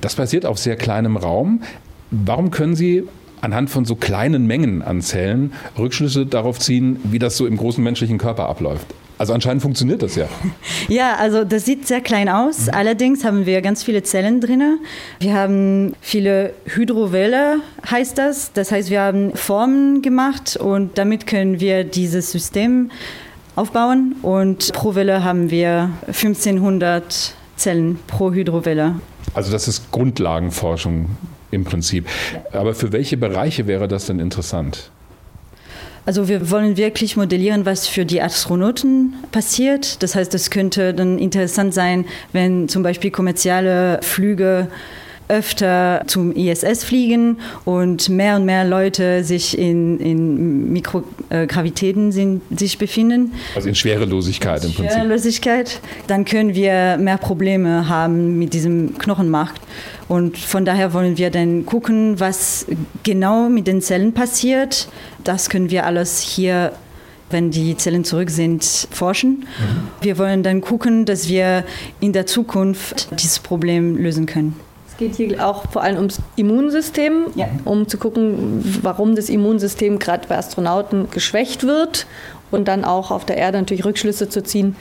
[0.00, 1.62] Das passiert auf sehr kleinem Raum.
[2.10, 3.04] Warum können Sie
[3.40, 7.82] anhand von so kleinen Mengen an Zellen Rückschlüsse darauf ziehen, wie das so im großen
[7.82, 8.86] menschlichen Körper abläuft?
[9.18, 10.26] Also anscheinend funktioniert das ja.
[10.88, 12.66] Ja, also das sieht sehr klein aus.
[12.66, 12.74] Mhm.
[12.74, 14.78] Allerdings haben wir ganz viele Zellen drin.
[15.18, 17.56] Wir haben viele Hydrovelle,
[17.90, 18.52] heißt das.
[18.52, 22.90] Das heißt, wir haben Formen gemacht und damit können wir dieses System
[23.56, 24.14] aufbauen.
[24.22, 29.00] Und pro Welle haben wir 1500 Zellen pro Hydrovelle.
[29.34, 31.06] Also das ist Grundlagenforschung
[31.50, 32.06] im Prinzip.
[32.52, 34.90] Aber für welche Bereiche wäre das denn interessant?
[36.08, 40.02] Also wir wollen wirklich modellieren, was für die Astronauten passiert.
[40.02, 44.68] Das heißt, es könnte dann interessant sein, wenn zum Beispiel kommerzielle Flüge
[45.28, 52.78] öfter zum ISS fliegen und mehr und mehr Leute sich in, in Mikrogravitäten sind, sich
[52.78, 53.32] befinden.
[53.54, 54.92] Also in Schwerelosigkeit im Prinzip.
[54.92, 55.80] Schwerelosigkeit.
[56.06, 59.60] Dann können wir mehr Probleme haben mit diesem Knochenmarkt.
[60.08, 62.66] Und von daher wollen wir dann gucken, was
[63.02, 64.88] genau mit den Zellen passiert.
[65.24, 66.72] Das können wir alles hier
[67.30, 69.40] wenn die Zellen zurück sind, forschen.
[69.40, 69.44] Mhm.
[70.00, 71.62] Wir wollen dann gucken, dass wir
[72.00, 74.58] in der Zukunft dieses Problem lösen können
[74.98, 77.48] geht hier auch vor allem ums Immunsystem, ja.
[77.64, 82.06] um zu gucken, warum das Immunsystem gerade bei Astronauten geschwächt wird
[82.50, 84.76] und dann auch auf der Erde natürlich Rückschlüsse zu ziehen,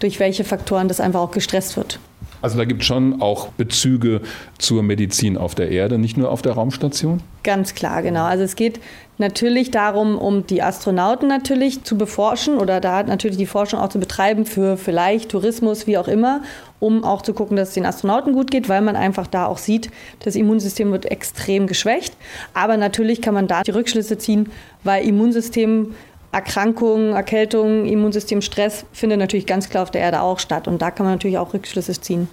[0.00, 2.00] durch welche Faktoren das einfach auch gestresst wird.
[2.40, 4.20] Also da gibt es schon auch Bezüge
[4.58, 7.22] zur Medizin auf der Erde, nicht nur auf der Raumstation?
[7.42, 8.24] Ganz klar, genau.
[8.24, 8.80] Also es geht
[9.18, 13.98] natürlich darum, um die Astronauten natürlich zu beforschen oder da natürlich die Forschung auch zu
[13.98, 16.42] betreiben für vielleicht Tourismus, wie auch immer,
[16.78, 19.58] um auch zu gucken, dass es den Astronauten gut geht, weil man einfach da auch
[19.58, 19.90] sieht,
[20.20, 22.16] das Immunsystem wird extrem geschwächt.
[22.54, 24.50] Aber natürlich kann man da die Rückschlüsse ziehen,
[24.84, 25.94] weil Immunsystem
[26.32, 30.68] Erkrankungen, Erkältungen, Immunsystemstress findet natürlich ganz klar auf der Erde auch statt.
[30.68, 32.28] Und da kann man natürlich auch Rückschlüsse ziehen,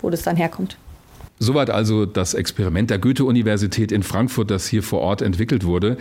[0.00, 0.76] wo das dann herkommt.
[1.38, 5.96] Soweit also das Experiment der Goethe-Universität in Frankfurt, das hier vor Ort entwickelt wurde.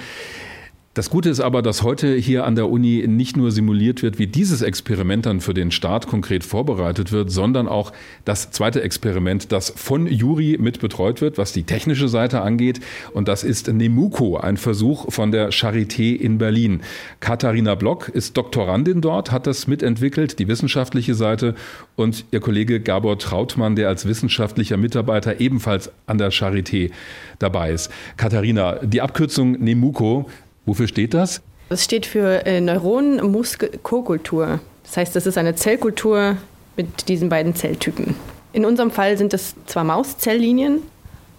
[0.95, 4.25] Das Gute ist aber, dass heute hier an der Uni nicht nur simuliert wird, wie
[4.25, 7.93] dieses Experiment dann für den Start konkret vorbereitet wird, sondern auch
[8.25, 12.79] das zweite Experiment, das von Juri mit betreut wird, was die technische Seite angeht.
[13.13, 16.81] Und das ist Nemuko, ein Versuch von der Charité in Berlin.
[17.19, 21.53] Katharina Block ist Doktorandin dort, hat das mitentwickelt, die wissenschaftliche Seite.
[21.97, 26.89] Und ihr Kollege Gabor Trautmann, der als wissenschaftlicher Mitarbeiter ebenfalls an der Charité
[27.37, 27.91] dabei ist.
[28.17, 30.25] Katharina, die Abkürzung Nemuko
[30.69, 31.41] Wofür steht das?
[31.69, 34.59] Das steht für äh, Neuronen-Muskel-Kokultur.
[34.83, 36.37] Das heißt, das ist eine Zellkultur
[36.77, 38.13] mit diesen beiden Zelltypen.
[38.53, 40.83] In unserem Fall sind das zwar Mauszelllinien,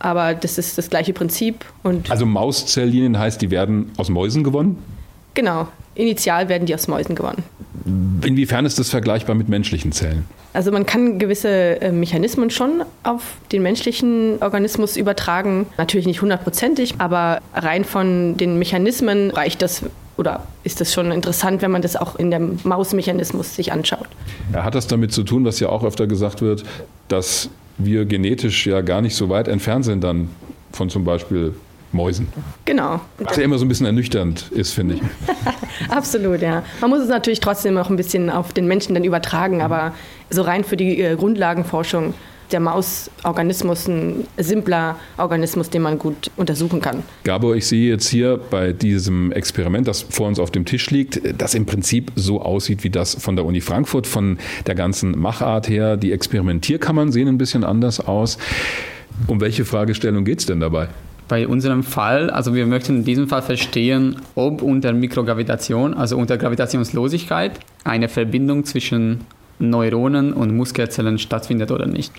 [0.01, 1.65] aber das ist das gleiche Prinzip.
[1.85, 4.83] Und also Mauszelllinien heißt, die werden aus Mäusen gewonnen?
[5.35, 5.69] Genau.
[5.95, 7.43] Initial werden die aus Mäusen gewonnen.
[8.25, 10.25] Inwiefern ist das vergleichbar mit menschlichen Zellen?
[10.53, 13.23] Also man kann gewisse äh, Mechanismen schon auf
[13.53, 15.67] den menschlichen Organismus übertragen.
[15.79, 19.85] Natürlich nicht hundertprozentig, aber rein von den Mechanismen reicht das
[20.17, 24.07] oder ist das schon interessant, wenn man das auch in dem Mausmechanismus sich anschaut.
[24.53, 26.65] Ja, hat das damit zu tun, was ja auch öfter gesagt wird,
[27.09, 27.49] dass
[27.79, 30.29] wir genetisch ja gar nicht so weit entfernt sind dann
[30.73, 31.55] von zum Beispiel
[31.93, 32.29] Mäusen.
[32.65, 33.01] Genau.
[33.19, 35.03] Was ja immer so ein bisschen ernüchternd ist, finde ich.
[35.89, 36.63] Absolut, ja.
[36.81, 39.95] Man muss es natürlich trotzdem auch ein bisschen auf den Menschen dann übertragen, aber
[40.31, 42.15] so rein für die äh, Grundlagenforschung
[42.53, 47.03] der Mausorganismus ein simpler Organismus, den man gut untersuchen kann.
[47.25, 51.21] Gabor, ich sehe jetzt hier bei diesem Experiment, das vor uns auf dem Tisch liegt,
[51.41, 55.69] das im Prinzip so aussieht wie das von der Uni Frankfurt, von der ganzen Machart
[55.69, 55.97] her.
[55.97, 58.39] Die Experimentierkammern sehen ein bisschen anders aus.
[59.27, 60.89] Um welche Fragestellung geht es denn dabei?
[61.31, 66.37] Bei unserem Fall, also wir möchten in diesem Fall verstehen, ob unter Mikrogravitation, also unter
[66.37, 67.53] Gravitationslosigkeit,
[67.85, 69.21] eine Verbindung zwischen
[69.61, 72.13] Neuronen und Muskelzellen stattfindet oder nicht.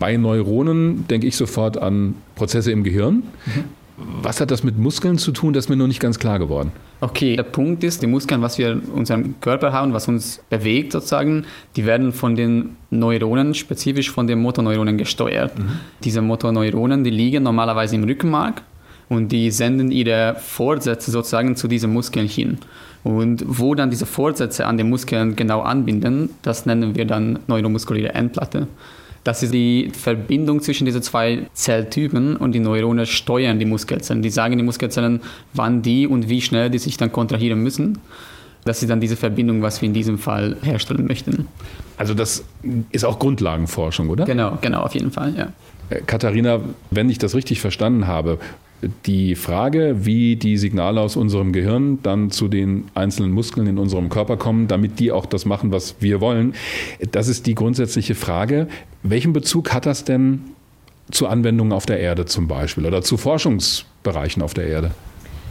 [0.00, 3.22] Bei Neuronen denke ich sofort an Prozesse im Gehirn.
[3.46, 3.64] Mhm.
[3.96, 5.54] Was hat das mit Muskeln zu tun?
[5.54, 6.72] Das ist mir noch nicht ganz klar geworden.
[7.00, 10.92] Okay, der Punkt ist, die Muskeln, was wir in unserem Körper haben, was uns bewegt
[10.92, 11.44] sozusagen,
[11.76, 15.58] die werden von den Neuronen, spezifisch von den Motorneuronen gesteuert.
[15.58, 15.80] Mhm.
[16.04, 18.62] Diese Motorneuronen, die liegen normalerweise im Rückenmark
[19.08, 22.58] und die senden ihre Fortsätze sozusagen zu diesen Muskeln hin.
[23.04, 28.14] Und wo dann diese Fortsätze an den Muskeln genau anbinden, das nennen wir dann neuromuskuläre
[28.14, 28.66] Endplatte.
[29.26, 34.22] Das ist die Verbindung zwischen diesen zwei Zelltypen und die Neurone steuern die Muskelzellen.
[34.22, 35.20] Die sagen die Muskelzellen,
[35.52, 37.98] wann die und wie schnell die sich dann kontrahieren müssen.
[38.64, 41.48] Das ist dann diese Verbindung, was wir in diesem Fall herstellen möchten.
[41.96, 42.44] Also das
[42.92, 44.26] ist auch Grundlagenforschung, oder?
[44.26, 45.48] Genau, genau, auf jeden Fall, ja.
[45.90, 46.60] Äh, Katharina,
[46.92, 48.38] wenn ich das richtig verstanden habe,
[49.06, 54.08] die Frage, wie die Signale aus unserem Gehirn dann zu den einzelnen Muskeln in unserem
[54.08, 56.54] Körper kommen, damit die auch das machen, was wir wollen,
[57.12, 58.68] das ist die grundsätzliche Frage.
[59.02, 60.42] Welchen Bezug hat das denn
[61.10, 64.90] zu Anwendungen auf der Erde zum Beispiel oder zu Forschungsbereichen auf der Erde?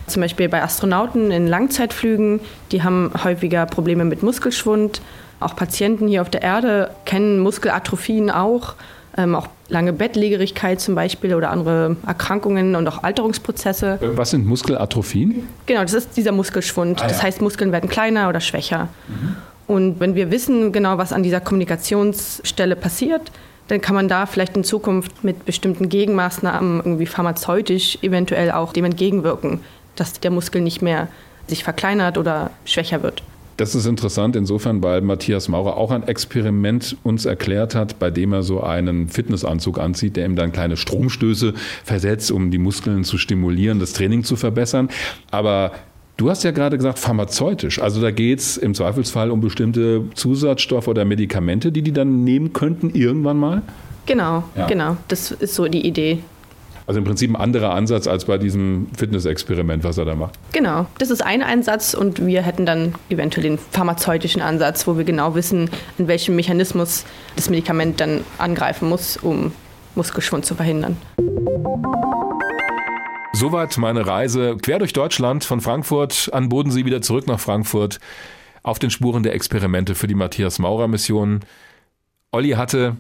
[0.08, 2.40] Zum Beispiel bei Astronauten in Langzeitflügen,
[2.72, 5.02] die haben häufiger Probleme mit Muskelschwund.
[5.40, 8.76] Auch Patienten hier auf der Erde kennen Muskelatrophien auch
[9.18, 14.00] ähm, auch lange Bettlägerigkeit zum Beispiel oder andere Erkrankungen und auch Alterungsprozesse.
[14.02, 15.48] Was sind Muskelatrophien?
[15.66, 17.00] Genau, das ist dieser Muskelschwund.
[17.00, 17.08] Ah, ja.
[17.10, 18.90] Das heißt, Muskeln werden kleiner oder schwächer.
[19.08, 19.36] Mhm.
[19.68, 23.32] Und wenn wir wissen genau, was an dieser Kommunikationsstelle passiert,
[23.68, 28.86] dann kann man da vielleicht in Zukunft mit bestimmten Gegenmaßnahmen irgendwie pharmazeutisch eventuell auch dem
[28.86, 29.62] entgegenwirken,
[29.96, 31.08] dass der Muskel nicht mehr
[31.48, 33.24] sich verkleinert oder schwächer wird.
[33.58, 38.34] Das ist interessant insofern, weil Matthias Maurer auch ein Experiment uns erklärt hat, bei dem
[38.34, 41.54] er so einen Fitnessanzug anzieht, der ihm dann kleine Stromstöße
[41.84, 44.90] versetzt, um die Muskeln zu stimulieren, das Training zu verbessern.
[45.32, 45.72] Aber
[46.18, 47.82] Du hast ja gerade gesagt, pharmazeutisch.
[47.82, 52.54] Also da geht es im Zweifelsfall um bestimmte Zusatzstoffe oder Medikamente, die die dann nehmen
[52.54, 53.64] könnten irgendwann mal?
[54.06, 54.66] Genau, ja.
[54.66, 54.96] genau.
[55.10, 56.20] Das ist so die Idee.
[56.88, 60.38] Also im Prinzip ein anderer Ansatz als bei diesem Fitnessexperiment, was er da macht.
[60.52, 65.04] Genau, das ist ein Einsatz und wir hätten dann eventuell den pharmazeutischen Ansatz, wo wir
[65.04, 67.06] genau wissen, in welchem Mechanismus
[67.36, 69.52] das Medikament dann angreifen muss, um
[69.96, 70.98] Muskelschwund zu verhindern.
[73.34, 78.00] Soweit meine Reise quer durch Deutschland von Frankfurt an Bodensee wieder zurück nach Frankfurt
[78.64, 81.42] auf den Spuren der Experimente für die Matthias Maurer Mission.
[82.32, 82.98] Olli hatte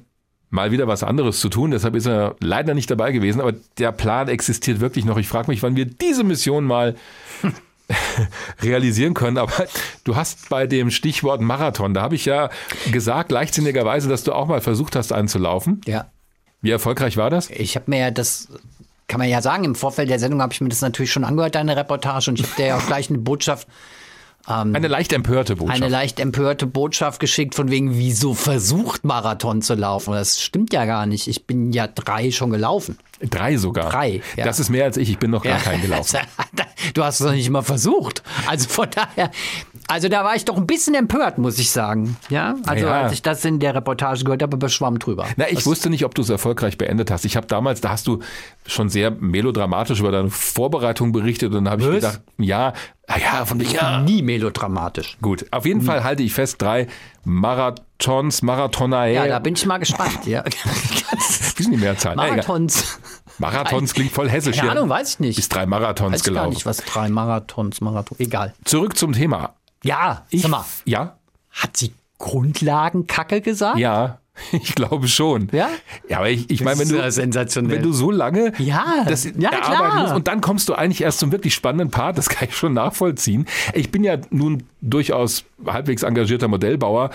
[0.55, 1.71] mal wieder was anderes zu tun.
[1.71, 3.41] Deshalb ist er leider nicht dabei gewesen.
[3.41, 5.17] Aber der Plan existiert wirklich noch.
[5.17, 6.95] Ich frage mich, wann wir diese Mission mal
[8.63, 9.37] realisieren können.
[9.37, 9.67] Aber
[10.03, 12.49] du hast bei dem Stichwort Marathon, da habe ich ja
[12.91, 15.81] gesagt, leichtsinnigerweise, dass du auch mal versucht hast einzulaufen.
[15.85, 16.09] Ja.
[16.61, 17.51] Wie erfolgreich war das?
[17.51, 18.47] Ich habe mir ja das
[19.07, 21.53] kann man ja sagen, im Vorfeld der Sendung habe ich mir das natürlich schon angehört,
[21.53, 23.67] deine Reportage, und ich habe dir ja auch gleich eine Botschaft
[24.47, 25.81] ähm, eine leicht empörte Botschaft.
[25.81, 30.13] Eine leicht empörte Botschaft geschickt, von wegen, wieso versucht Marathon zu laufen.
[30.13, 31.27] Das stimmt ja gar nicht.
[31.27, 32.97] Ich bin ja drei schon gelaufen.
[33.21, 33.89] Drei sogar.
[33.89, 34.21] Drei.
[34.35, 34.45] Ja.
[34.45, 35.09] Das ist mehr als ich.
[35.09, 35.63] Ich bin noch gar ja.
[35.63, 36.19] kein gelaufen.
[36.93, 38.21] Du hast es noch nicht mal versucht.
[38.47, 39.31] Also von daher,
[39.87, 42.15] also da war ich doch ein bisschen empört, muss ich sagen.
[42.29, 43.01] Ja, also ja.
[43.01, 45.25] als ich das in der Reportage gehört habe, beschwamm drüber.
[45.35, 47.25] Na, ich das wusste nicht, ob du es erfolgreich beendet hast.
[47.25, 48.19] Ich habe damals, da hast du
[48.67, 52.73] schon sehr melodramatisch über deine Vorbereitung berichtet und dann habe ich gedacht, ja,
[53.07, 53.99] Ah ja, von ich ja.
[54.01, 55.17] nie melodramatisch.
[55.21, 56.87] Gut, auf jeden Fall halte ich fest, drei
[57.23, 59.13] Marathons, Marathonae.
[59.13, 60.25] Ja, da bin ich mal gespannt.
[60.25, 60.43] Ja.
[61.55, 62.15] Wie sind die Mehrzahl?
[62.15, 62.99] Marathons.
[63.37, 64.57] Marathons klingt voll hessisch.
[64.57, 65.37] Keine Ahnung, weiß ich nicht.
[65.37, 66.53] Ist drei Marathons weiß gelaufen.
[66.53, 68.53] Ich gar nicht, was drei Marathons, Marathon, egal.
[68.63, 69.53] Zurück zum Thema.
[69.83, 70.65] Ja, ich, sag mal.
[70.85, 71.17] Ja?
[71.51, 73.77] Hat sie Grundlagenkacke gesagt?
[73.77, 74.19] Ja.
[74.51, 75.49] Ich glaube schon.
[75.51, 75.69] Ja?
[76.07, 80.01] Ja, aber ich, ich meine, wenn du, wenn du so lange ja, das ja, erarbeiten
[80.01, 82.73] musst und dann kommst du eigentlich erst zum wirklich spannenden Part, das kann ich schon
[82.73, 83.45] nachvollziehen.
[83.73, 87.11] Ich bin ja nun durchaus halbwegs engagierter Modellbauer.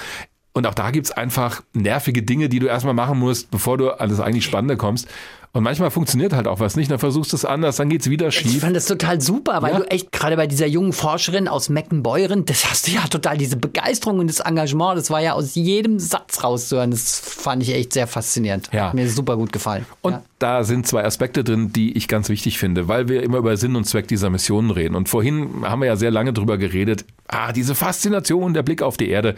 [0.52, 4.10] Und auch da gibt's einfach nervige Dinge, die du erstmal machen musst, bevor du an
[4.10, 5.06] das eigentlich Spannende kommst.
[5.52, 8.31] Und manchmal funktioniert halt auch was nicht, dann versuchst du es anders, dann geht's wieder
[8.31, 8.55] schief.
[8.55, 9.78] Ich fand das total super, weil ja.
[9.81, 13.56] du echt gerade bei dieser jungen Forscherin aus Meckenbeuren, das hast du ja total diese
[13.56, 16.93] Begeisterung und das Engagement, das war ja aus jedem Satz rauszuhören.
[16.93, 18.70] Das fand ich echt sehr faszinierend.
[18.72, 18.89] Ja.
[18.89, 19.86] Hat mir super gut gefallen.
[20.02, 20.22] Und ja.
[20.39, 23.74] da sind zwei Aspekte drin, die ich ganz wichtig finde, weil wir immer über Sinn
[23.74, 24.94] und Zweck dieser Missionen reden.
[24.94, 28.97] Und vorhin haben wir ja sehr lange drüber geredet, ah, diese Faszination, der Blick auf
[28.97, 29.35] die Erde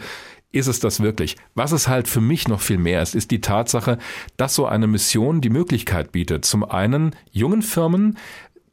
[0.53, 1.35] ist es das wirklich?
[1.55, 3.97] Was es halt für mich noch viel mehr ist, ist die Tatsache,
[4.37, 8.17] dass so eine Mission die Möglichkeit bietet, zum einen jungen Firmen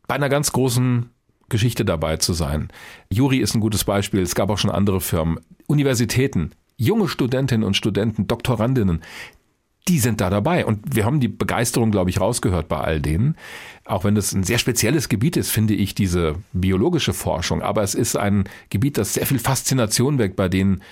[0.07, 1.11] bei einer ganz großen
[1.48, 2.69] Geschichte dabei zu sein.
[3.11, 7.77] Juri ist ein gutes Beispiel, es gab auch schon andere Firmen, Universitäten, junge Studentinnen und
[7.77, 9.02] Studenten, Doktorandinnen,
[9.89, 10.66] die sind da dabei.
[10.66, 13.36] Und wir haben die Begeisterung, glaube ich, rausgehört bei all denen.
[13.85, 17.62] Auch wenn das ein sehr spezielles Gebiet ist, finde ich, diese biologische Forschung.
[17.62, 20.82] Aber es ist ein Gebiet, das sehr viel Faszination weckt bei denen,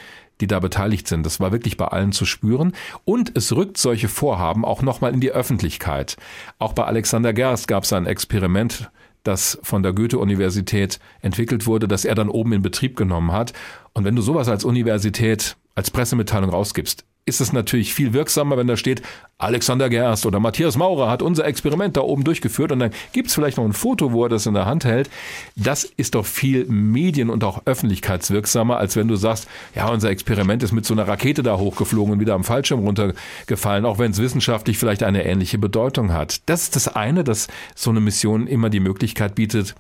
[0.40, 1.24] die da beteiligt sind.
[1.24, 2.72] Das war wirklich bei allen zu spüren.
[3.04, 6.16] Und es rückt solche Vorhaben auch nochmal in die Öffentlichkeit.
[6.58, 8.90] Auch bei Alexander Gerst gab es ein Experiment,
[9.24, 13.52] das von der Goethe-Universität entwickelt wurde, das er dann oben in Betrieb genommen hat.
[13.92, 18.66] Und wenn du sowas als Universität als Pressemitteilung rausgibst, ist es natürlich viel wirksamer, wenn
[18.66, 19.02] da steht,
[19.38, 23.34] Alexander Gerst oder Matthias Maurer hat unser Experiment da oben durchgeführt und dann gibt es
[23.34, 25.08] vielleicht noch ein Foto, wo er das in der Hand hält.
[25.54, 29.46] Das ist doch viel medien- und auch öffentlichkeitswirksamer, als wenn du sagst,
[29.76, 33.84] ja, unser Experiment ist mit so einer Rakete da hochgeflogen und wieder am Fallschirm runtergefallen,
[33.84, 36.40] auch wenn es wissenschaftlich vielleicht eine ähnliche Bedeutung hat.
[36.46, 37.46] Das ist das eine, dass
[37.76, 39.76] so eine Mission immer die Möglichkeit bietet,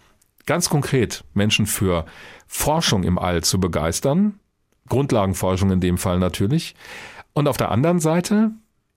[0.46, 2.04] ganz konkret Menschen für
[2.46, 4.38] Forschung im All zu begeistern.
[4.88, 6.74] Grundlagenforschung in dem Fall natürlich
[7.38, 8.50] und auf der anderen Seite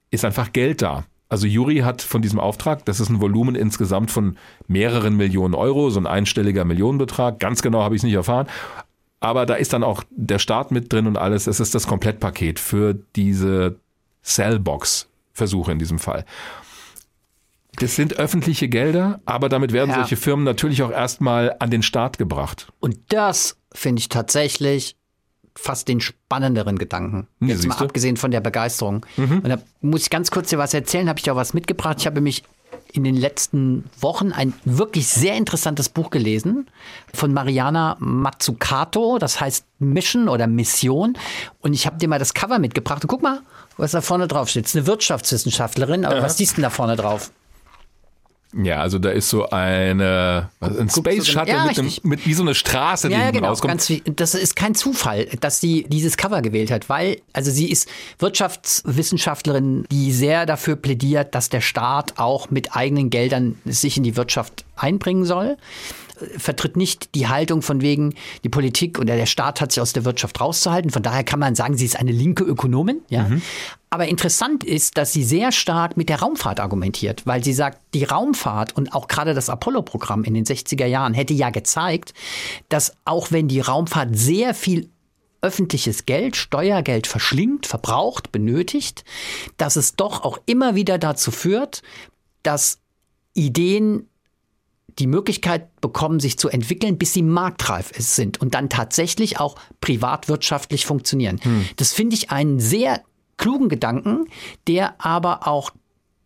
[0.10, 1.06] ist einfach Geld da.
[1.30, 4.36] Also Juri hat von diesem Auftrag, das ist ein Volumen insgesamt von
[4.68, 7.40] mehreren Millionen Euro, so ein einstelliger Millionenbetrag.
[7.40, 8.48] Ganz genau habe ich es nicht erfahren.
[9.20, 11.46] Aber da ist dann auch der Staat mit drin und alles.
[11.46, 13.78] Es ist das Komplettpaket für diese
[14.24, 16.26] Cellbox-Versuche in diesem Fall.
[17.76, 19.98] Das sind öffentliche Gelder, aber damit werden ja.
[19.98, 22.74] solche Firmen natürlich auch erstmal an den Staat gebracht.
[22.80, 24.98] Und das finde ich tatsächlich
[25.56, 27.28] fast den spannenderen Gedanken.
[27.40, 29.06] Ja, Jetzt mal abgesehen von der Begeisterung.
[29.18, 29.40] Mhm.
[29.40, 31.98] Und da muss ich ganz kurz dir was erzählen, habe ich auch was mitgebracht.
[32.00, 32.44] Ich habe mich
[32.94, 36.70] in den letzten Wochen ein wirklich sehr interessantes Buch gelesen
[37.14, 41.18] von Mariana Mazzucato, das heißt Mission oder Mission.
[41.60, 43.04] Und ich habe dir mal das Cover mitgebracht.
[43.04, 43.42] Und guck mal,
[43.78, 44.66] was da vorne drauf steht.
[44.66, 46.24] Es ist eine Wirtschaftswissenschaftlerin, aber ja.
[46.24, 47.32] was siehst du denn da vorne drauf?
[48.54, 52.34] Ja, also da ist so eine was, ein Space Shuttle ja, mit, einem, mit wie
[52.34, 53.48] so eine Straße, die Ja, genau.
[53.48, 53.88] rauskommt.
[53.88, 57.88] Ganz, das ist kein Zufall, dass sie dieses Cover gewählt hat, weil, also sie ist
[58.20, 64.18] Wirtschaftswissenschaftlerin, die sehr dafür plädiert, dass der Staat auch mit eigenen Geldern sich in die
[64.18, 65.58] Wirtschaft einbringen soll.
[66.38, 70.06] Vertritt nicht die Haltung von wegen, die Politik oder der Staat hat sich aus der
[70.06, 70.92] Wirtschaft rauszuhalten.
[70.92, 73.02] Von daher kann man sagen, sie ist eine linke Ökonomin.
[73.10, 73.30] Ja.
[73.90, 78.06] Aber interessant ist, dass sie sehr stark mit der Raumfahrt argumentiert, weil sie sagt, die
[78.06, 82.14] Raumfahrt und auch gerade das Apollo-Programm in den 60er Jahren hätte ja gezeigt,
[82.70, 84.90] dass auch wenn die Raumfahrt sehr viel
[85.42, 89.04] öffentliches Geld, Steuergeld verschlingt, verbraucht, benötigt,
[89.58, 91.82] dass es doch auch immer wieder dazu führt,
[92.44, 92.80] dass
[93.34, 94.08] Ideen
[95.02, 100.86] die Möglichkeit bekommen, sich zu entwickeln, bis sie marktreif sind und dann tatsächlich auch privatwirtschaftlich
[100.86, 101.40] funktionieren.
[101.76, 103.02] Das finde ich einen sehr
[103.38, 104.28] klugen Gedanken,
[104.68, 105.72] der aber auch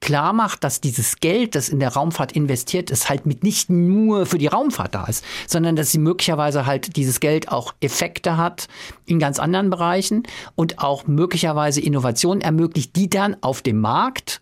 [0.02, 4.26] klar macht, dass dieses Geld, das in der Raumfahrt investiert ist, halt mit nicht nur
[4.26, 8.68] für die Raumfahrt da ist, sondern dass sie möglicherweise halt dieses Geld auch Effekte hat
[9.06, 10.24] in ganz anderen Bereichen
[10.54, 14.42] und auch möglicherweise Innovationen ermöglicht, die dann auf dem Markt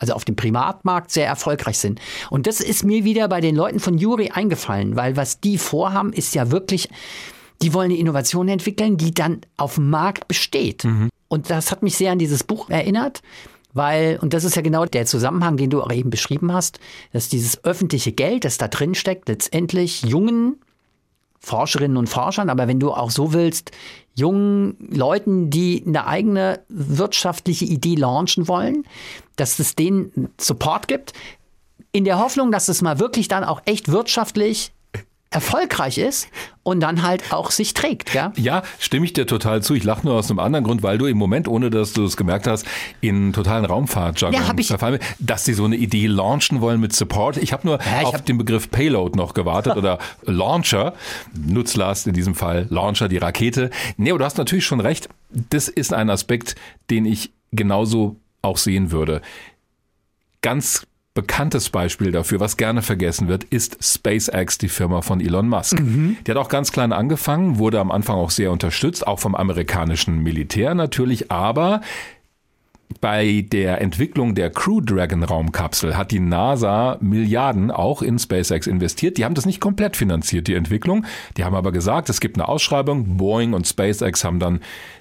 [0.00, 2.00] also auf dem Privatmarkt sehr erfolgreich sind.
[2.30, 6.12] Und das ist mir wieder bei den Leuten von Juri eingefallen, weil was die vorhaben,
[6.12, 6.88] ist ja wirklich,
[7.62, 10.84] die wollen eine Innovation entwickeln, die dann auf dem Markt besteht.
[11.28, 13.22] Und das hat mich sehr an dieses Buch erinnert.
[13.74, 16.80] Weil, und das ist ja genau der Zusammenhang, den du auch eben beschrieben hast,
[17.12, 20.56] dass dieses öffentliche Geld, das da drin steckt, letztendlich jungen
[21.38, 23.70] Forscherinnen und Forschern, aber wenn du auch so willst,
[24.18, 28.84] jungen Leuten, die eine eigene wirtschaftliche Idee launchen wollen,
[29.36, 31.12] dass es denen Support gibt,
[31.92, 34.72] in der Hoffnung, dass es mal wirklich dann auch echt wirtschaftlich
[35.30, 36.28] erfolgreich ist
[36.62, 38.14] und dann halt auch sich trägt.
[38.14, 38.32] Ja?
[38.36, 39.74] Ja, stimme ich dir total zu.
[39.74, 42.16] Ich lache nur aus einem anderen Grund, weil du im Moment, ohne dass du es
[42.16, 42.66] gemerkt hast,
[43.02, 46.94] in totalen Raumfahrtjargon Ja, hab ich- verfallen dass sie so eine Idee launchen wollen mit
[46.94, 47.36] Support.
[47.36, 50.94] Ich habe nur Ja, ich auf hab- den Begriff Payload noch gewartet oder Launcher,
[51.36, 53.70] Nutzlast in diesem Fall, Launcher, die Rakete.
[53.98, 55.08] Nee, du hast natürlich schon recht.
[55.30, 56.54] Das ist ein Aspekt,
[56.90, 59.20] den ich genauso auch sehen würde.
[60.42, 60.86] Ganz
[61.18, 65.76] bekanntes Beispiel dafür, was gerne vergessen wird, ist SpaceX, die Firma von Elon Musk.
[66.24, 70.22] Die hat auch ganz klein angefangen, wurde am Anfang auch sehr unterstützt, auch vom amerikanischen
[70.22, 71.80] Militär natürlich, aber
[73.00, 79.18] bei der Entwicklung der Crew Dragon Raumkapsel hat die NASA Milliarden auch in SpaceX investiert.
[79.18, 81.04] Die haben das nicht komplett finanziert, die Entwicklung.
[81.36, 83.16] Die haben aber gesagt, es gibt eine Ausschreibung.
[83.16, 84.60] Boeing und SpaceX haben dann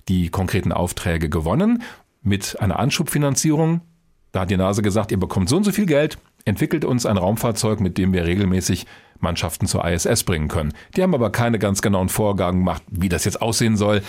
[0.10, 1.84] die konkreten Aufträge gewonnen
[2.24, 3.82] mit einer Anschubfinanzierung.
[4.32, 7.18] Da hat die NASA gesagt, ihr bekommt so und so viel Geld, entwickelt uns ein
[7.18, 8.86] Raumfahrzeug, mit dem wir regelmäßig
[9.20, 10.74] Mannschaften zur ISS bringen können.
[10.96, 14.02] Die haben aber keine ganz genauen Vorgaben gemacht, wie das jetzt aussehen soll,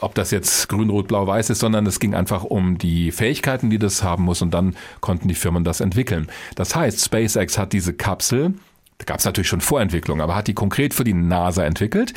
[0.00, 3.70] ob das jetzt grün, rot, blau, weiß ist, sondern es ging einfach um die Fähigkeiten,
[3.70, 6.28] die das haben muss und dann konnten die Firmen das entwickeln.
[6.54, 8.54] Das heißt, SpaceX hat diese Kapsel,
[8.98, 12.14] da gab es natürlich schon Vorentwicklung, aber hat die konkret für die NASA entwickelt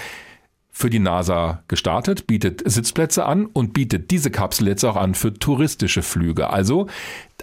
[0.77, 5.33] für die NASA gestartet, bietet Sitzplätze an und bietet diese Kapsel jetzt auch an für
[5.33, 6.51] touristische Flüge.
[6.51, 6.85] Also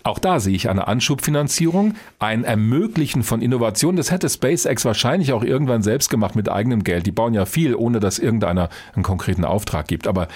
[0.04, 3.96] auch da sehe ich eine Anschubfinanzierung, ein Ermöglichen von Innovation.
[3.96, 7.06] Das hätte SpaceX wahrscheinlich auch irgendwann selbst gemacht mit eigenem Geld.
[7.06, 10.06] Die bauen ja viel, ohne dass irgendeiner einen konkreten Auftrag gibt.
[10.06, 10.28] Aber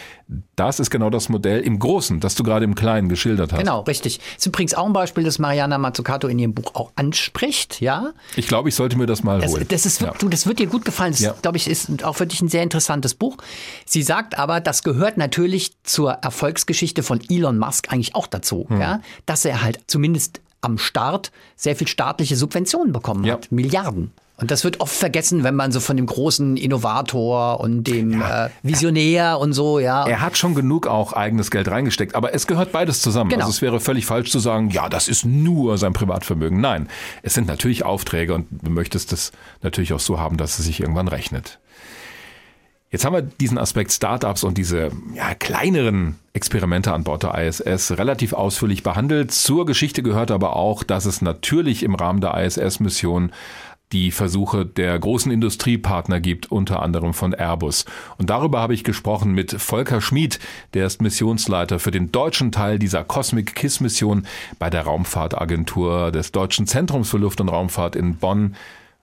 [0.57, 3.59] das ist genau das Modell im Großen, das du gerade im Kleinen geschildert hast.
[3.61, 4.19] Genau, richtig.
[4.19, 8.13] Das ist übrigens auch ein Beispiel, das Mariana Mazzucato in ihrem Buch auch anspricht, ja.
[8.37, 9.67] Ich glaube, ich sollte mir das mal Das, holen.
[9.69, 10.13] das, ist, Ja.
[10.19, 11.13] du, das wird dir gut gefallen.
[11.13, 11.35] Das, Ja.
[11.41, 13.37] glaube ich, ist auch für dich ein sehr interessantes Buch.
[13.85, 18.81] Sie sagt aber, das gehört natürlich zur Erfolgsgeschichte von Elon Musk eigentlich auch dazu, Hm.
[18.81, 23.35] ja, dass er halt zumindest am Start sehr viel staatliche Subventionen bekommen Ja.
[23.35, 23.53] hat.
[23.53, 24.13] Milliarden.
[24.41, 28.49] Und das wird oft vergessen, wenn man so von dem großen Innovator und dem äh,
[28.63, 30.07] Visionär und so, ja.
[30.07, 33.31] Er hat schon genug auch eigenes Geld reingesteckt, aber es gehört beides zusammen.
[33.31, 33.43] Genau.
[33.47, 36.61] Also es wäre völlig falsch zu sagen, ja, das ist nur sein Privatvermögen.
[36.61, 36.89] Nein,
[37.25, 39.33] es sind natürlich Aufträge und du möchtest das
[39.63, 41.59] natürlich auch so haben, dass es sich irgendwann rechnet.
[42.91, 47.99] Jetzt haben wir diesen Aspekt Startups und diese ja, kleineren Experimente an Bord der ISS
[47.99, 49.31] relativ ausführlich behandelt.
[49.31, 53.31] Zur Geschichte gehört aber auch, dass es natürlich im Rahmen der ISS-Mission
[53.93, 57.85] die Versuche der großen Industriepartner gibt, unter anderem von Airbus.
[58.19, 60.39] Und darüber habe ich gesprochen mit Volker Schmid,
[60.75, 64.27] der ist Missionsleiter für den deutschen Teil dieser Cosmic Kiss Mission
[64.59, 68.57] bei der Raumfahrtagentur des Deutschen Zentrums für Luft- und Raumfahrt in Bonn.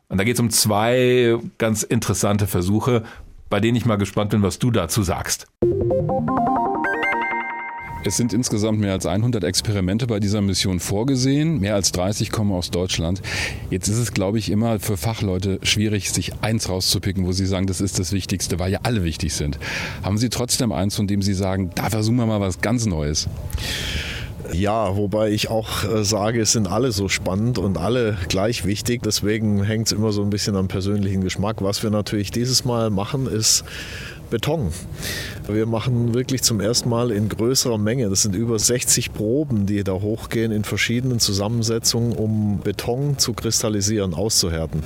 [0.08, 3.04] Und da geht es um zwei ganz interessante Versuche,
[3.50, 5.48] bei denen ich mal gespannt bin, was du dazu sagst.
[8.08, 11.60] Es sind insgesamt mehr als 100 Experimente bei dieser Mission vorgesehen.
[11.60, 13.24] Mehr als 30 kommen aus Deutschland.
[13.72, 17.66] Jetzt ist es, glaube ich, immer für Fachleute schwierig, sich eins rauszupicken, wo sie sagen,
[17.66, 19.58] das ist das Wichtigste, weil ja alle wichtig sind.
[20.04, 23.28] Haben Sie trotzdem eins, von dem Sie sagen, da versuchen wir mal was ganz Neues?
[24.54, 29.02] Ja, wobei ich auch äh, sage, es sind alle so spannend und alle gleich wichtig.
[29.04, 31.62] Deswegen hängt es immer so ein bisschen am persönlichen Geschmack.
[31.62, 33.64] Was wir natürlich dieses Mal machen, ist
[34.30, 34.72] Beton.
[35.48, 39.84] Wir machen wirklich zum ersten Mal in größerer Menge, das sind über 60 Proben, die
[39.84, 44.84] da hochgehen in verschiedenen Zusammensetzungen, um Beton zu kristallisieren, auszuhärten.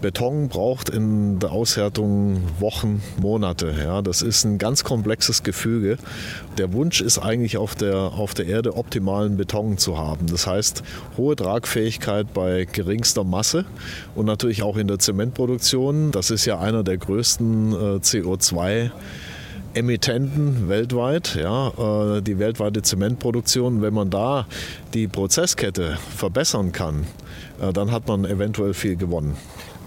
[0.00, 3.74] Beton braucht in der Aushärtung Wochen, Monate.
[3.76, 5.98] Ja, das ist ein ganz komplexes Gefüge.
[6.56, 10.26] Der Wunsch ist eigentlich auf der, auf der Erde optimalen Beton zu haben.
[10.26, 10.84] Das heißt,
[11.16, 13.64] hohe Tragfähigkeit bei geringster Masse
[14.14, 16.12] und natürlich auch in der Zementproduktion.
[16.12, 18.92] Das ist ja einer der größten äh, CO2
[19.74, 24.46] Emittenten weltweit, ja, äh, die weltweite Zementproduktion, wenn man da
[24.94, 27.06] die Prozesskette verbessern kann,
[27.60, 29.36] äh, dann hat man eventuell viel gewonnen.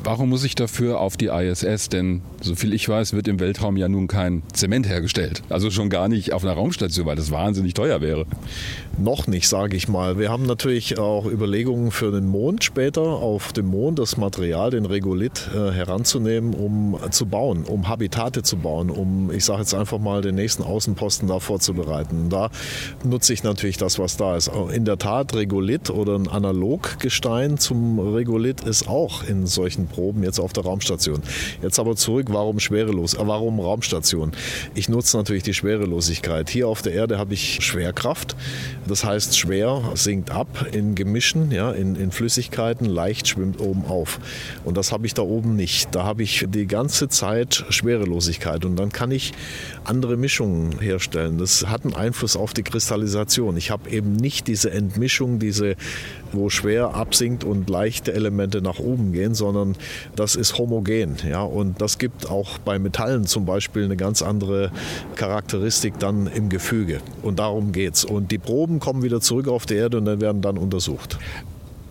[0.03, 1.89] Warum muss ich dafür auf die ISS?
[1.89, 5.43] Denn soviel ich weiß, wird im Weltraum ja nun kein Zement hergestellt.
[5.49, 8.25] Also schon gar nicht auf einer Raumstation, weil das wahnsinnig teuer wäre.
[8.97, 10.17] Noch nicht, sage ich mal.
[10.17, 14.85] Wir haben natürlich auch Überlegungen für den Mond später, auf dem Mond das Material, den
[14.85, 19.99] Regolith, äh, heranzunehmen, um zu bauen, um Habitate zu bauen, um, ich sage jetzt einfach
[19.99, 22.29] mal, den nächsten Außenposten da vorzubereiten.
[22.29, 22.49] Da
[23.03, 24.49] nutze ich natürlich das, was da ist.
[24.73, 30.39] In der Tat, Regolith oder ein Analoggestein zum Regolith ist auch in solchen Proben jetzt
[30.39, 31.21] auf der Raumstation.
[31.61, 33.13] Jetzt aber zurück, warum schwerelos?
[33.13, 34.31] Äh, warum Raumstation?
[34.73, 36.49] Ich nutze natürlich die Schwerelosigkeit.
[36.49, 38.35] Hier auf der Erde habe ich Schwerkraft.
[38.87, 44.19] Das heißt, schwer sinkt ab in Gemischen, ja, in, in Flüssigkeiten, leicht schwimmt oben auf.
[44.65, 45.93] Und das habe ich da oben nicht.
[45.93, 49.33] Da habe ich die ganze Zeit Schwerelosigkeit und dann kann ich
[49.83, 51.37] andere Mischungen herstellen.
[51.37, 53.57] Das hat einen Einfluss auf die Kristallisation.
[53.57, 55.75] Ich habe eben nicht diese Entmischung, diese,
[56.33, 59.75] wo schwer absinkt und leichte Elemente nach oben gehen, sondern
[60.15, 61.17] das ist homogen.
[61.27, 61.43] Ja?
[61.43, 64.71] Und das gibt auch bei Metallen zum Beispiel eine ganz andere
[65.15, 66.99] Charakteristik dann im Gefüge.
[67.21, 68.05] Und darum geht es.
[68.05, 71.17] Und die Proben kommen wieder zurück auf die Erde und dann werden dann untersucht.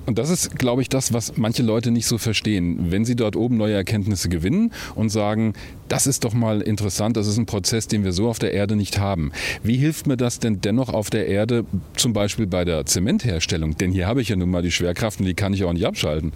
[0.07, 2.91] Und das ist, glaube ich, das, was manche Leute nicht so verstehen.
[2.91, 5.53] Wenn sie dort oben neue Erkenntnisse gewinnen und sagen,
[5.91, 8.77] das ist doch mal interessant, das ist ein Prozess, den wir so auf der Erde
[8.77, 9.33] nicht haben.
[9.65, 11.65] Wie hilft mir das denn dennoch auf der Erde,
[11.97, 13.77] zum Beispiel bei der Zementherstellung?
[13.77, 15.85] Denn hier habe ich ja nun mal die Schwerkraft und die kann ich auch nicht
[15.85, 16.33] abschalten.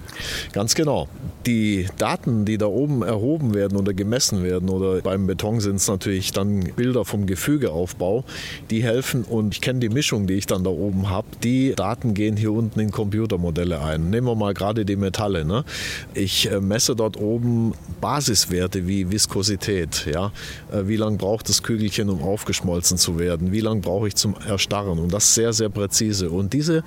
[0.52, 1.09] Ganz genau.
[1.47, 5.86] Die Daten, die da oben erhoben werden oder gemessen werden, oder beim Beton sind es
[5.86, 8.24] natürlich dann Bilder vom Gefügeaufbau,
[8.70, 11.28] die helfen und ich kenne die Mischung, die ich dann da oben habe.
[11.44, 14.10] Die Daten gehen hier unten in Computermodelle ein.
[14.10, 15.44] Nehmen wir mal gerade die Metalle.
[15.44, 15.64] Ne?
[16.12, 20.07] Ich äh, messe dort oben Basiswerte wie Viskosität Porosität.
[20.11, 20.33] Ja?
[20.73, 23.53] Äh, wie lange braucht das Kügelchen, um aufgeschmolzen zu werden?
[23.53, 24.99] Wie lange brauche ich zum Erstarren?
[24.99, 26.31] Und das sehr, sehr präzise.
[26.31, 26.83] Und diese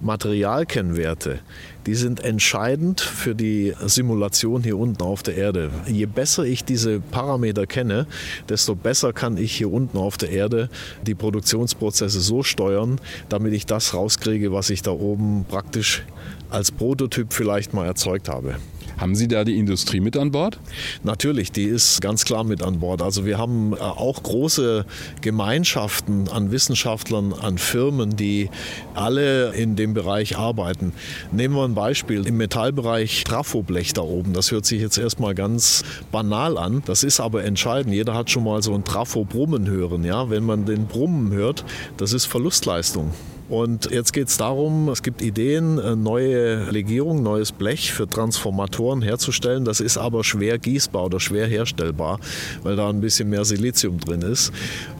[0.00, 1.40] Materialkennwerte,
[1.86, 5.70] die sind entscheidend für die Simulation hier unten auf der Erde.
[5.86, 8.06] Je besser ich diese Parameter kenne,
[8.48, 10.68] desto besser kann ich hier unten auf der Erde
[11.06, 16.02] die Produktionsprozesse so steuern, damit ich das rauskriege, was ich da oben praktisch
[16.50, 18.56] als Prototyp vielleicht mal erzeugt habe.
[19.00, 20.58] Haben Sie da die Industrie mit an Bord?
[21.04, 23.00] Natürlich, die ist ganz klar mit an Bord.
[23.00, 24.84] Also wir haben äh, auch große
[25.22, 28.50] Gemeinschaften an Wissenschaftlern, an Firmen, die
[28.94, 30.92] alle in dem Bereich arbeiten.
[31.32, 34.34] Nehmen wir ein Beispiel im Metallbereich Trafoblech da oben.
[34.34, 35.82] Das hört sich jetzt erstmal ganz
[36.12, 36.82] banal an.
[36.84, 37.94] Das ist aber entscheidend.
[37.94, 40.04] Jeder hat schon mal so ein Trafo-Brummen hören.
[40.04, 40.28] Ja?
[40.28, 41.64] Wenn man den Brummen hört,
[41.96, 43.12] das ist Verlustleistung.
[43.50, 49.02] Und jetzt geht es darum, es gibt Ideen, äh, neue Legierung, neues Blech für Transformatoren
[49.02, 49.64] herzustellen.
[49.64, 52.20] Das ist aber schwer gießbar oder schwer herstellbar,
[52.62, 54.52] weil da ein bisschen mehr Silizium drin ist.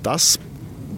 [0.02, 0.40] Das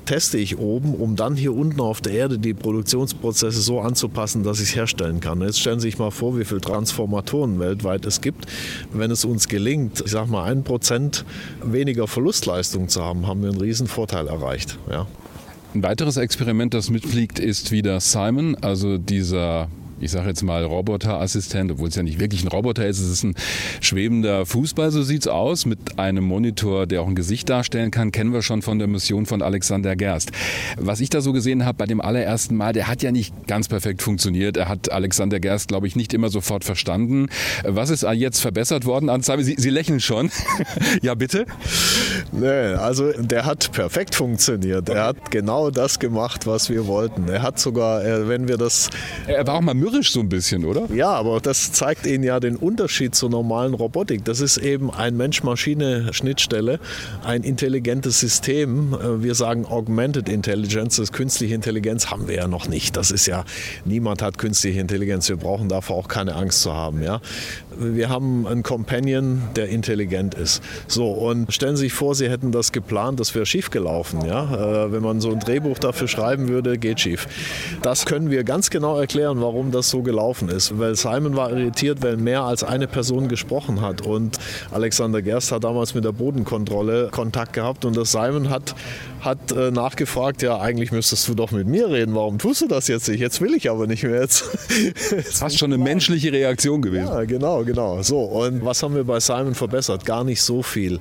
[0.07, 4.59] teste ich oben, um dann hier unten auf der Erde die Produktionsprozesse so anzupassen, dass
[4.59, 5.43] ich es herstellen kann.
[5.43, 8.47] Jetzt stellen Sie sich mal vor, wie viele Transformatoren weltweit es gibt.
[8.93, 11.27] Wenn es uns gelingt, ich sage mal, ein Prozent
[11.63, 14.79] weniger Verlustleistung zu haben, haben wir einen riesen Vorteil erreicht.
[14.91, 15.07] Ja.
[15.75, 19.69] Ein weiteres Experiment, das mitfliegt, ist wieder Simon, also dieser
[20.03, 23.23] ich sage jetzt mal Roboterassistent, obwohl es ja nicht wirklich ein Roboter ist, es ist
[23.23, 23.35] ein
[23.81, 28.11] schwebender Fußball, so sieht es aus, mit einem Monitor, der auch ein Gesicht darstellen kann,
[28.11, 30.33] kennen wir schon von der Mission von Alexander Gerst.
[30.77, 33.69] Was ich da so gesehen habe bei dem allerersten Mal, der hat ja nicht ganz
[33.69, 34.57] perfekt funktioniert.
[34.57, 37.29] Er hat Alexander Gerst, glaube ich, nicht immer sofort verstanden.
[37.65, 40.31] Was ist jetzt verbessert worden an Sie, Sie lächeln schon.
[41.03, 41.47] ja, bitte?
[42.33, 44.89] Nee, also der hat perfekt funktioniert.
[44.89, 47.29] Er hat genau das gemacht, was wir wollten.
[47.29, 48.91] Er hat sogar, wenn wir das...
[49.27, 50.87] Er war auch mal mürrisch mürrisch so ein bisschen, oder?
[50.95, 54.25] Ja, aber das zeigt Ihnen ja den Unterschied zur normalen Robotik.
[54.25, 56.81] Das ist eben ein Mensch-Maschine-Schnittstelle,
[57.25, 58.95] ein intelligentes System.
[58.95, 62.97] Äh, wir sagen Augmented Intelligence, das künstliche Intelligenz haben wir ja noch nicht.
[62.97, 63.45] Das ist ja,
[63.85, 65.29] niemand hat künstliche Intelligenz.
[65.29, 67.03] Wir brauchen davor auch keine Angst zu haben.
[67.03, 67.21] Ja?
[67.79, 70.63] Wir haben einen Companion, der intelligent ist.
[70.89, 74.25] So, und stellen Sie sich vor, Sie hätten das geplant, das wäre schief gelaufen.
[74.27, 74.85] Ja?
[74.87, 77.29] Äh, wenn man so ein Drehbuch dafür schreiben würde, geht schief.
[77.83, 80.79] Das können wir ganz genau erklären, warum das so gelaufen ist.
[80.79, 84.01] Weil Simon war irritiert, weil mehr als eine Person gesprochen hat.
[84.01, 84.39] Und
[84.71, 88.75] Alexander Gerst hat damals mit der Bodenkontrolle Kontakt gehabt und das Simon hat
[89.23, 92.89] hat äh, nachgefragt, ja, eigentlich müsstest du doch mit mir reden, warum tust du das
[92.89, 93.21] jetzt nicht?
[93.21, 94.21] Jetzt will ich aber nicht mehr.
[94.21, 94.45] Jetzt,
[95.13, 97.07] jetzt Fast schon eine menschliche Reaktion gewesen.
[97.07, 98.03] Ja, genau, genau.
[98.03, 100.05] So, und was haben wir bei Simon verbessert?
[100.05, 100.99] Gar nicht so viel.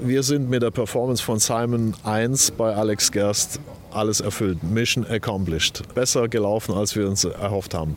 [0.00, 3.58] Wir sind mit der Performance von Simon 1 bei Alex Gerst
[3.92, 4.62] alles erfüllt.
[4.62, 5.82] Mission accomplished.
[5.94, 7.96] Besser gelaufen, als wir uns erhofft haben.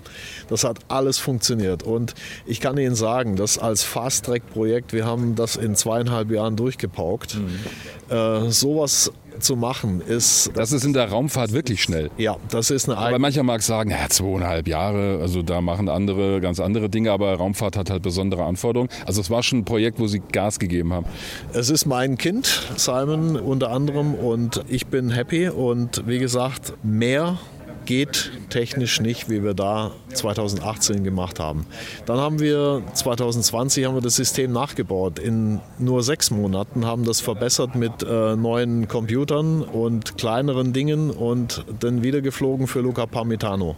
[0.50, 1.84] Das hat alles funktioniert.
[1.84, 2.14] Und
[2.46, 7.38] ich kann Ihnen sagen, dass als Fast-Track-Projekt, wir haben das in zweieinhalb Jahren durchgepaukt.
[7.38, 8.16] Mhm.
[8.16, 10.52] Äh, sowas zu machen, ist.
[10.56, 12.10] Das ist in der Raumfahrt wirklich schnell.
[12.18, 16.42] Ja, das ist eine Aber mancher mag sagen, ja, zweieinhalb Jahre, also da machen andere
[16.42, 18.90] ganz andere Dinge, aber Raumfahrt hat halt besondere Anforderungen.
[19.06, 21.06] Also es war schon ein Projekt, wo Sie Gas gegeben haben.
[21.54, 27.38] Es ist mein Kind, Simon unter anderem, und ich bin happy und wie gesagt, mehr
[27.86, 31.66] geht technisch nicht, wie wir da 2018 gemacht haben.
[32.06, 35.20] Dann haben wir 2020 haben wir das System nachgebaut.
[35.20, 41.66] In nur sechs Monaten haben das verbessert mit äh, neuen Computern und kleineren Dingen und
[41.80, 43.76] dann wieder geflogen für Luca Parmitano.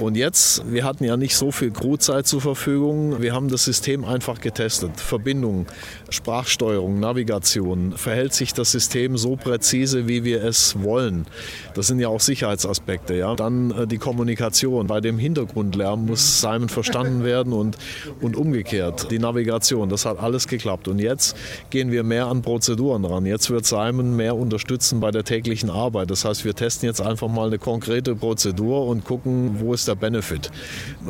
[0.00, 3.20] Und jetzt, wir hatten ja nicht so viel Crewzeit zur Verfügung.
[3.20, 4.98] Wir haben das System einfach getestet.
[4.98, 5.66] Verbindung,
[6.08, 7.92] Sprachsteuerung, Navigation.
[7.96, 11.26] Verhält sich das System so präzise, wie wir es wollen?
[11.74, 13.14] Das sind ja auch Sicherheitsaspekte.
[13.14, 13.34] Ja?
[13.34, 14.86] Dann äh, die Kommunikation.
[14.86, 17.76] Bei dem Hintergrundlärm muss Simon verstanden werden und,
[18.20, 19.10] und umgekehrt.
[19.10, 20.88] Die Navigation, das hat alles geklappt.
[20.88, 21.36] Und jetzt
[21.70, 23.26] gehen wir mehr an Prozeduren ran.
[23.26, 26.10] Jetzt wird Simon mehr unterstützen bei der täglichen Arbeit.
[26.10, 29.94] Das heißt, wir testen jetzt einfach mal eine konkrete Prozedur und gucken, wo ist der
[29.94, 30.50] Benefit.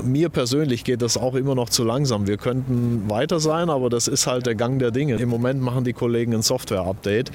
[0.02, 2.26] Mir persönlich geht das auch immer noch zu langsam.
[2.26, 5.16] Wir könnten weiter sein, aber das ist halt der Gang der Dinge.
[5.16, 7.30] Im Moment machen die Kollegen ein Software-Update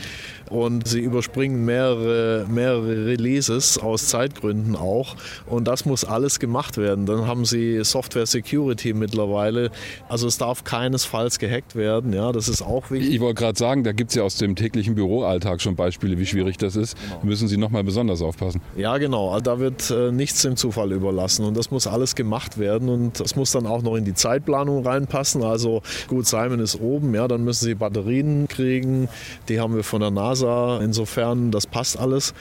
[0.50, 5.16] und sie überspringen mehrere, mehrere Releases aus Zeitgründen auch
[5.46, 7.06] und das muss alles gemacht werden.
[7.06, 9.72] Dann haben sie Software Security mittlerweile.
[10.10, 12.14] Also es darf keinesfalls gehackt werden.
[12.14, 13.14] Ja, das ist auch wichtig.
[13.14, 16.26] Ich wollte gerade sagen, da gibt es ja aus dem täglichen Büroalltag schon Beispiele, wie
[16.26, 16.98] schwierig das ist.
[16.98, 17.20] Genau.
[17.24, 18.62] Müssen Sie nochmal besonders aufpassen.
[18.76, 19.40] Ja, genau.
[19.40, 23.36] Da wird äh, nichts dem Zufall überlassen und das muss alles gemacht werden und es
[23.36, 25.44] muss dann auch noch in die Zeitplanung reinpassen.
[25.44, 29.10] Also gut, Simon ist oben, ja, dann müssen Sie Batterien kriegen.
[29.50, 30.80] Die haben wir von der NASA.
[30.82, 32.34] Insofern, das passt alles.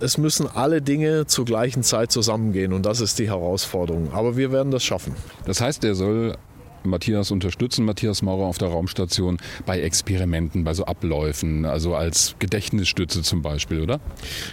[0.00, 4.12] Es müssen alle Dinge zur gleichen Zeit zusammengehen und das ist die Herausforderung.
[4.12, 5.16] Aber wir werden das schaffen.
[5.44, 6.36] Das heißt, er soll
[6.84, 13.22] Matthias unterstützen, Matthias Maurer auf der Raumstation bei Experimenten, bei so Abläufen, also als Gedächtnisstütze
[13.22, 14.00] zum Beispiel, oder?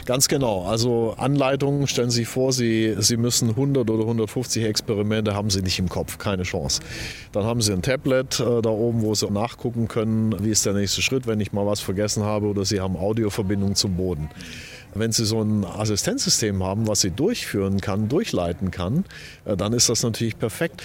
[0.06, 0.66] Ganz genau.
[0.66, 5.62] Also Anleitungen, stellen Sie sich vor, Sie, Sie müssen 100 oder 150 Experimente, haben Sie
[5.62, 6.82] nicht im Kopf, keine Chance.
[7.32, 10.74] Dann haben Sie ein Tablet äh, da oben, wo Sie nachgucken können, wie ist der
[10.74, 14.30] nächste Schritt, wenn ich mal was vergessen habe oder Sie haben Audioverbindung zum Boden.
[14.98, 19.04] Wenn Sie so ein Assistenzsystem haben, was Sie durchführen kann, durchleiten kann,
[19.44, 20.82] äh, dann ist das natürlich perfekt.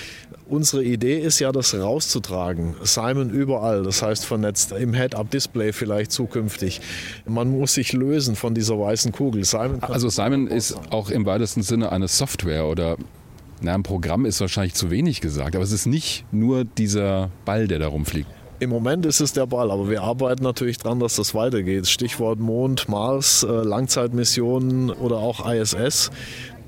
[0.48, 2.74] Unsere Idee ist ja, das rauszutragen.
[2.82, 6.80] Simon überall, das heißt vernetzt, im Head-Up-Display vielleicht zukünftig.
[7.24, 9.44] Man muss sich lösen von dieser weißen Kugel.
[9.44, 12.96] Simon also Simon ist auch im weitesten Sinne eine Software oder
[13.62, 17.68] na, ein Programm ist wahrscheinlich zu wenig gesagt, aber es ist nicht nur dieser Ball,
[17.68, 18.28] der da rumfliegt.
[18.60, 21.86] Im Moment ist es der Ball, aber wir arbeiten natürlich daran, dass das weitergeht.
[21.88, 26.10] Stichwort Mond, Mars, äh, Langzeitmissionen oder auch ISS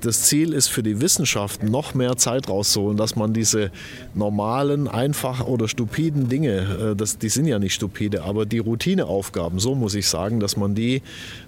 [0.03, 3.71] das Ziel ist für die Wissenschaft noch mehr Zeit rauszuholen, dass man diese
[4.13, 9.59] normalen, einfach oder stupiden Dinge, äh, das, die sind ja nicht stupide, aber die Routineaufgaben,
[9.59, 11.01] so muss ich sagen, dass man die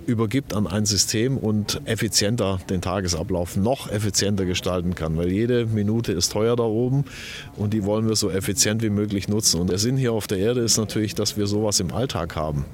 [0.08, 6.14] übergibt an ein System und effizienter den Tagesablauf noch effizienter gestalten kann, weil jede Minute
[6.14, 7.06] ist teuer da oben
[7.58, 9.60] und die wollen wir so effizient wie möglich nutzen.
[9.60, 12.66] Und der Sinn hier auf der Erde ist natürlich, dass wir sowas im Alltag haben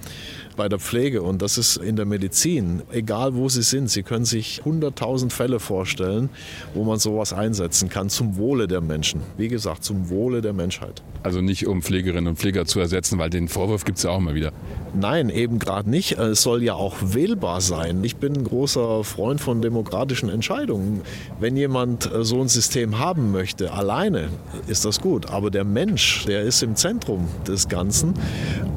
[0.56, 4.26] bei der Pflege und das ist in der Medizin, egal wo Sie sind, Sie können
[4.26, 6.30] sich 100.000 Fälle vorstellen,
[6.74, 9.22] wo man sowas einsetzen kann zum Wohle der Menschen.
[9.38, 11.02] Wie gesagt, zum Wohle der Menschheit.
[11.24, 14.18] Also nicht um Pflegerinnen und Pfleger zu ersetzen, weil den Vorwurf gibt es ja auch
[14.18, 14.52] immer wieder.
[14.94, 16.18] Nein, eben gerade nicht.
[16.18, 18.04] Es soll ja auch wählbar sein.
[18.04, 21.02] Ich bin ein großer Freund von demokratischen Entscheidungen.
[21.40, 24.30] Wenn jemand äh, so ein System haben möchte, alleine,
[24.68, 25.30] ist das gut.
[25.30, 28.14] Aber der Mensch, der ist im Zentrum des Ganzen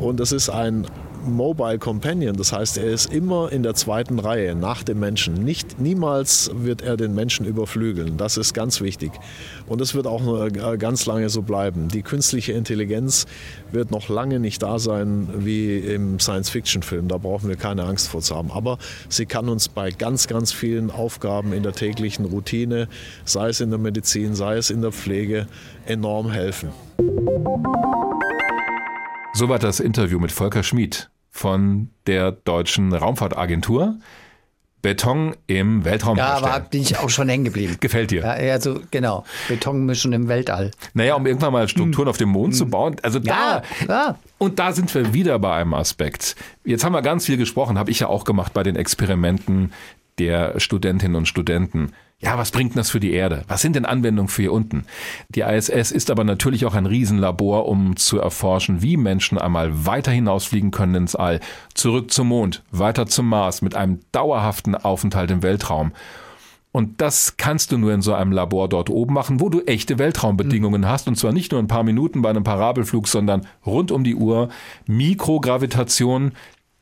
[0.01, 0.87] und es ist ein
[1.25, 5.35] Mobile Companion, das heißt, er ist immer in der zweiten Reihe nach dem Menschen.
[5.45, 8.17] Nicht, niemals wird er den Menschen überflügeln.
[8.17, 9.13] Das ist ganz wichtig.
[9.67, 11.89] Und es wird auch äh, ganz lange so bleiben.
[11.89, 13.27] Die künstliche Intelligenz
[13.73, 17.09] wird noch lange nicht da sein wie im Science-Fiction-Film.
[17.09, 18.51] Da brauchen wir keine Angst vor zu haben.
[18.51, 18.79] Aber
[19.09, 22.89] sie kann uns bei ganz, ganz vielen Aufgaben in der täglichen Routine,
[23.25, 25.47] sei es in der Medizin, sei es in der Pflege,
[25.87, 26.71] enorm helfen.
[29.33, 33.97] Soweit das Interview mit Volker Schmid von der Deutschen Raumfahrtagentur.
[34.83, 36.53] Beton im Weltraum Ja, herstellen.
[36.53, 37.79] aber bin ich auch schon hängen geblieben.
[37.81, 38.21] Gefällt dir?
[38.21, 40.71] Ja, also genau, Betonmischen im Weltall.
[40.93, 42.97] Naja, um irgendwann mal Strukturen auf dem Mond zu bauen.
[43.03, 43.63] Also da.
[43.81, 44.19] Ja, ja.
[44.39, 46.37] Und da sind wir wieder bei einem Aspekt.
[46.65, 49.73] Jetzt haben wir ganz viel gesprochen, habe ich ja auch gemacht bei den Experimenten
[50.19, 51.93] der Studentinnen und Studenten.
[52.25, 53.43] Ja, was bringt das für die Erde?
[53.49, 54.87] Was sind denn Anwendungen für hier unten?
[55.29, 60.11] Die ISS ist aber natürlich auch ein Riesenlabor, um zu erforschen, wie Menschen einmal weiter
[60.11, 61.41] hinausfliegen können ins All,
[61.75, 65.93] zurück zum Mond, weiter zum Mars mit einem dauerhaften Aufenthalt im Weltraum.
[66.73, 69.99] Und das kannst du nur in so einem Labor dort oben machen, wo du echte
[69.99, 71.07] Weltraumbedingungen hast.
[71.07, 74.49] Und zwar nicht nur ein paar Minuten bei einem Parabelflug, sondern rund um die Uhr.
[74.87, 76.33] Mikrogravitation,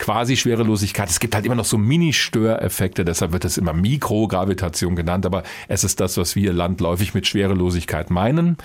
[0.02, 1.08] quasi Schwerelosigkeit.
[1.08, 5.84] Es gibt halt immer noch so Mini-Störeffekte, deshalb wird es immer Mikrogravitation genannt, aber es
[5.84, 8.56] ist das, was wir landläufig mit Schwerelosigkeit meinen.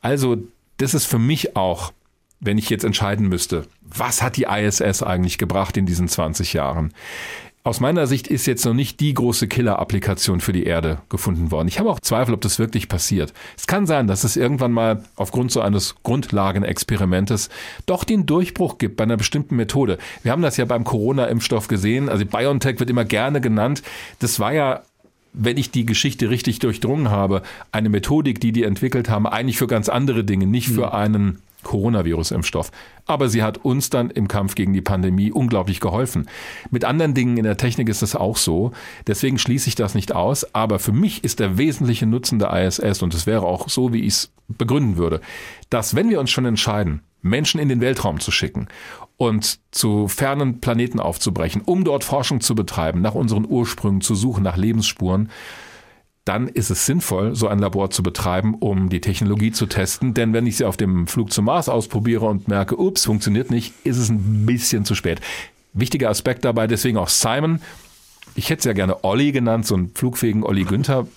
[0.00, 0.38] Also,
[0.78, 1.92] das ist für mich auch,
[2.40, 6.94] wenn ich jetzt entscheiden müsste, was hat die ISS eigentlich gebracht in diesen 20 Jahren?
[7.62, 11.68] Aus meiner Sicht ist jetzt noch nicht die große Killer-Applikation für die Erde gefunden worden.
[11.68, 13.34] Ich habe auch Zweifel, ob das wirklich passiert.
[13.58, 17.50] Es kann sein, dass es irgendwann mal aufgrund so eines Grundlagenexperimentes
[17.84, 19.98] doch den Durchbruch gibt bei einer bestimmten Methode.
[20.22, 22.08] Wir haben das ja beim Corona-Impfstoff gesehen.
[22.08, 23.82] Also BioNTech wird immer gerne genannt.
[24.20, 24.82] Das war ja
[25.32, 29.68] wenn ich die Geschichte richtig durchdrungen habe, eine Methodik, die die entwickelt haben, eigentlich für
[29.68, 32.70] ganz andere Dinge, nicht für einen Coronavirus-Impfstoff.
[33.06, 36.28] Aber sie hat uns dann im Kampf gegen die Pandemie unglaublich geholfen.
[36.70, 38.72] Mit anderen Dingen in der Technik ist es auch so.
[39.06, 40.54] Deswegen schließe ich das nicht aus.
[40.54, 44.00] Aber für mich ist der wesentliche Nutzen der ISS, und es wäre auch so, wie
[44.00, 45.20] ich es begründen würde,
[45.70, 48.68] dass wenn wir uns schon entscheiden, Menschen in den Weltraum zu schicken
[49.16, 54.42] und zu fernen Planeten aufzubrechen, um dort Forschung zu betreiben, nach unseren Ursprüngen zu suchen,
[54.42, 55.30] nach Lebensspuren,
[56.30, 60.14] dann ist es sinnvoll, so ein Labor zu betreiben, um die Technologie zu testen.
[60.14, 63.74] Denn wenn ich sie auf dem Flug zum Mars ausprobiere und merke, ups, funktioniert nicht,
[63.82, 65.20] ist es ein bisschen zu spät.
[65.72, 67.60] Wichtiger Aspekt dabei, deswegen auch Simon.
[68.36, 71.08] Ich hätte es ja gerne Olli genannt, so einen flugfähigen Olli Günther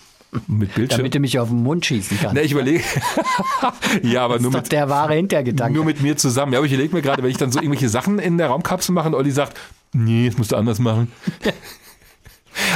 [0.48, 0.98] mit Bildschirm.
[0.98, 2.34] Damit du mich auf den Mund schießen kannst.
[2.34, 2.84] Ne, ich überlege.
[4.02, 5.76] ja, aber das nur ist mit doch der wahre Hintergedanke.
[5.76, 6.54] Nur mit mir zusammen.
[6.54, 8.96] Ja, aber ich überlege mir gerade, wenn ich dann so irgendwelche Sachen in der Raumkapsel
[8.96, 9.60] mache und Olli sagt,
[9.92, 11.12] nee, das musst du anders machen.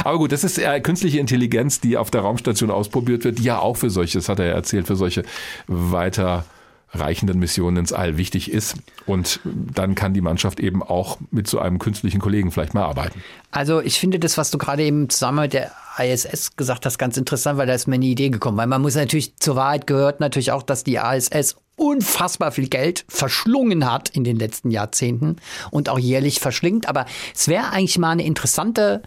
[0.04, 3.58] Aber gut, das ist eher künstliche Intelligenz, die auf der Raumstation ausprobiert wird, die ja
[3.58, 5.22] auch für solche, das hat er ja erzählt, für solche
[5.66, 6.44] weiter
[6.92, 8.76] reichenden Missionen ins All wichtig ist.
[9.06, 13.22] Und dann kann die Mannschaft eben auch mit so einem künstlichen Kollegen vielleicht mal arbeiten.
[13.50, 17.16] Also ich finde das, was du gerade eben zusammen mit der ISS gesagt hast, ganz
[17.16, 18.56] interessant, weil da ist mir eine Idee gekommen.
[18.56, 23.04] Weil man muss natürlich, zur Wahrheit gehört natürlich auch, dass die ISS unfassbar viel Geld
[23.08, 25.36] verschlungen hat in den letzten Jahrzehnten
[25.70, 26.88] und auch jährlich verschlingt.
[26.88, 29.02] Aber es wäre eigentlich mal eine interessante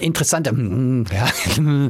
[0.00, 1.26] Interessante, hm, ja.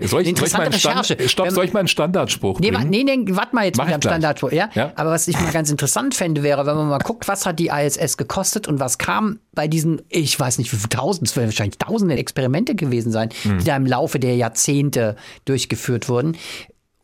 [0.06, 1.28] Soll ich, interessante soll ich mal einen Stand, Recherche.
[1.28, 2.90] Stopp, soll ich mal einen Standardspruch Nee, bringen?
[2.90, 4.10] nee, nee, warte mal jetzt Mach mit gleich.
[4.12, 4.52] Standardspruch.
[4.52, 4.68] Ja?
[4.74, 4.92] Ja?
[4.96, 7.68] Aber was ich mal ganz interessant fände, wäre, wenn man mal guckt, was hat die
[7.68, 11.48] ISS gekostet und was kam bei diesen, ich weiß nicht, wie viele tausend, es werden
[11.48, 13.58] wahrscheinlich tausende Experimente gewesen sein, Hm.
[13.58, 16.36] die da im Laufe der Jahrzehnte durchgeführt wurden.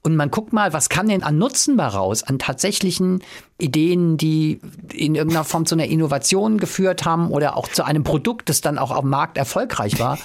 [0.03, 3.23] Und man guckt mal, was kann denn an Nutzen daraus, an tatsächlichen
[3.61, 4.61] Ideen, die
[4.93, 8.79] in irgendeiner Form zu einer Innovation geführt haben oder auch zu einem Produkt, das dann
[8.79, 10.19] auch am Markt erfolgreich war.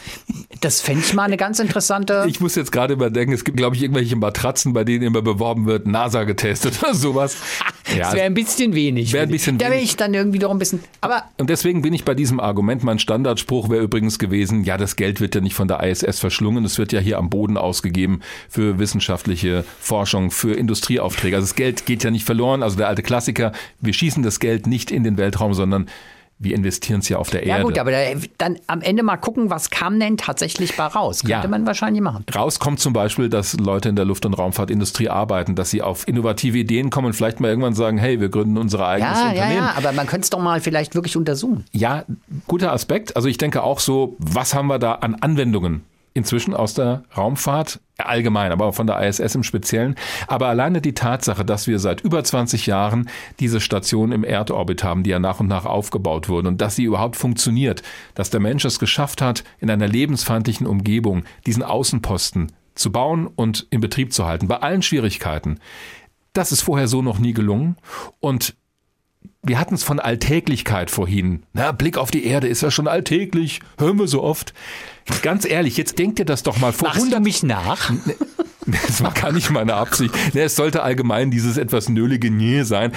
[0.62, 2.26] Das fände ich mal eine ganz interessante.
[2.28, 5.66] Ich muss jetzt gerade überdenken, es gibt, glaube ich, irgendwelche Matratzen, bei denen immer beworben
[5.66, 7.38] wird, NASA getestet oder sowas.
[7.98, 9.14] das wäre ein bisschen wenig.
[9.14, 10.80] Wäre ein bisschen da wäre ich dann irgendwie doch ein bisschen.
[11.02, 14.96] Aber Und deswegen bin ich bei diesem Argument, mein Standardspruch wäre übrigens gewesen, ja, das
[14.96, 18.22] Geld wird ja nicht von der ISS verschlungen, es wird ja hier am Boden ausgegeben
[18.50, 21.36] für wissenschaftliche Forschung, für Industrieaufträge.
[21.36, 24.68] Also das Geld geht ja nicht verloren, also der alte Klassiker, wir schießen das Geld
[24.68, 25.88] nicht in den Weltraum, sondern
[26.38, 27.64] wir investieren es ja auf der ja Erde.
[27.64, 27.98] gut, aber da,
[28.38, 31.20] dann am Ende mal gucken, was kam denn tatsächlich bei raus.
[31.22, 31.48] Könnte Ja.
[31.48, 32.26] man wahrscheinlich machen.
[32.36, 36.06] Raus kommt zum Beispiel, dass Leute in der Luft- und Raumfahrtindustrie arbeiten, dass sie auf
[36.10, 39.32] innovative Ideen kommen und vielleicht mal irgendwann sagen, hey, wir gründen unser eigenes Ja, ja,
[39.32, 39.64] Unternehmen.
[39.66, 41.64] ja, aber man könnte es doch mal vielleicht wirklich untersuchen.
[41.72, 42.04] Ja,
[42.48, 43.16] guter Aspekt.
[43.16, 45.84] Also ich denke auch so, was haben wir da an Anwendungen
[46.14, 49.96] inzwischen aus der Raumfahrt allgemein, aber auch von der ISS im Speziellen.
[50.28, 53.10] Aber alleine die Tatsache, dass wir seit über 20 Jahren
[53.40, 56.84] diese Station im Erdorbit haben, die ja nach und nach aufgebaut wurde und dass sie
[56.84, 62.92] überhaupt funktioniert, dass der Mensch es geschafft hat, in einer lebensfeindlichen Umgebung diesen Außenposten zu
[62.92, 65.60] bauen und in Betrieb zu halten, bei allen Schwierigkeiten.
[66.34, 67.78] Das ist vorher so noch nie gelungen
[68.20, 68.56] und
[69.42, 71.44] wir hatten es von Alltäglichkeit vorhin.
[71.54, 74.54] Na, Blick auf die Erde ist ja schon alltäglich, hören wir so oft.
[75.22, 77.92] Ganz ehrlich, jetzt denkt ihr das doch mal vor Machst 100 du mich nach?
[78.88, 80.12] Das war gar nicht meine Absicht.
[80.34, 82.94] Nee, es sollte allgemein dieses etwas nölige Nähe sein.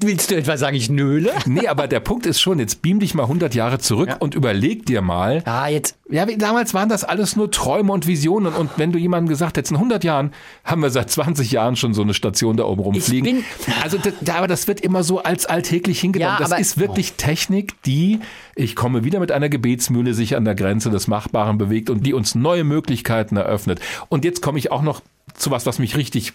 [0.00, 1.32] Willst du etwa sagen, ich nöle?
[1.44, 4.16] Nee, aber der Punkt ist schon, jetzt beam dich mal 100 Jahre zurück Ja.
[4.20, 5.42] und überleg dir mal.
[5.44, 5.96] Ah, jetzt.
[6.08, 8.54] Ja, damals waren das alles nur Träume und Visionen.
[8.54, 10.32] Und wenn du jemandem gesagt hättest, in 100 Jahren
[10.64, 13.44] haben wir seit 20 Jahren schon so eine Station da oben rumfliegen.
[13.82, 16.36] also, das, da- aber das wird immer so als alltäglich hingenommen.
[16.40, 18.20] Ja, das ist wirklich Technik, die,
[18.54, 22.14] ich komme wieder mit einer Gebetsmühle, sich an der Grenze des Machbaren bewegt und die
[22.14, 23.80] uns neue Möglichkeiten eröffnet.
[24.08, 25.02] Und jetzt komme ich auch noch
[25.34, 26.32] zu was, was mich richtig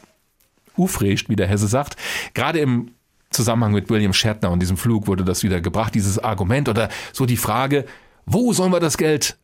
[0.77, 1.95] ufrescht, wie der Hesse sagt.
[2.34, 2.91] Gerade im
[3.29, 7.25] Zusammenhang mit William Shatner und diesem Flug wurde das wieder gebracht, dieses Argument oder so
[7.25, 7.85] die Frage,
[8.25, 9.38] wo sollen wir das Geld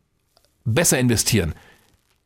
[0.64, 1.54] besser investieren?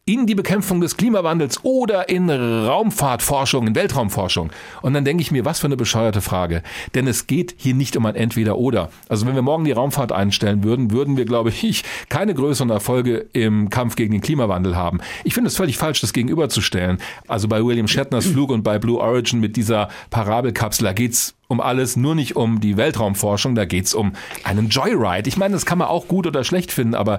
[0.09, 4.49] In die Bekämpfung des Klimawandels oder in Raumfahrtforschung, in Weltraumforschung?
[4.81, 6.63] Und dann denke ich mir, was für eine bescheuerte Frage.
[6.95, 8.89] Denn es geht hier nicht um ein Entweder-Oder.
[9.11, 13.27] Also wenn wir morgen die Raumfahrt einstellen würden, würden wir, glaube ich, keine größeren Erfolge
[13.35, 15.01] im Kampf gegen den Klimawandel haben.
[15.25, 17.03] Ich finde es völlig falsch, das gegenüberzustellen.
[17.27, 21.61] Also bei William Shatners Flug und bei Blue Origin mit dieser Parabelkapsel, da geht's um
[21.61, 24.13] alles, nur nicht um die Weltraumforschung, da geht's um
[24.45, 25.29] einen Joyride.
[25.29, 27.19] Ich meine, das kann man auch gut oder schlecht finden, aber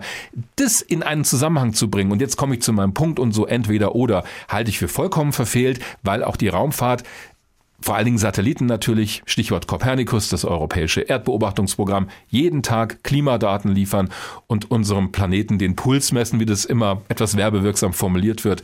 [0.55, 3.47] das in einen Zusammenhang zu bringen, und jetzt komme ich zu meinem Punkt und so
[3.47, 7.03] entweder oder, halte ich für vollkommen verfehlt, weil auch die Raumfahrt
[7.81, 14.09] vor allen Dingen Satelliten natürlich, Stichwort Kopernikus, das europäische Erdbeobachtungsprogramm, jeden Tag Klimadaten liefern
[14.47, 18.63] und unserem Planeten den Puls messen, wie das immer etwas werbewirksam formuliert wird.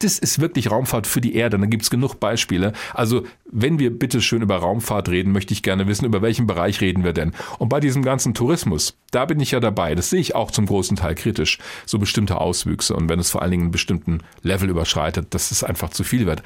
[0.00, 1.58] Das ist wirklich Raumfahrt für die Erde.
[1.58, 2.72] Da gibt's genug Beispiele.
[2.92, 6.80] Also, wenn wir bitte schön über Raumfahrt reden, möchte ich gerne wissen, über welchen Bereich
[6.80, 7.32] reden wir denn?
[7.58, 9.94] Und bei diesem ganzen Tourismus, da bin ich ja dabei.
[9.94, 11.58] Das sehe ich auch zum großen Teil kritisch.
[11.86, 12.94] So bestimmte Auswüchse.
[12.94, 16.26] Und wenn es vor allen Dingen einen bestimmten Level überschreitet, dass es einfach zu viel
[16.26, 16.42] wird.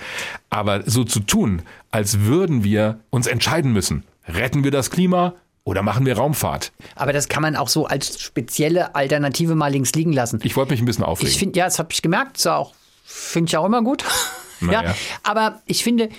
[0.48, 5.82] Aber so zu tun, als würden wir uns entscheiden müssen, retten wir das Klima oder
[5.82, 6.72] machen wir Raumfahrt?
[6.94, 10.40] Aber das kann man auch so als spezielle Alternative mal links liegen lassen.
[10.43, 11.31] Ich wollte mich ein bisschen aufregen.
[11.31, 12.74] Ich finde, ja, das habe ich gemerkt, ist ja auch,
[13.11, 14.05] finde ich auch immer gut.
[14.62, 14.82] Naja.
[14.82, 16.11] Ja, aber ich finde,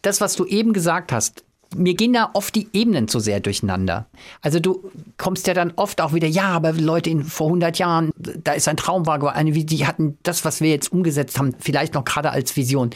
[0.00, 1.44] das, was du eben gesagt hast,
[1.76, 4.06] mir gehen da oft die Ebenen zu sehr durcheinander.
[4.40, 8.10] Also du kommst ja dann oft auch wieder, ja, aber Leute in, vor 100 Jahren,
[8.16, 11.92] da ist ein Traum war, eine, die hatten das, was wir jetzt umgesetzt haben, vielleicht
[11.92, 12.88] noch gerade als Vision.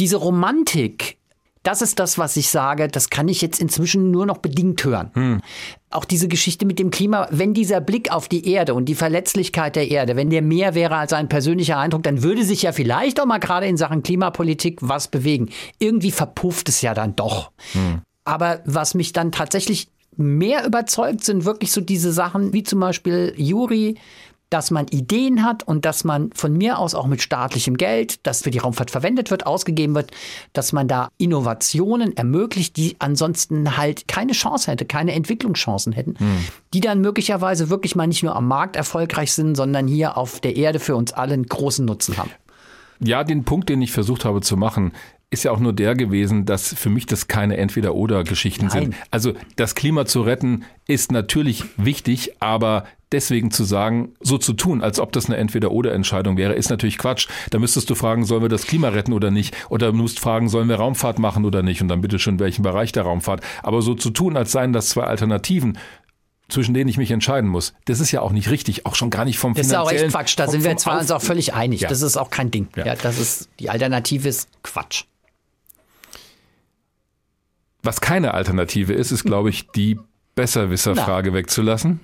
[0.00, 1.18] Diese Romantik,
[1.62, 5.42] das ist das, was ich sage, das kann ich jetzt inzwischen nur noch bedingt hören.
[5.90, 9.76] Auch diese Geschichte mit dem Klima, wenn dieser Blick auf die Erde und die Verletzlichkeit
[9.76, 13.20] der Erde, wenn der mehr wäre als ein persönlicher Eindruck, dann würde sich ja vielleicht
[13.20, 15.50] auch mal gerade in Sachen Klimapolitik was bewegen.
[15.78, 17.50] Irgendwie verpufft es ja dann doch.
[18.24, 23.34] Aber was mich dann tatsächlich mehr überzeugt, sind wirklich so diese Sachen wie zum Beispiel
[23.36, 23.96] Juri,
[24.50, 28.42] dass man Ideen hat und dass man von mir aus auch mit staatlichem Geld, das
[28.42, 30.10] für die Raumfahrt verwendet wird, ausgegeben wird,
[30.52, 36.16] dass man da Innovationen ermöglicht, die ansonsten halt keine Chance hätte, keine Entwicklungschancen hätten,
[36.74, 40.56] die dann möglicherweise wirklich mal nicht nur am Markt erfolgreich sind, sondern hier auf der
[40.56, 42.30] Erde für uns alle einen großen Nutzen haben.
[43.02, 44.92] Ja, den Punkt, den ich versucht habe zu machen,
[45.32, 48.94] ist ja auch nur der gewesen, dass für mich das keine Entweder-Oder-Geschichten sind.
[49.10, 54.82] Also das Klima zu retten ist natürlich wichtig, aber deswegen zu sagen, so zu tun,
[54.82, 57.28] als ob das eine Entweder-Oder-Entscheidung wäre, ist natürlich Quatsch.
[57.50, 59.56] Da müsstest du fragen, sollen wir das Klima retten oder nicht?
[59.68, 61.80] Oder du musst fragen, sollen wir Raumfahrt machen oder nicht?
[61.80, 63.40] Und dann bitte schon, welchen Bereich der Raumfahrt.
[63.62, 65.78] Aber so zu tun, als seien das zwei Alternativen,
[66.48, 69.24] zwischen denen ich mich entscheiden muss, das ist ja auch nicht richtig, auch schon gar
[69.24, 70.36] nicht vom Das ist auch echt finanziellen- Quatsch.
[70.38, 71.82] Da vom- sind wir zwar uns auch völlig einig.
[71.82, 71.88] Ja.
[71.88, 72.66] Das ist auch kein Ding.
[72.74, 72.86] Ja.
[72.86, 72.94] Ja.
[72.96, 75.04] das ist, die Alternative ist Quatsch.
[77.82, 79.98] Was keine Alternative ist, ist, glaube ich, die
[80.34, 82.00] Besserwisser-Frage wegzulassen.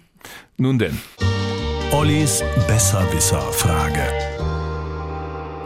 [0.56, 0.98] Nun denn.
[1.92, 4.02] Ollis Besserwisser-Frage.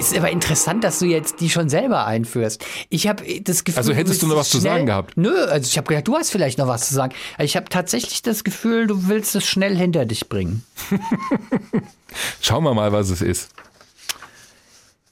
[0.00, 2.64] Ist aber interessant, dass du jetzt die schon selber einführst.
[2.88, 3.78] Ich habe das Gefühl.
[3.78, 5.16] Also hättest du noch was zu schnell- sagen gehabt?
[5.16, 7.14] Nö, also ich habe gedacht, du hast vielleicht noch was zu sagen.
[7.38, 10.64] Ich habe tatsächlich das Gefühl, du willst es schnell hinter dich bringen.
[12.40, 13.50] Schauen wir mal, was es ist.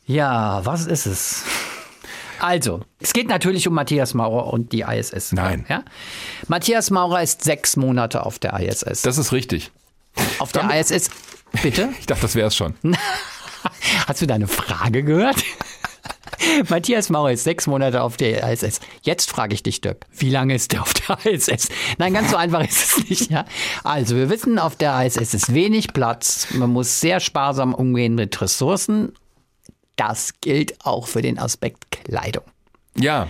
[0.07, 1.43] Ja, was ist es?
[2.41, 5.33] Also, es geht natürlich um Matthias Maurer und die ISS.
[5.33, 5.67] Nein.
[5.69, 5.85] Ja?
[6.47, 9.03] Matthias Maurer ist sechs Monate auf der ISS.
[9.03, 9.71] Das ist richtig.
[10.39, 11.11] auf der ISS.
[11.63, 11.91] Bitte?
[12.01, 12.75] Ich dachte, das wäre es schon.
[14.07, 15.37] Hast du deine Frage gehört?
[16.69, 18.81] Matthias Maurer ist sechs Monate auf der ISS.
[19.03, 21.69] Jetzt frage ich dich, Dirk, wie lange ist der auf der ISS?
[21.99, 23.31] Nein, ganz so einfach ist es nicht.
[23.31, 23.45] Ja?
[23.85, 26.49] Also, wir wissen, auf der ISS ist wenig Platz.
[26.53, 29.13] Man muss sehr sparsam umgehen mit Ressourcen.
[29.99, 32.45] Das gilt auch für den Aspekt Kleidung.
[32.97, 33.29] Ja.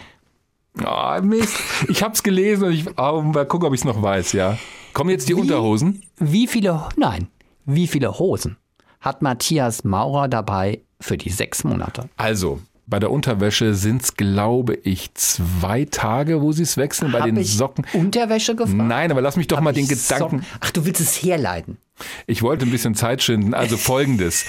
[0.84, 1.56] Oh, Mist.
[1.88, 4.56] Ich hab's gelesen und ich oh, mal gucken, ob ich es noch weiß, ja.
[4.92, 6.02] Kommen jetzt die Unterhosen?
[6.18, 7.28] Wie viele, nein,
[7.64, 8.56] wie viele Hosen
[9.00, 12.08] hat Matthias Maurer dabei für die sechs Monate?
[12.16, 17.12] Also, Bei der Unterwäsche sind es, glaube ich, zwei Tage, wo sie es wechseln.
[17.12, 17.84] Bei Hab den ich Socken.
[17.92, 18.76] Unterwäsche gefragt?
[18.78, 20.40] Nein, aber lass mich doch Hab mal den Gedanken.
[20.40, 21.78] Socken- Ach, du willst es herleiten.
[22.26, 23.52] Ich wollte ein bisschen Zeit schinden.
[23.54, 24.44] Also folgendes.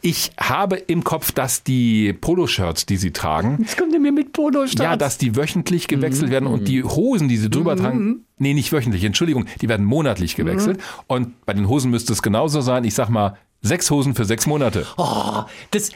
[0.00, 4.32] Ich habe im Kopf, dass die Poloshirts, die sie tragen, Jetzt kommt ihr mir mit
[4.32, 4.80] Polo-Shirts.
[4.82, 6.64] ja, dass die wöchentlich gewechselt werden und Mhm.
[6.66, 10.76] die Hosen, die sie drüber tragen, nee, nicht wöchentlich, Entschuldigung, die werden monatlich gewechselt.
[10.76, 10.82] Mhm.
[11.08, 12.84] Und bei den Hosen müsste es genauso sein.
[12.84, 14.86] Ich sag mal, sechs Hosen für sechs Monate.
[14.96, 15.42] Oh,
[15.72, 15.90] das.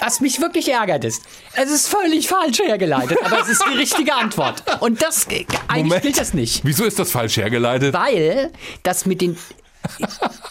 [0.00, 1.22] Was mich wirklich ärgert ist,
[1.54, 4.64] es ist völlig falsch hergeleitet, aber es ist die richtige Antwort.
[4.80, 6.02] Und das, eigentlich Moment.
[6.02, 6.62] gilt das nicht.
[6.64, 7.94] Wieso ist das falsch hergeleitet?
[7.94, 8.50] Weil
[8.82, 9.36] das mit den,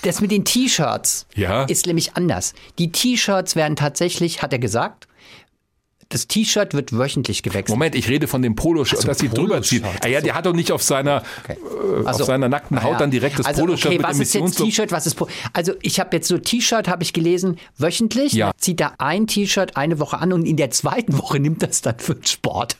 [0.04, 1.64] das mit den T-Shirts Ja.
[1.64, 2.54] ist nämlich anders.
[2.78, 5.08] Die T-Shirts werden tatsächlich, hat er gesagt,
[6.12, 7.70] das T-Shirt wird wöchentlich gewechselt.
[7.70, 9.84] Moment, ich rede von dem Poloshirt, so, das sie drüber zieht.
[10.04, 11.54] Ah, ja, der hat doch nicht auf seiner, äh,
[12.04, 12.98] Also, auf seiner nackten ah Haut ja.
[12.98, 14.58] dann direkt das also, Poloshirt okay, mit was ist jetzt.
[14.58, 18.52] T-Shirt, was ist Po- Also ich habe jetzt so T-Shirt, habe ich gelesen, wöchentlich Ja.
[18.58, 22.00] zieht er ein T-Shirt eine Woche an und in der zweiten Woche nimmt das dann
[22.00, 22.78] für den Sport.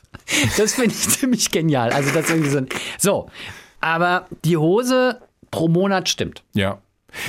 [0.56, 1.92] Das finde ich ziemlich genial.
[1.92, 2.68] Also das ist irgendwie so, ein,
[2.98, 3.30] so,
[3.80, 5.20] aber die Hose
[5.50, 6.42] pro Monat stimmt.
[6.54, 6.78] Ja.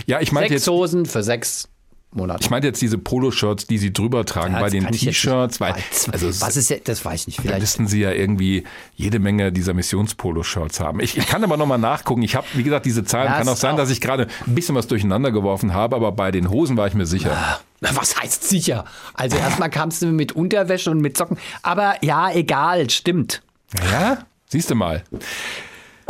[0.06, 1.68] Ja, ich Sechs jetzt, Hosen für sechs
[2.14, 2.43] Monate.
[2.43, 5.73] ich meinte jetzt diese Poloshirts, die sie drüber tragen Ja, bei das den T-Shirts, weil,
[6.11, 7.38] also was ist jetzt, das weiß ich nicht.
[7.39, 8.65] Da Vielleicht müssten sie ja irgendwie
[8.95, 10.99] jede Menge dieser Missionspolo-Shirts haben.
[10.99, 12.22] Ich, ich kann aber nochmal nachgucken.
[12.22, 13.27] Ich habe, wie gesagt, diese Zahlen.
[13.31, 16.11] Ja, kann auch sein, auch- dass ich gerade ein bisschen was durcheinander geworfen habe, aber
[16.11, 17.60] bei den Hosen war ich mir sicher.
[17.80, 18.84] Na, Was heißt sicher?
[19.14, 21.38] Also erstmal kamst du mit Unterwäsche und mit Socken.
[21.64, 23.41] Aber ja, egal, stimmt.
[23.89, 24.19] Ja,
[24.49, 25.03] siehst du mal.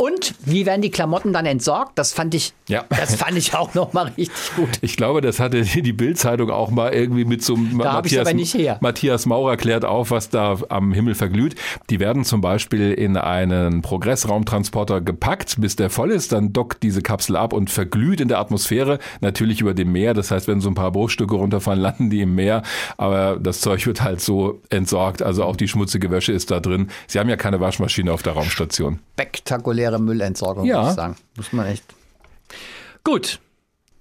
[0.02, 1.96] Und wie werden die Klamotten dann entsorgt?
[1.96, 2.82] Das fand ich, Ja.
[2.90, 4.70] das fand ich auch nochmal richtig gut.
[4.80, 8.54] Ich glaube, das hatte die Bild-Zeitung auch mal irgendwie mit so einem Da aber nicht
[8.54, 8.78] her.
[8.80, 11.54] Matthias Maurer klärt auf, was da am Himmel verglüht.
[11.88, 16.32] Die werden zum Beispiel in einen Progressraumtransporter gepackt, bis der voll ist.
[16.32, 20.14] Dann dockt diese Kapsel ab und verglüht in der Atmosphäre, natürlich über dem Meer.
[20.14, 22.62] Das heißt, wenn so ein paar Bruchstücke runterfallen, landen die im Meer.
[22.96, 25.22] Aber das Zeug wird halt so entsorgt.
[25.22, 26.88] Also auch die schmutzige Wäsche ist da drin.
[27.06, 28.98] Sie haben ja keine Waschmaschine auf der Raumstation.
[29.92, 30.80] Spektakuläre Müllentsorgung, Ja.
[30.82, 31.16] muss ich sagen.
[31.36, 31.84] Muss man echt.
[33.04, 33.40] Gut.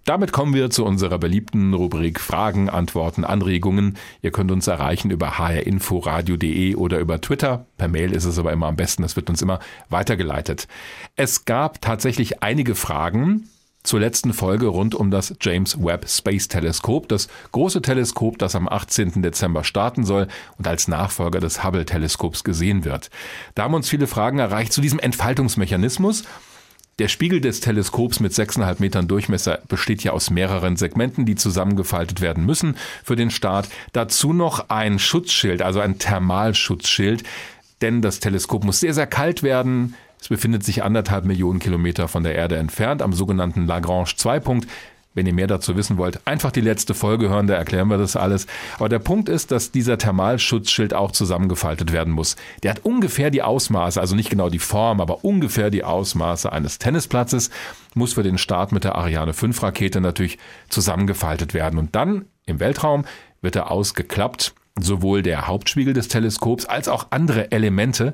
[0.03, 3.97] Damit kommen wir zu unserer beliebten Rubrik Fragen, Antworten, Anregungen.
[4.23, 7.67] Ihr könnt uns erreichen über hrinforadio.de oder über Twitter.
[7.77, 9.59] Per Mail ist es aber immer am besten, das wird uns immer
[9.89, 10.67] weitergeleitet.
[11.15, 13.47] Es gab tatsächlich einige Fragen
[13.83, 18.67] zur letzten Folge rund um das James Webb Space Teleskop, das große Teleskop, das am
[18.67, 19.21] 18.
[19.21, 20.27] Dezember starten soll
[20.57, 23.09] und als Nachfolger des Hubble Teleskops gesehen wird.
[23.55, 26.23] Da haben uns viele Fragen erreicht zu diesem Entfaltungsmechanismus.
[26.99, 32.21] Der Spiegel des Teleskops mit 6,5 Metern Durchmesser besteht ja aus mehreren Segmenten, die zusammengefaltet
[32.21, 33.69] werden müssen für den Start.
[33.93, 37.23] Dazu noch ein Schutzschild, also ein Thermalschutzschild,
[37.81, 39.95] denn das Teleskop muss sehr, sehr kalt werden.
[40.21, 44.67] Es befindet sich anderthalb Millionen Kilometer von der Erde entfernt am sogenannten Lagrange-2-Punkt.
[45.15, 48.15] Wenn ihr mehr dazu wissen wollt, einfach die letzte Folge hören, da erklären wir das
[48.15, 48.45] alles.
[48.77, 52.37] Aber der Punkt ist, dass dieser Thermalschutzschild auch zusammengefaltet werden muss.
[52.61, 56.77] Der hat ungefähr die Ausmaße, also nicht genau die Form, aber ungefähr die Ausmaße eines
[56.77, 57.49] Tennisplatzes,
[57.95, 60.37] muss für den Start mit der Ariane 5 Rakete natürlich
[60.69, 61.79] zusammengefaltet werden.
[61.79, 63.05] Und dann im Weltraum
[63.41, 68.13] wird er ausgeklappt, sowohl der Hauptspiegel des Teleskops als auch andere Elemente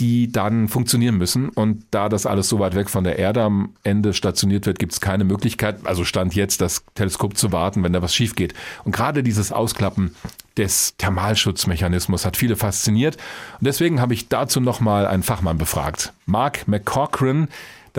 [0.00, 1.48] die dann funktionieren müssen.
[1.48, 4.92] Und da das alles so weit weg von der Erde am Ende stationiert wird, gibt
[4.92, 8.54] es keine Möglichkeit, also Stand jetzt, das Teleskop zu warten, wenn da was schief geht.
[8.84, 10.14] Und gerade dieses Ausklappen
[10.56, 13.16] des Thermalschutzmechanismus hat viele fasziniert.
[13.60, 16.12] Und deswegen habe ich dazu nochmal einen Fachmann befragt.
[16.26, 17.48] Mark McCochran,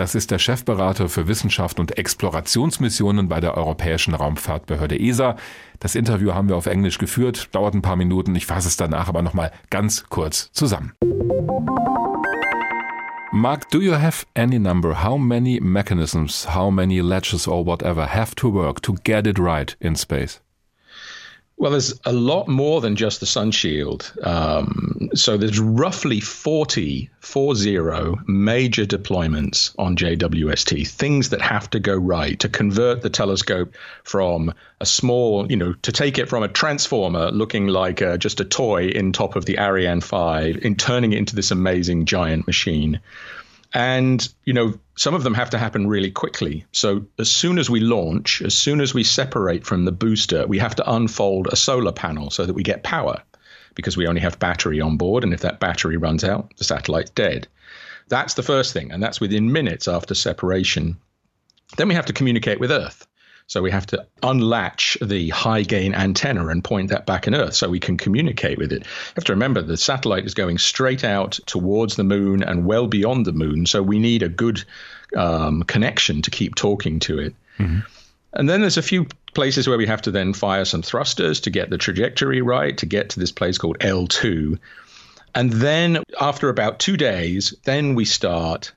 [0.00, 5.36] das ist der Chefberater für Wissenschaft und Explorationsmissionen bei der Europäischen Raumfahrtbehörde ESA.
[5.78, 8.34] Das Interview haben wir auf Englisch geführt, dauert ein paar Minuten.
[8.34, 10.94] Ich fasse es danach aber nochmal ganz kurz zusammen.
[13.30, 15.04] Mark, do you have any number?
[15.04, 19.76] How many mechanisms, how many latches or whatever have to work to get it right
[19.80, 20.40] in space?
[21.60, 24.10] Well, there's a lot more than just the sun shield.
[24.22, 27.78] Um, so there's roughly 40, 40
[28.26, 33.74] major deployments on JWST, things that have to go right to convert the telescope
[34.04, 38.40] from a small, you know, to take it from a transformer looking like uh, just
[38.40, 42.46] a toy in top of the Ariane 5 in turning it into this amazing giant
[42.46, 43.00] machine.
[43.72, 46.64] And, you know, some of them have to happen really quickly.
[46.72, 50.58] So as soon as we launch, as soon as we separate from the booster, we
[50.58, 53.22] have to unfold a solar panel so that we get power
[53.74, 55.22] because we only have battery on board.
[55.22, 57.46] And if that battery runs out, the satellite's dead.
[58.08, 58.90] That's the first thing.
[58.90, 60.96] And that's within minutes after separation.
[61.76, 63.06] Then we have to communicate with Earth.
[63.50, 67.54] So we have to unlatch the high gain antenna and point that back in Earth
[67.54, 68.82] so we can communicate with it.
[68.82, 72.86] You have to remember the satellite is going straight out towards the moon and well
[72.86, 73.66] beyond the moon.
[73.66, 74.62] So we need a good
[75.16, 77.34] um, connection to keep talking to it.
[78.34, 81.50] And then there's a few places where we have to then fire some thrusters to
[81.50, 84.60] get the trajectory right to get to this place called L2.
[85.34, 88.70] And then after about two days, then we start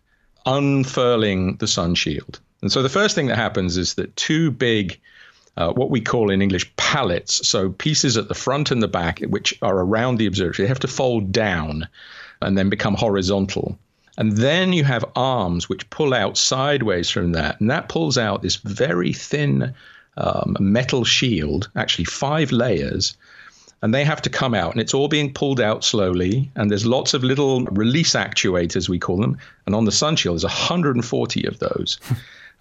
[0.47, 2.39] unfurling the sun shield.
[2.63, 4.97] And so the first thing that happens is that two big,
[5.57, 9.19] uh, what we call in English pallets, so pieces at the front and the back,
[9.19, 11.89] which are around the observatory, they have to fold down
[12.41, 13.77] and then become horizontal.
[14.17, 17.59] And then you have arms which pull out sideways from that.
[17.59, 19.73] And that pulls out this very thin
[20.15, 23.17] um, metal shield, actually five layers.
[23.81, 26.49] And they have to come out, and it's all being pulled out slowly.
[26.55, 29.37] And there's lots of little release actuators, we call them.
[29.65, 31.99] And on the sun shield, there's 140 of those.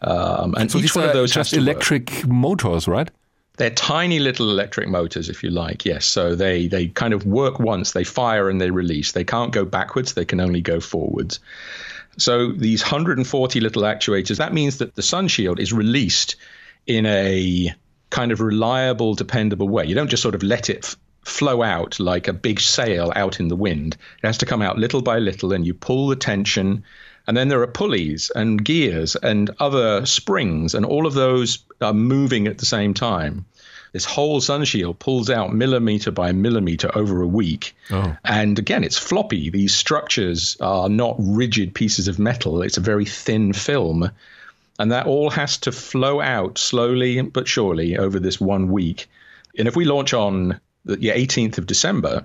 [0.03, 3.11] Um, and so each one of those just electric motors, right?
[3.57, 5.85] They're tiny little electric motors, if you like.
[5.85, 6.07] Yes.
[6.07, 7.93] So they they kind of work once.
[7.93, 9.12] They fire and they release.
[9.12, 10.15] They can't go backwards.
[10.15, 11.39] They can only go forwards.
[12.19, 14.39] So these 140 little actuators.
[14.39, 16.37] That means that the sun shield is released
[16.87, 17.74] in a
[18.11, 19.87] kind of reliable, dependable way.
[19.87, 23.41] You don't just sort of let it f- flow out like a big sail out
[23.41, 23.97] in the wind.
[24.23, 26.85] It has to come out little by little, and you pull the tension
[27.27, 31.94] and then there are pulleys and gears and other springs, and all of those are
[31.94, 33.44] moving at the same time.
[33.93, 37.77] This whole sun shield pulls out millimeter by millimeter over a week.
[37.90, 38.16] Oh.
[38.24, 39.51] And again, it's floppy.
[39.51, 44.11] These structures are not rigid pieces of metal, it's a very thin film.
[44.78, 49.07] And that all has to flow out slowly but surely over this one week.
[49.59, 52.24] And if we launch on the 18th of December,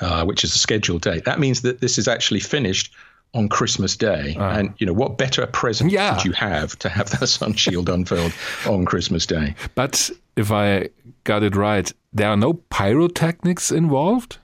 [0.00, 2.92] uh, which is a scheduled date, that means that this is actually finished
[3.36, 4.34] on Christmas Day.
[4.36, 6.16] Uh, and, you know, what better present yeah.
[6.16, 8.32] could you have to have that sun shield unfurled
[8.66, 9.54] on Christmas Day?
[9.74, 10.88] But if I
[11.24, 14.38] got it right, there are no pyrotechnics involved?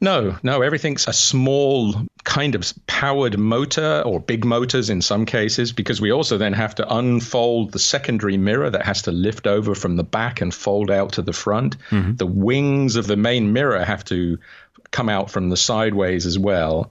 [0.00, 1.94] No, no, everything's a small
[2.24, 6.74] kind of powered motor or big motors in some cases, because we also then have
[6.74, 10.90] to unfold the secondary mirror that has to lift over from the back and fold
[10.90, 11.76] out to the front.
[11.90, 12.16] Mm-hmm.
[12.16, 14.38] The wings of the main mirror have to
[14.90, 16.90] come out from the sideways as well.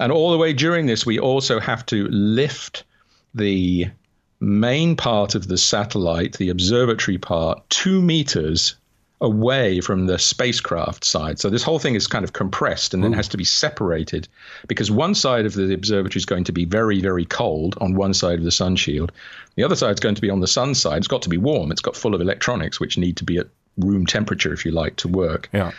[0.00, 2.84] And all the way during this, we also have to lift
[3.34, 3.88] the
[4.40, 8.74] main part of the satellite, the observatory part, two meters
[9.22, 11.38] away from the spacecraft side.
[11.38, 13.16] So this whole thing is kind of compressed and then hmm.
[13.16, 14.26] has to be separated
[14.66, 18.14] because one side of the observatory is going to be very, very cold on one
[18.14, 19.12] side of the sun shield.
[19.54, 20.98] The other side is going to be on the sun side.
[20.98, 21.70] It's got to be warm.
[21.70, 23.46] It's got full of electronics which need to be at
[23.78, 25.48] room temperature, if you like, to work.
[25.52, 25.70] Yeah.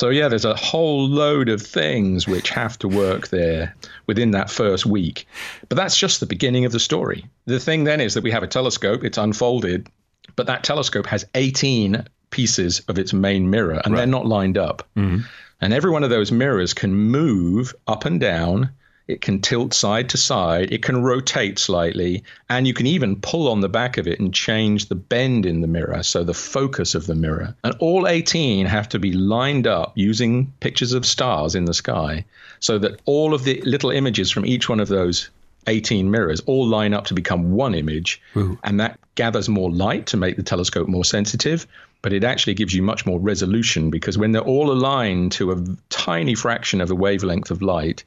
[0.00, 4.48] So, yeah, there's a whole load of things which have to work there within that
[4.48, 5.26] first week.
[5.68, 7.26] But that's just the beginning of the story.
[7.44, 9.90] The thing then is that we have a telescope, it's unfolded,
[10.36, 13.98] but that telescope has 18 pieces of its main mirror, and right.
[13.98, 14.88] they're not lined up.
[14.96, 15.26] Mm-hmm.
[15.60, 18.70] And every one of those mirrors can move up and down
[19.10, 20.72] it can tilt side to side.
[20.72, 22.22] It can rotate slightly.
[22.48, 25.60] And you can even pull on the back of it and change the bend in
[25.60, 27.54] the mirror, so the focus of the mirror.
[27.64, 32.24] And all 18 have to be lined up using pictures of stars in the sky
[32.60, 35.28] so that all of the little images from each one of those
[35.66, 38.20] 18 mirrors all line up to become one image.
[38.36, 38.58] Ooh.
[38.64, 41.66] And that gathers more light to make the telescope more sensitive.
[42.02, 45.62] But it actually gives you much more resolution because when they're all aligned to a
[45.90, 48.04] tiny fraction of the wavelength of light,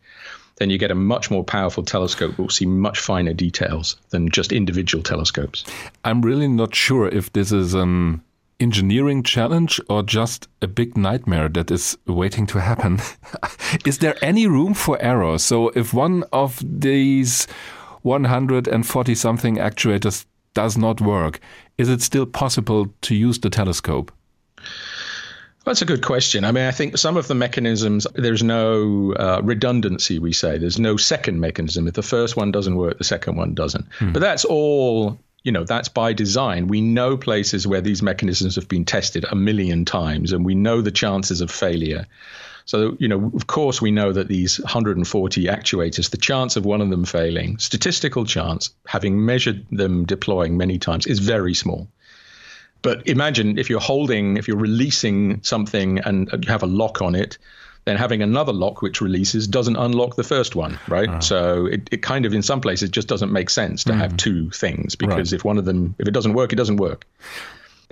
[0.58, 4.52] then you get a much more powerful telescope will see much finer details than just
[4.52, 5.64] individual telescopes.
[6.04, 8.22] I'm really not sure if this is an
[8.60, 13.00] engineering challenge or just a big nightmare that is waiting to happen.
[13.86, 15.38] is there any room for error?
[15.38, 17.48] So if one of these
[18.04, 21.40] 140 something actuators does not work,
[21.78, 24.12] is it still possible to use the telescope?
[25.66, 26.44] That's a good question.
[26.44, 30.58] I mean, I think some of the mechanisms, there's no uh, redundancy, we say.
[30.58, 31.88] There's no second mechanism.
[31.88, 33.86] If the first one doesn't work, the second one doesn't.
[33.94, 34.12] Hmm.
[34.12, 36.68] But that's all, you know, that's by design.
[36.68, 40.82] We know places where these mechanisms have been tested a million times, and we know
[40.82, 42.08] the chances of failure.
[42.66, 46.82] So, you know, of course, we know that these 140 actuators, the chance of one
[46.82, 51.88] of them failing, statistical chance, having measured them deploying many times, is very small.
[52.84, 57.16] But imagine if you're holding, if you're releasing something and you have a lock on
[57.16, 57.40] it,
[57.86, 61.10] then having another lock which releases doesn't unlock the first one, right?
[61.10, 61.20] Uh.
[61.22, 63.98] So it, it kind of, in some places, just doesn't make sense to mm.
[63.98, 65.40] have two things because right.
[65.40, 67.06] if one of them, if it doesn't work, it doesn't work.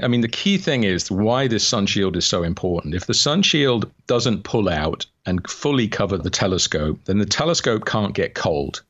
[0.02, 2.96] I mean, the key thing is why this sun shield is so important.
[2.96, 7.86] If the sun shield doesn't pull out and fully cover the telescope, then the telescope
[7.86, 8.82] can't get cold.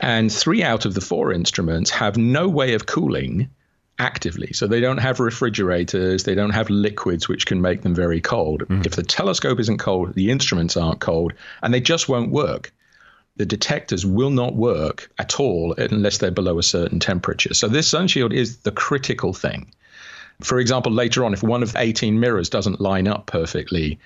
[0.00, 3.50] And three out of the four instruments have no way of cooling
[3.98, 4.52] actively.
[4.52, 8.62] So they don't have refrigerators, they don't have liquids which can make them very cold.
[8.68, 8.86] Mm.
[8.86, 11.32] If the telescope isn't cold, the instruments aren't cold,
[11.62, 12.72] and they just won't work.
[13.36, 17.54] the detectors will not work at all unless they're below a certain temperature.
[17.54, 19.72] So this sunshield is the critical thing.
[20.42, 23.98] For example, later on, if one of 18 mirrors doesn't line up perfectly,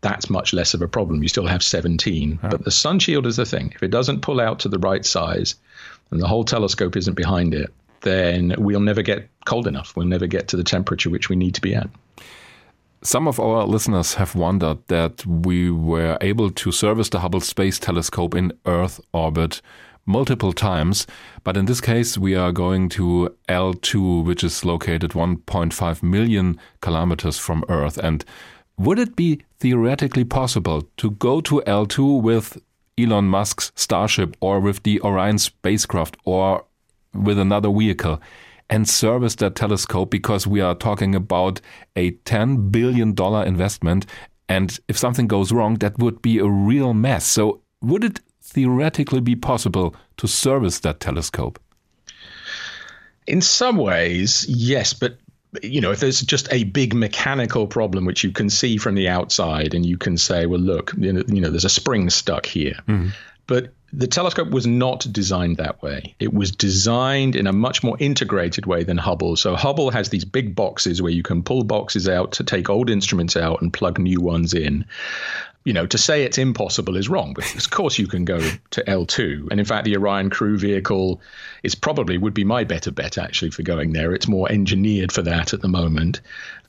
[0.00, 1.22] that's much less of a problem.
[1.22, 2.38] You still have 17.
[2.42, 2.48] Huh.
[2.50, 3.72] But the sun shield is the thing.
[3.74, 5.54] If it doesn't pull out to the right size
[6.10, 7.72] and the whole telescope isn't behind it,
[8.04, 9.96] then we'll never get cold enough.
[9.96, 11.88] We'll never get to the temperature which we need to be at.
[13.02, 17.78] Some of our listeners have wondered that we were able to service the Hubble Space
[17.78, 19.60] Telescope in Earth orbit
[20.06, 21.06] multiple times,
[21.42, 27.38] but in this case we are going to L2, which is located 1.5 million kilometers
[27.38, 27.98] from Earth.
[27.98, 28.24] And
[28.78, 32.58] would it be theoretically possible to go to L2 with
[32.98, 36.64] Elon Musk's Starship or with the Orion spacecraft or
[37.14, 38.20] with another vehicle
[38.70, 41.60] and service that telescope because we are talking about
[41.96, 43.14] a $10 billion
[43.46, 44.06] investment.
[44.48, 47.26] And if something goes wrong, that would be a real mess.
[47.26, 51.58] So, would it theoretically be possible to service that telescope?
[53.26, 55.18] In some ways, yes, but
[55.62, 59.08] you know, if there's just a big mechanical problem which you can see from the
[59.08, 62.44] outside, and you can say, well, look, you know, you know there's a spring stuck
[62.44, 62.74] here.
[62.88, 63.10] Mm-hmm.
[63.46, 66.14] But the telescope was not designed that way.
[66.18, 69.36] It was designed in a much more integrated way than Hubble.
[69.36, 72.90] So Hubble has these big boxes where you can pull boxes out to take old
[72.90, 74.84] instruments out and plug new ones in
[75.64, 78.84] you know, to say it's impossible is wrong because, of course, you can go to
[78.84, 79.48] L2.
[79.50, 81.22] And in fact, the Orion crew vehicle
[81.62, 84.14] is probably would be my better bet actually for going there.
[84.14, 86.20] It's more engineered for that at the moment.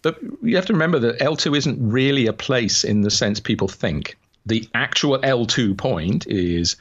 [0.01, 3.67] But you have to remember that L2 isn't really a place in the sense people
[3.67, 4.17] think.
[4.45, 6.77] The actual L2 point is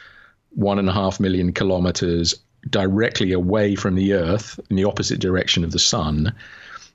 [0.54, 2.34] one and a half million kilometers
[2.68, 6.34] directly away from the Earth in the opposite direction of the sun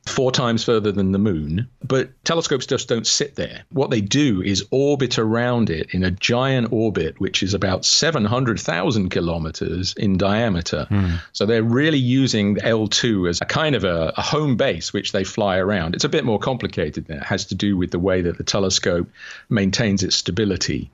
[0.05, 1.67] four times further than the moon.
[1.83, 3.63] But telescopes just don't sit there.
[3.71, 9.09] What they do is orbit around it in a giant orbit, which is about 700,000
[9.09, 10.87] kilometers in diameter.
[10.89, 11.21] Mm.
[11.33, 15.23] So they're really using L2 as a kind of a, a, home base, which they
[15.23, 15.95] fly around.
[15.95, 17.05] It's a bit more complicated.
[17.05, 19.09] Than it has to do with the way that the telescope
[19.49, 20.89] maintains its stability.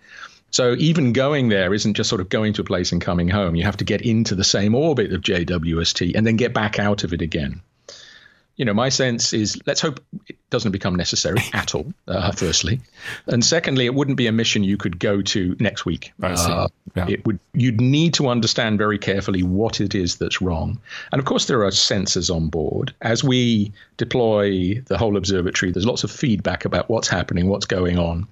[0.51, 3.55] So even going there isn't just sort of going to a place and coming home.
[3.55, 7.03] You have to get into the same orbit of JWST and then get back out
[7.03, 7.61] of it again
[8.57, 12.80] you know, my sense is let's hope it doesn't become necessary at all, uh, firstly.
[13.27, 16.13] And secondly, it wouldn't be a mission you could go to next week.
[16.22, 17.07] Uh, yeah.
[17.09, 20.80] It would you'd need to understand very carefully what it is that's wrong.
[21.11, 22.93] And of course there are sensors on board.
[23.01, 27.99] As we deploy the whole observatory, there's lots of feedback about what's happening, what's going
[27.99, 28.27] on.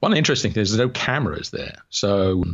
[0.00, 1.76] One interesting thing is there's no cameras there.
[1.90, 2.44] So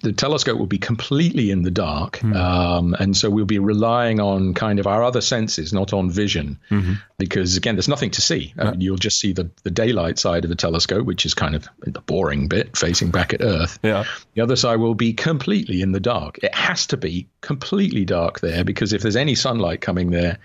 [0.00, 2.18] the telescope will be completely in the dark.
[2.18, 2.36] Mm.
[2.36, 6.58] Um, and so we'll be relying on kind of our other senses, not on vision.
[6.70, 6.94] Mm-hmm.
[7.18, 8.54] Because again, there's nothing to see.
[8.78, 12.00] You'll just see the, the daylight side of the telescope, which is kind of the
[12.00, 13.78] boring bit facing back at Earth.
[13.82, 14.04] Yeah.
[14.34, 16.38] The other side will be completely in the dark.
[16.42, 20.38] It has to be completely dark there because if there's any sunlight coming there,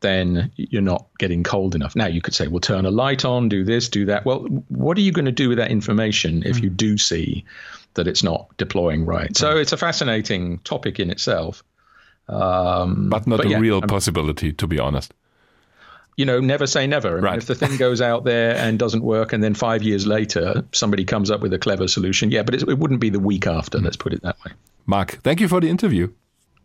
[0.00, 1.96] then you're not getting cold enough.
[1.96, 4.24] Now you could say, well, turn a light on, do this, do that.
[4.24, 6.64] Well, what are you going to do with that information if mm.
[6.64, 7.44] you do see
[7.94, 9.36] that it's not deploying right?
[9.36, 11.64] So it's a fascinating topic in itself.
[12.28, 15.14] Um, but not but a yeah, real possibility, to be honest.
[16.16, 17.18] You know, never say never.
[17.18, 17.38] I right.
[17.38, 21.04] if the thing goes out there and doesn't work, and then five years later somebody
[21.04, 23.78] comes up with a clever solution, yeah, but it wouldn't be the week after.
[23.78, 23.84] Mm.
[23.84, 24.52] Let's put it that way.
[24.84, 26.12] Mark, thank you for the interview.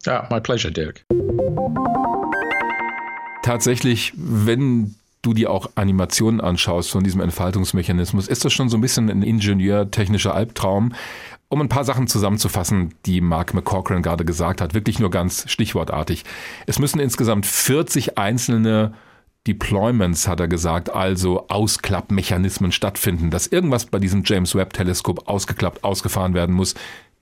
[0.07, 1.05] Ah, my pleasure, Dirk.
[3.43, 8.81] Tatsächlich, wenn du dir auch Animationen anschaust von diesem Entfaltungsmechanismus, ist das schon so ein
[8.81, 10.93] bisschen ein ingenieurtechnischer Albtraum.
[11.49, 16.23] Um ein paar Sachen zusammenzufassen, die Mark McCochran gerade gesagt hat, wirklich nur ganz stichwortartig.
[16.65, 18.93] Es müssen insgesamt 40 einzelne
[19.45, 25.83] Deployments, hat er gesagt, also Ausklappmechanismen stattfinden, dass irgendwas bei diesem James Webb Teleskop ausgeklappt,
[25.83, 26.75] ausgefahren werden muss.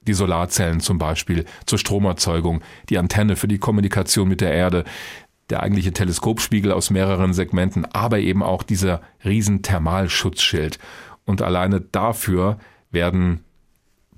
[0.07, 4.83] Die Solarzellen zum Beispiel zur Stromerzeugung, die Antenne für die Kommunikation mit der Erde,
[5.51, 10.79] der eigentliche Teleskopspiegel aus mehreren Segmenten, aber eben auch dieser riesen Thermalschutzschild.
[11.25, 12.57] Und alleine dafür
[12.89, 13.43] werden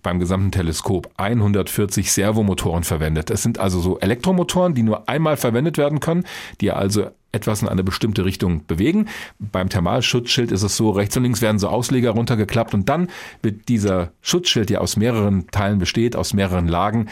[0.01, 3.31] beim gesamten Teleskop 140 Servomotoren verwendet.
[3.31, 6.25] Es sind also so Elektromotoren, die nur einmal verwendet werden können,
[6.61, 9.07] die also etwas in eine bestimmte Richtung bewegen.
[9.39, 13.09] Beim Thermalschutzschild ist es so, rechts und links werden so Ausleger runtergeklappt und dann
[13.41, 17.07] wird dieser Schutzschild, der aus mehreren Teilen besteht, aus mehreren Lagen,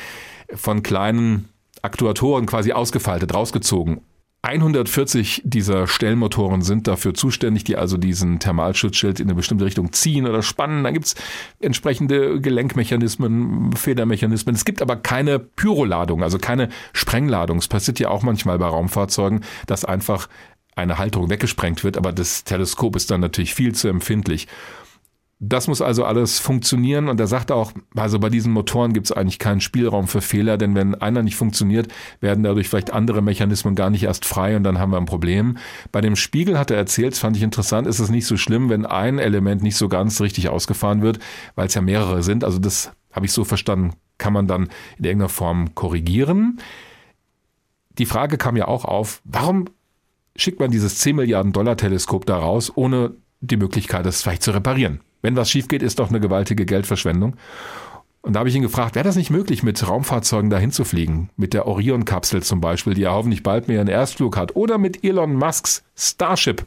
[0.54, 1.50] von kleinen
[1.82, 4.02] Aktuatoren quasi ausgefaltet, rausgezogen
[4.44, 10.28] 140 dieser Stellmotoren sind dafür zuständig, die also diesen Thermalschutzschild in eine bestimmte Richtung ziehen
[10.28, 10.84] oder spannen.
[10.84, 11.14] Dann gibt's
[11.60, 14.56] entsprechende Gelenkmechanismen, Federmechanismen.
[14.56, 17.60] Es gibt aber keine Pyroladung, also keine Sprengladung.
[17.60, 20.28] Es passiert ja auch manchmal bei Raumfahrzeugen, dass einfach
[20.76, 24.48] eine Halterung weggesprengt wird, aber das Teleskop ist dann natürlich viel zu empfindlich.
[25.44, 29.12] Das muss also alles funktionieren und er sagte auch, also bei diesen Motoren gibt es
[29.12, 33.74] eigentlich keinen Spielraum für Fehler, denn wenn einer nicht funktioniert, werden dadurch vielleicht andere Mechanismen
[33.74, 35.58] gar nicht erst frei und dann haben wir ein Problem.
[35.92, 38.70] Bei dem Spiegel hat er erzählt, das fand ich interessant, ist es nicht so schlimm,
[38.70, 41.18] wenn ein Element nicht so ganz richtig ausgefahren wird,
[41.56, 42.44] weil es ja mehrere sind.
[42.44, 44.70] Also das habe ich so verstanden, kann man dann
[45.00, 46.60] in irgendeiner Form korrigieren.
[47.98, 49.66] Die Frage kam ja auch auf, warum
[50.36, 54.52] schickt man dieses 10 Milliarden Dollar Teleskop da raus, ohne die Möglichkeit, es vielleicht zu
[54.52, 55.00] reparieren?
[55.22, 57.36] Wenn was schief geht, ist doch eine gewaltige Geldverschwendung.
[58.22, 61.30] Und da habe ich ihn gefragt, wäre das nicht möglich, mit Raumfahrzeugen dahin zu fliegen?
[61.38, 64.56] Mit der Orion-Kapsel zum Beispiel, die ja hoffentlich bald mehr einen Erstflug hat.
[64.56, 66.66] Oder mit Elon Musks Starship.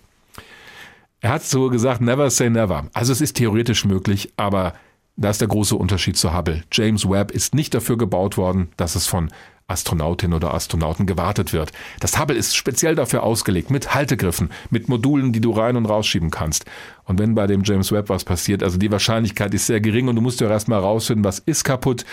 [1.20, 2.88] Er hat so gesagt, never say never.
[2.92, 4.74] Also es ist theoretisch möglich, aber
[5.16, 6.64] da ist der große Unterschied zu Hubble.
[6.72, 9.30] James Webb ist nicht dafür gebaut worden, dass es von
[9.66, 11.72] Astronautin oder Astronauten gewartet wird.
[12.00, 16.30] Das Hubble ist speziell dafür ausgelegt, mit Haltegriffen, mit Modulen, die du rein und rausschieben
[16.30, 16.66] kannst.
[17.04, 20.16] Und wenn bei dem James Webb was passiert, also die Wahrscheinlichkeit ist sehr gering und
[20.16, 22.04] du musst ja erstmal rausfinden, was ist kaputt.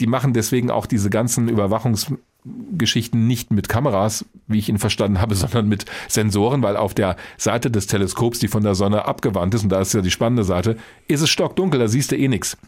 [0.00, 5.34] Die machen deswegen auch diese ganzen Überwachungsgeschichten nicht mit Kameras, wie ich ihn verstanden habe,
[5.36, 9.62] sondern mit Sensoren, weil auf der Seite des Teleskops, die von der Sonne abgewandt ist,
[9.62, 10.76] und da ist ja die spannende Seite,
[11.08, 12.58] ist es stockdunkel, da siehst du eh nichts.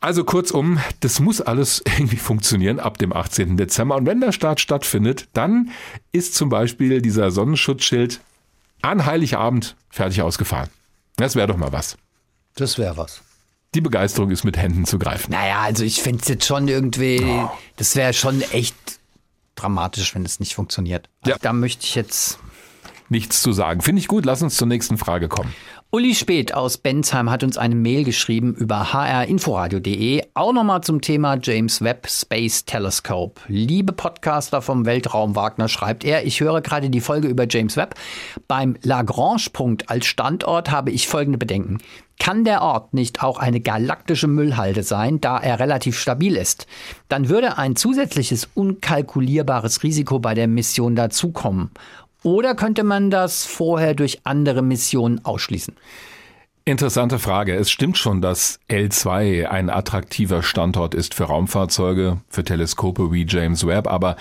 [0.00, 3.56] Also kurzum, das muss alles irgendwie funktionieren ab dem 18.
[3.56, 3.96] Dezember.
[3.96, 5.70] Und wenn der Start stattfindet, dann
[6.12, 8.20] ist zum Beispiel dieser Sonnenschutzschild
[8.82, 10.70] an Heiligabend fertig ausgefahren.
[11.16, 11.98] Das wäre doch mal was.
[12.54, 13.20] Das wäre was.
[13.74, 15.30] Die Begeisterung ist mit Händen zu greifen.
[15.30, 17.50] Naja, also ich finde es jetzt schon irgendwie, oh.
[17.76, 18.74] das wäre schon echt
[19.54, 21.08] dramatisch, wenn es nicht funktioniert.
[21.20, 21.36] Also ja.
[21.40, 22.38] Da möchte ich jetzt
[23.10, 23.82] nichts zu sagen.
[23.82, 24.24] Finde ich gut.
[24.24, 25.54] Lass uns zur nächsten Frage kommen.
[25.92, 31.36] Uli Speth aus Bensheim hat uns eine Mail geschrieben über hrinforadio.de, auch nochmal zum Thema
[31.42, 33.40] James Webb Space Telescope.
[33.48, 37.96] Liebe Podcaster vom Weltraum Wagner, schreibt er, ich höre gerade die Folge über James Webb.
[38.46, 41.78] Beim Lagrange-Punkt als Standort habe ich folgende Bedenken.
[42.20, 46.68] Kann der Ort nicht auch eine galaktische Müllhalde sein, da er relativ stabil ist?
[47.08, 51.72] Dann würde ein zusätzliches unkalkulierbares Risiko bei der Mission dazukommen.
[52.22, 55.74] Oder könnte man das vorher durch andere Missionen ausschließen?
[56.66, 57.54] Interessante Frage.
[57.54, 63.66] Es stimmt schon, dass L2 ein attraktiver Standort ist für Raumfahrzeuge, für Teleskope wie James
[63.66, 64.16] Webb, aber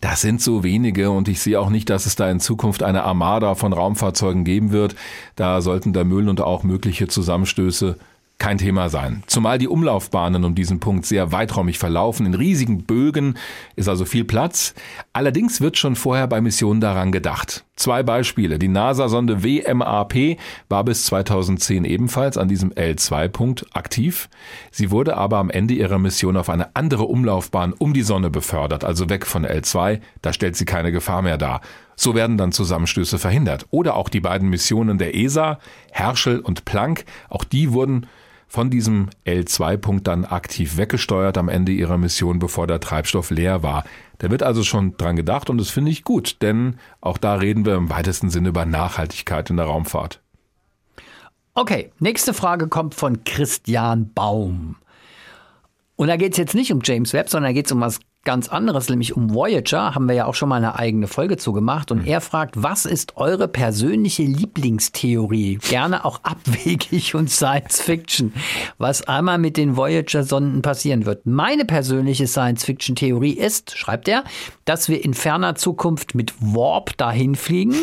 [0.00, 3.04] das sind so wenige und ich sehe auch nicht, dass es da in Zukunft eine
[3.04, 4.96] Armada von Raumfahrzeugen geben wird.
[5.36, 7.96] Da sollten der Müll und auch mögliche Zusammenstöße
[8.44, 9.22] kein Thema sein.
[9.26, 12.26] Zumal die Umlaufbahnen um diesen Punkt sehr weiträumig verlaufen.
[12.26, 13.38] In riesigen Bögen
[13.74, 14.74] ist also viel Platz.
[15.14, 17.64] Allerdings wird schon vorher bei Missionen daran gedacht.
[17.76, 18.58] Zwei Beispiele.
[18.58, 20.36] Die NASA-Sonde WMAP
[20.68, 24.28] war bis 2010 ebenfalls an diesem L2-Punkt aktiv.
[24.70, 28.84] Sie wurde aber am Ende ihrer Mission auf eine andere Umlaufbahn um die Sonne befördert,
[28.84, 30.02] also weg von L2.
[30.20, 31.62] Da stellt sie keine Gefahr mehr dar.
[31.96, 33.64] So werden dann Zusammenstöße verhindert.
[33.70, 35.58] Oder auch die beiden Missionen der ESA,
[35.92, 38.06] Herschel und Planck, auch die wurden
[38.46, 43.84] von diesem L2-Punkt dann aktiv weggesteuert am Ende ihrer Mission, bevor der Treibstoff leer war.
[44.18, 47.64] Da wird also schon dran gedacht und das finde ich gut, denn auch da reden
[47.64, 50.20] wir im weitesten Sinne über Nachhaltigkeit in der Raumfahrt.
[51.54, 54.76] Okay, nächste Frage kommt von Christian Baum.
[55.96, 58.00] Und da geht es jetzt nicht um James Webb, sondern da geht es um was
[58.24, 61.52] ganz anderes, nämlich um Voyager, haben wir ja auch schon mal eine eigene Folge zu
[61.52, 61.90] gemacht.
[61.90, 62.06] Und mhm.
[62.06, 65.58] er fragt, was ist eure persönliche Lieblingstheorie?
[65.68, 68.32] Gerne auch abwegig und Science Fiction,
[68.78, 71.26] was einmal mit den Voyager-Sonden passieren wird.
[71.26, 74.24] Meine persönliche Science Fiction-Theorie ist, schreibt er,
[74.64, 77.74] dass wir in ferner Zukunft mit Warp dahin fliegen.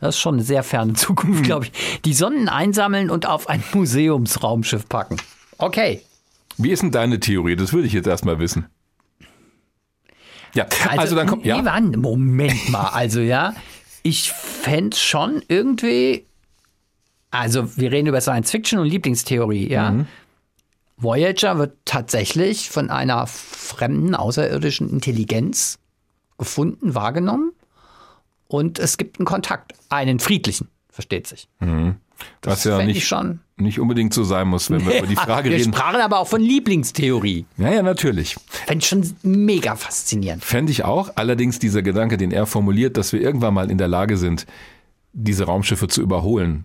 [0.00, 2.00] Das ist schon eine sehr ferne Zukunft, glaube ich.
[2.02, 5.16] Die Sonden einsammeln und auf ein Museumsraumschiff packen.
[5.56, 6.02] Okay.
[6.56, 7.56] Wie ist denn deine Theorie?
[7.56, 8.66] Das würde ich jetzt erstmal wissen.
[10.54, 11.44] Ja, also, also dann kommt.
[11.44, 11.58] Ja.
[11.58, 13.54] Ivan, Moment mal, also ja,
[14.02, 16.24] ich fände schon irgendwie.
[17.30, 19.90] Also, wir reden über Science Fiction und Lieblingstheorie, ja.
[19.90, 20.06] Mhm.
[20.96, 25.78] Voyager wird tatsächlich von einer fremden außerirdischen Intelligenz
[26.38, 27.52] gefunden, wahrgenommen.
[28.48, 31.48] Und es gibt einen Kontakt, einen friedlichen, versteht sich.
[31.60, 31.96] Mhm.
[32.42, 33.40] Was ja nicht, schon.
[33.56, 35.72] nicht unbedingt so sein muss, wenn wir über die Frage wir reden.
[35.72, 37.44] Wir sprachen aber auch von Lieblingstheorie.
[37.56, 38.36] Ja, ja, natürlich.
[38.48, 40.44] Fände ich schon mega faszinierend.
[40.44, 41.10] Fände ich auch.
[41.16, 44.46] Allerdings dieser Gedanke, den er formuliert, dass wir irgendwann mal in der Lage sind,
[45.12, 46.64] diese Raumschiffe zu überholen,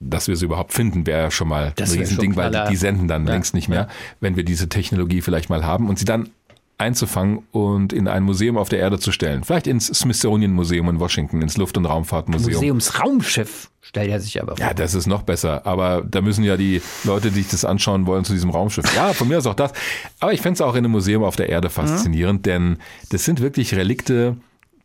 [0.00, 2.76] dass wir sie überhaupt finden, wäre ja schon mal das ein Riesending, weil die, die,
[2.76, 3.88] senden dann ja, längst nicht mehr, ja.
[4.20, 6.30] wenn wir diese Technologie vielleicht mal haben und sie dann
[6.84, 9.42] einzufangen und in ein Museum auf der Erde zu stellen.
[9.44, 12.54] Vielleicht ins Smithsonian Museum in Washington, ins Luft- und Raumfahrtmuseum.
[12.54, 14.64] Museumsraumschiff stellt er sich aber vor.
[14.64, 15.66] Ja, das ist noch besser.
[15.66, 18.94] Aber da müssen ja die Leute, die sich das anschauen wollen, zu diesem Raumschiff.
[18.94, 19.72] Ja, von mir ist auch das.
[20.20, 22.42] Aber ich fände es auch in einem Museum auf der Erde faszinierend, mhm.
[22.42, 22.76] denn
[23.10, 24.36] das sind wirklich Relikte,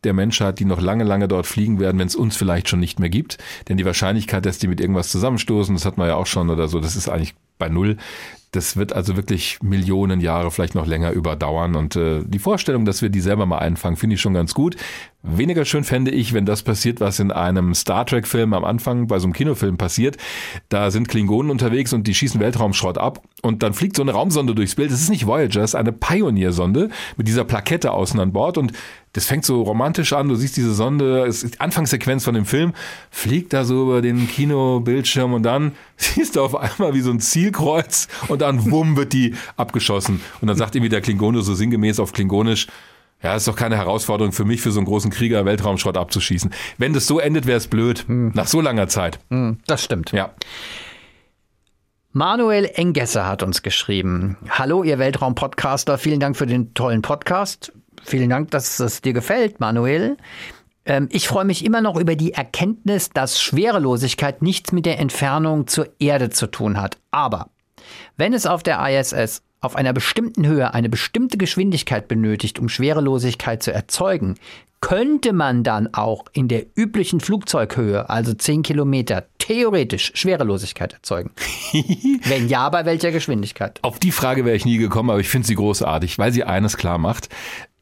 [0.04, 2.98] der Menschheit, die noch lange, lange dort fliegen werden, wenn es uns vielleicht schon nicht
[2.98, 3.38] mehr gibt.
[3.68, 6.68] Denn die Wahrscheinlichkeit, dass die mit irgendwas zusammenstoßen, das hat man ja auch schon oder
[6.68, 7.96] so, das ist eigentlich bei null.
[8.52, 11.76] Das wird also wirklich Millionen Jahre, vielleicht noch länger überdauern.
[11.76, 14.76] Und äh, die Vorstellung, dass wir die selber mal einfangen, finde ich schon ganz gut.
[15.22, 19.18] Weniger schön fände ich, wenn das passiert, was in einem Star Trek-Film am Anfang bei
[19.18, 20.16] so einem Kinofilm passiert.
[20.70, 24.54] Da sind Klingonen unterwegs und die schießen Weltraumschrott ab und dann fliegt so eine Raumsonde
[24.54, 24.90] durchs Bild.
[24.90, 26.88] Das ist nicht Voyager, das ist eine Pioneer-Sonde
[27.18, 28.72] mit dieser Plakette außen an Bord und
[29.12, 30.28] das fängt so romantisch an.
[30.28, 32.72] Du siehst diese Sonde, es ist die Anfangssequenz von dem Film,
[33.10, 37.20] fliegt da so über den Kinobildschirm und dann siehst du auf einmal wie so ein
[37.20, 40.22] Zielkreuz und dann wumm wird die abgeschossen.
[40.40, 42.68] Und dann sagt irgendwie der Klingone so sinngemäß auf Klingonisch,
[43.22, 46.50] ja, ist doch keine Herausforderung für mich, für so einen großen Krieger Weltraumschrott abzuschießen.
[46.78, 48.04] Wenn das so endet, wäre es blöd.
[48.06, 48.32] Hm.
[48.34, 49.18] Nach so langer Zeit.
[49.28, 50.12] Hm, das stimmt.
[50.12, 50.34] Ja.
[52.12, 54.36] Manuel Engesser hat uns geschrieben.
[54.48, 55.96] Hallo, ihr Weltraum-Podcaster.
[55.96, 57.72] Vielen Dank für den tollen Podcast.
[58.02, 60.16] Vielen Dank, dass es dir gefällt, Manuel.
[60.86, 65.66] Ähm, ich freue mich immer noch über die Erkenntnis, dass Schwerelosigkeit nichts mit der Entfernung
[65.66, 66.98] zur Erde zu tun hat.
[67.10, 67.50] Aber
[68.16, 73.62] wenn es auf der ISS auf einer bestimmten Höhe eine bestimmte Geschwindigkeit benötigt, um Schwerelosigkeit
[73.62, 74.36] zu erzeugen,
[74.80, 81.32] könnte man dann auch in der üblichen Flugzeughöhe, also 10 Kilometer, theoretisch Schwerelosigkeit erzeugen?
[82.24, 83.78] Wenn ja, bei welcher Geschwindigkeit?
[83.82, 86.78] Auf die Frage wäre ich nie gekommen, aber ich finde sie großartig, weil sie eines
[86.78, 87.28] klar macht,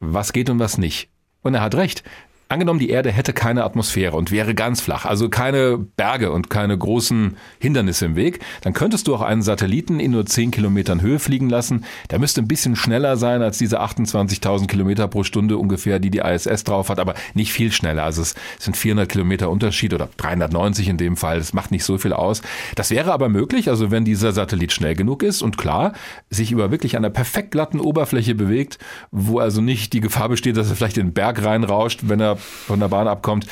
[0.01, 1.09] was geht und was nicht.
[1.41, 2.03] Und er hat recht.
[2.51, 6.75] Angenommen, die Erde hätte keine Atmosphäre und wäre ganz flach, also keine Berge und keine
[6.75, 11.19] großen Hindernisse im Weg, dann könntest du auch einen Satelliten in nur 10 Kilometern Höhe
[11.19, 11.85] fliegen lassen.
[12.09, 16.23] Der müsste ein bisschen schneller sein als diese 28.000 Kilometer pro Stunde ungefähr, die die
[16.25, 18.01] ISS drauf hat, aber nicht viel schneller.
[18.01, 21.37] Also es sind 400 Kilometer Unterschied oder 390 in dem Fall.
[21.37, 22.41] Das macht nicht so viel aus.
[22.73, 25.93] Das wäre aber möglich, also wenn dieser Satellit schnell genug ist und klar,
[26.31, 28.79] sich über wirklich einer perfekt glatten Oberfläche bewegt,
[29.11, 32.38] wo also nicht die Gefahr besteht, dass er vielleicht in den Berg reinrauscht, wenn er
[32.39, 33.45] von der Bahn abkommt,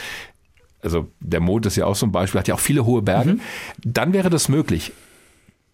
[0.82, 3.34] also der Mond ist ja auch so ein Beispiel, hat ja auch viele hohe Berge,
[3.34, 3.42] mhm.
[3.84, 4.94] dann wäre das möglich.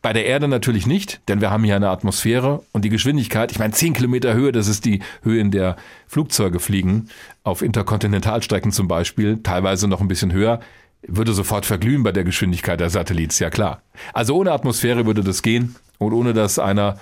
[0.02, 3.60] Bei der Erde natürlich nicht, denn wir haben hier eine Atmosphäre und die Geschwindigkeit, ich
[3.60, 5.77] meine 10 Kilometer Höhe, das ist die Höhe, in der
[6.07, 7.07] Flugzeuge fliegen,
[7.44, 10.60] auf Interkontinentalstrecken zum Beispiel, teilweise noch ein bisschen höher,
[11.07, 13.81] würde sofort verglühen bei der Geschwindigkeit der Satellits, ja klar.
[14.14, 16.98] Also ohne Atmosphäre würde das gehen und ohne dass einer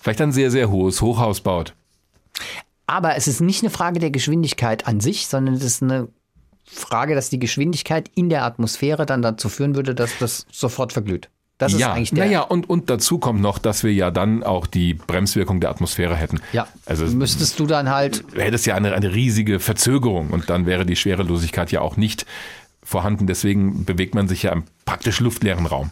[0.00, 1.74] vielleicht ein sehr, sehr hohes Hochhaus baut.
[2.88, 6.08] Aber es ist nicht eine Frage der Geschwindigkeit an sich, sondern es ist eine
[6.64, 11.28] Frage, dass die Geschwindigkeit in der Atmosphäre dann dazu führen würde, dass das sofort verglüht.
[11.58, 12.24] Das ja, ist eigentlich der.
[12.24, 16.16] Naja, und, und dazu kommt noch, dass wir ja dann auch die Bremswirkung der Atmosphäre
[16.16, 16.40] hätten.
[16.52, 16.66] Ja.
[16.86, 18.24] Also müsstest du dann halt.
[18.34, 22.24] Hättest ja eine, eine riesige Verzögerung und dann wäre die Schwerelosigkeit ja auch nicht
[22.82, 23.26] vorhanden.
[23.26, 25.90] Deswegen bewegt man sich ja im praktisch luftleeren Raum.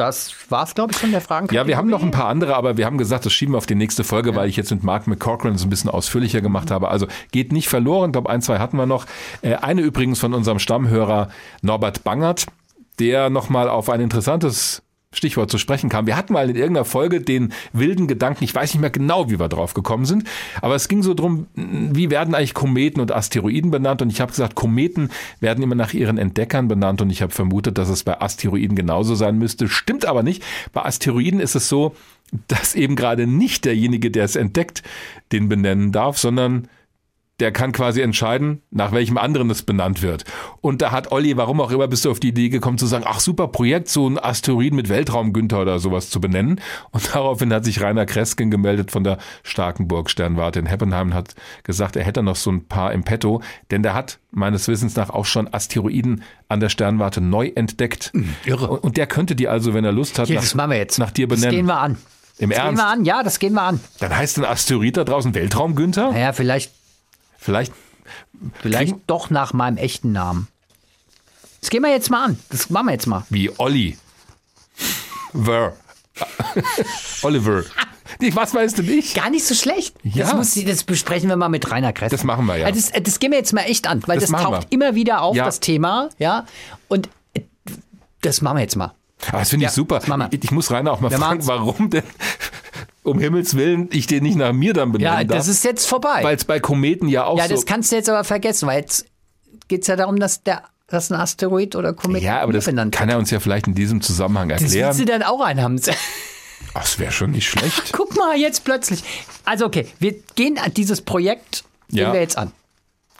[0.00, 1.54] Das war es, glaube ich, von der Fragen.
[1.54, 3.66] Ja, wir haben noch ein paar andere, aber wir haben gesagt, das schieben wir auf
[3.66, 4.36] die nächste Folge, ja.
[4.36, 6.88] weil ich jetzt mit Mark McCochran so ein bisschen ausführlicher gemacht habe.
[6.88, 8.08] Also geht nicht verloren.
[8.08, 9.04] Ich glaube, ein, zwei hatten wir noch.
[9.42, 11.28] Äh, eine übrigens von unserem Stammhörer
[11.60, 12.46] Norbert Bangert,
[12.98, 14.82] der nochmal auf ein interessantes
[15.12, 16.06] Stichwort zu sprechen kam.
[16.06, 19.40] Wir hatten mal in irgendeiner Folge den wilden Gedanken, ich weiß nicht mehr genau, wie
[19.40, 20.22] wir drauf gekommen sind,
[20.62, 24.02] aber es ging so drum, wie werden eigentlich Kometen und Asteroiden benannt?
[24.02, 25.10] Und ich habe gesagt, Kometen
[25.40, 29.16] werden immer nach ihren Entdeckern benannt und ich habe vermutet, dass es bei Asteroiden genauso
[29.16, 29.68] sein müsste.
[29.68, 30.44] Stimmt aber nicht.
[30.72, 31.96] Bei Asteroiden ist es so,
[32.46, 34.84] dass eben gerade nicht derjenige, der es entdeckt,
[35.32, 36.68] den benennen darf, sondern
[37.40, 40.24] der kann quasi entscheiden, nach welchem anderen es benannt wird.
[40.60, 43.04] Und da hat Olli, warum auch immer, bist du auf die Idee gekommen zu sagen,
[43.06, 46.60] ach super Projekt, so ein Asteroid mit Weltraum Günther oder sowas zu benennen.
[46.90, 51.34] Und daraufhin hat sich Rainer Kresken gemeldet von der Starkenburg Sternwarte in Heppenheim und hat
[51.64, 55.10] gesagt, er hätte noch so ein paar im Petto, denn der hat meines Wissens nach
[55.10, 58.10] auch schon Asteroiden an der Sternwarte neu entdeckt.
[58.12, 58.68] Hm, irre.
[58.68, 60.98] Und der könnte die also, wenn er Lust hat, Hier, nach, das machen wir jetzt.
[60.98, 61.44] nach dir benennen.
[61.44, 61.96] Das gehen wir an.
[62.38, 62.70] Im das Ernst?
[62.70, 63.80] gehen wir an, ja, das gehen wir an.
[63.98, 66.12] Dann heißt ein Asteroid da draußen Weltraum Günther?
[66.12, 66.72] Naja, vielleicht
[67.40, 67.72] Vielleicht.
[68.60, 70.48] Vielleicht doch nach meinem echten Namen.
[71.60, 72.38] Das gehen wir jetzt mal an.
[72.50, 73.24] Das machen wir jetzt mal.
[73.28, 73.98] Wie Olli.
[75.34, 75.74] Ver.
[77.22, 77.64] Oliver.
[78.32, 79.14] Was weißt du nicht?
[79.14, 79.94] Gar nicht so schlecht.
[80.02, 80.24] Ja.
[80.26, 82.10] Das, muss, das besprechen wir mal mit Rainer Kress.
[82.10, 82.70] Das machen wir ja.
[82.70, 84.72] Das, das gehen wir jetzt mal echt an, weil Das das, taucht wir.
[84.72, 85.44] immer wieder auf, Ja.
[85.44, 86.10] das Thema.
[86.18, 86.46] Ja.
[86.88, 87.42] Und äh,
[88.22, 88.92] das machen wir jetzt mal.
[89.28, 90.00] Aber das finde ich Ja, super.
[90.30, 92.02] Ich, ich muss Rainer auch mal Wir fragen, warum denn
[93.02, 95.38] um Himmels Willen ich den nicht nach mir dann benennen Ja, darf.
[95.38, 96.20] das ist jetzt vorbei.
[96.22, 97.54] Weil es bei Kometen ja auch ja, so...
[97.54, 99.06] das kannst du jetzt aber vergessen, weil jetzt
[99.68, 103.08] geht es ja darum, dass der dass ein Asteroid oder Komet ja, aber das kann
[103.08, 104.88] er uns ja vielleicht in diesem Zusammenhang Das erklären.
[104.88, 105.80] willst du dann auch einen haben.
[106.74, 107.92] Ach, das wäre schon nicht schlecht.
[107.92, 109.04] Guck mal, jetzt plötzlich.
[109.44, 112.12] Also okay, wir gehen an dieses Projekt, gehen Ja.
[112.12, 112.50] wir jetzt an.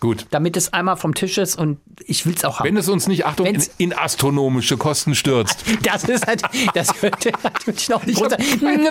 [0.01, 0.27] Gut.
[0.31, 2.66] Damit es einmal vom Tisch ist und ich will es auch haben.
[2.66, 5.64] Wenn es uns nicht, Achtung, in, in, astronomische Kosten stürzt.
[5.82, 6.43] Das ist halt,
[6.74, 8.39] das könnte natürlich noch nicht runter,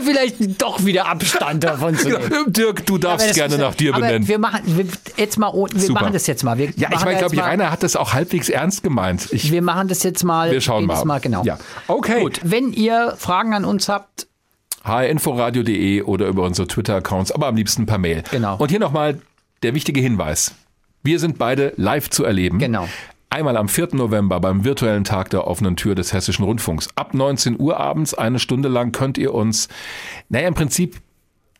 [0.03, 2.52] vielleicht doch wieder Abstand davon zu nehmen.
[2.52, 4.27] Dirk, du darfst gerne nach dir benennen.
[4.27, 4.86] Wir machen wir,
[5.18, 6.02] jetzt mal, wir Super.
[6.02, 6.57] machen das jetzt mal.
[6.57, 9.30] Wir ja, ich meine, glaube ich, Rainer hat das auch halbwegs ernst gemeint.
[9.31, 10.52] Ich, wir machen das jetzt mal.
[10.52, 11.03] Wir schauen mal.
[11.06, 11.19] mal.
[11.19, 11.44] Genau.
[11.44, 11.57] Ja.
[11.88, 12.22] Okay.
[12.22, 12.40] Gut.
[12.44, 14.27] Wenn ihr Fragen an uns habt,
[14.84, 18.23] hrinforadio.de oder über unsere Twitter-Accounts, aber am liebsten per Mail.
[18.31, 18.57] Genau.
[18.57, 19.22] Und hier nochmal
[19.64, 20.53] der wichtige Hinweis.
[21.04, 22.60] Wir sind beide live zu erleben.
[22.60, 22.88] Genau.
[23.32, 23.90] Einmal am 4.
[23.94, 26.90] November beim virtuellen Tag der offenen Tür des Hessischen Rundfunks.
[26.96, 29.68] Ab 19 Uhr abends, eine Stunde lang, könnt ihr uns,
[30.30, 31.00] naja, im Prinzip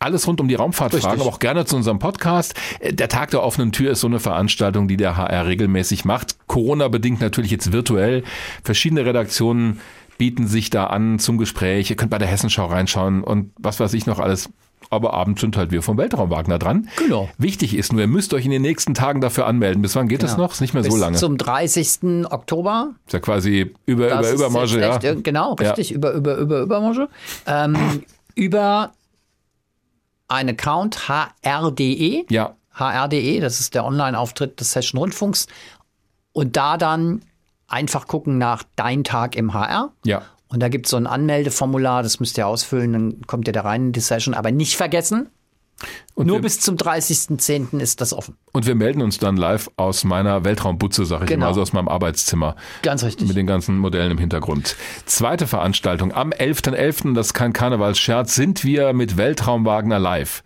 [0.00, 1.04] alles rund um die Raumfahrt Richtig.
[1.08, 2.54] fragen, aber auch gerne zu unserem Podcast.
[2.82, 6.36] Der Tag der offenen Tür ist so eine Veranstaltung, die der HR regelmäßig macht.
[6.48, 8.24] Corona-bedingt natürlich jetzt virtuell.
[8.64, 9.80] Verschiedene Redaktionen
[10.16, 11.90] bieten sich da an zum Gespräch.
[11.90, 14.50] Ihr könnt bei der Hessenschau reinschauen und was weiß ich noch alles.
[14.92, 16.88] Aber abends sind halt wir vom Weltraum Wagner dran.
[16.96, 17.28] Genau.
[17.38, 19.82] Wichtig ist nur, ihr müsst euch in den nächsten Tagen dafür anmelden.
[19.82, 20.42] Bis wann geht das Genau.
[20.44, 20.52] noch?
[20.52, 21.16] Ist nicht mehr bis so lange.
[21.16, 22.26] zum 30.
[22.28, 22.90] Oktober.
[23.06, 24.96] Ist ja quasi über, Das über, Übermarge, ja.
[24.96, 25.68] echt, äh, Genau, Ja.
[25.68, 27.08] richtig, über, über, über, Übermarge.
[27.46, 28.02] Ähm,
[28.34, 28.90] über
[30.26, 32.24] einen Account hr.de.
[32.28, 32.54] Ja.
[32.74, 35.46] hr.de, das ist der Online-Auftritt des Hessischen Rundfunks.
[36.32, 37.22] Und da dann
[37.68, 39.92] einfach gucken nach Dein Tag im HR.
[40.04, 40.22] Ja.
[40.52, 43.62] Und da gibt es so ein Anmeldeformular, das müsst ihr ausfüllen, dann kommt ihr da
[43.62, 44.34] rein in die Session.
[44.34, 45.28] Aber nicht vergessen,
[46.14, 47.78] Und nur wir, bis zum 30.10.
[47.80, 48.36] ist das offen.
[48.52, 51.36] und wir melden uns dann live aus meiner Weltraumbutze, sag ich Genau.
[51.42, 52.56] immer, also aus meinem Arbeitszimmer.
[52.82, 53.28] Ganz richtig.
[53.28, 54.76] Mit den ganzen Modellen im Hintergrund.
[55.06, 60.42] Zweite Veranstaltung am 11.11., das ist kein Karnevalsscherz, sind wir mit Weltraum Wagner live.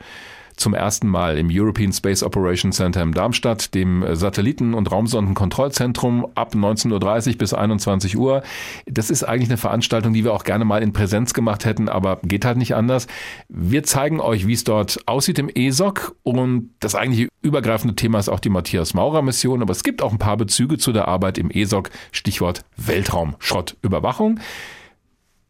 [0.57, 6.55] Zum ersten Mal im European Space Operations Center in Darmstadt, dem Satelliten- und Raumsondenkontrollzentrum ab
[6.55, 8.43] 19.30 Uhr bis 21 Uhr.
[8.87, 12.21] Das ist eigentlich eine Veranstaltung, die wir auch gerne mal in Präsenz gemacht hätten, aber
[12.23, 13.07] geht halt nicht anders.
[13.49, 18.29] Wir zeigen euch, wie es dort aussieht im ESOC und das eigentliche übergreifende Thema ist
[18.29, 21.39] auch die Matthias Maurer Mission, aber es gibt auch ein paar Bezüge zu der Arbeit
[21.39, 24.41] im ESOC, Stichwort Weltraumschrottüberwachung.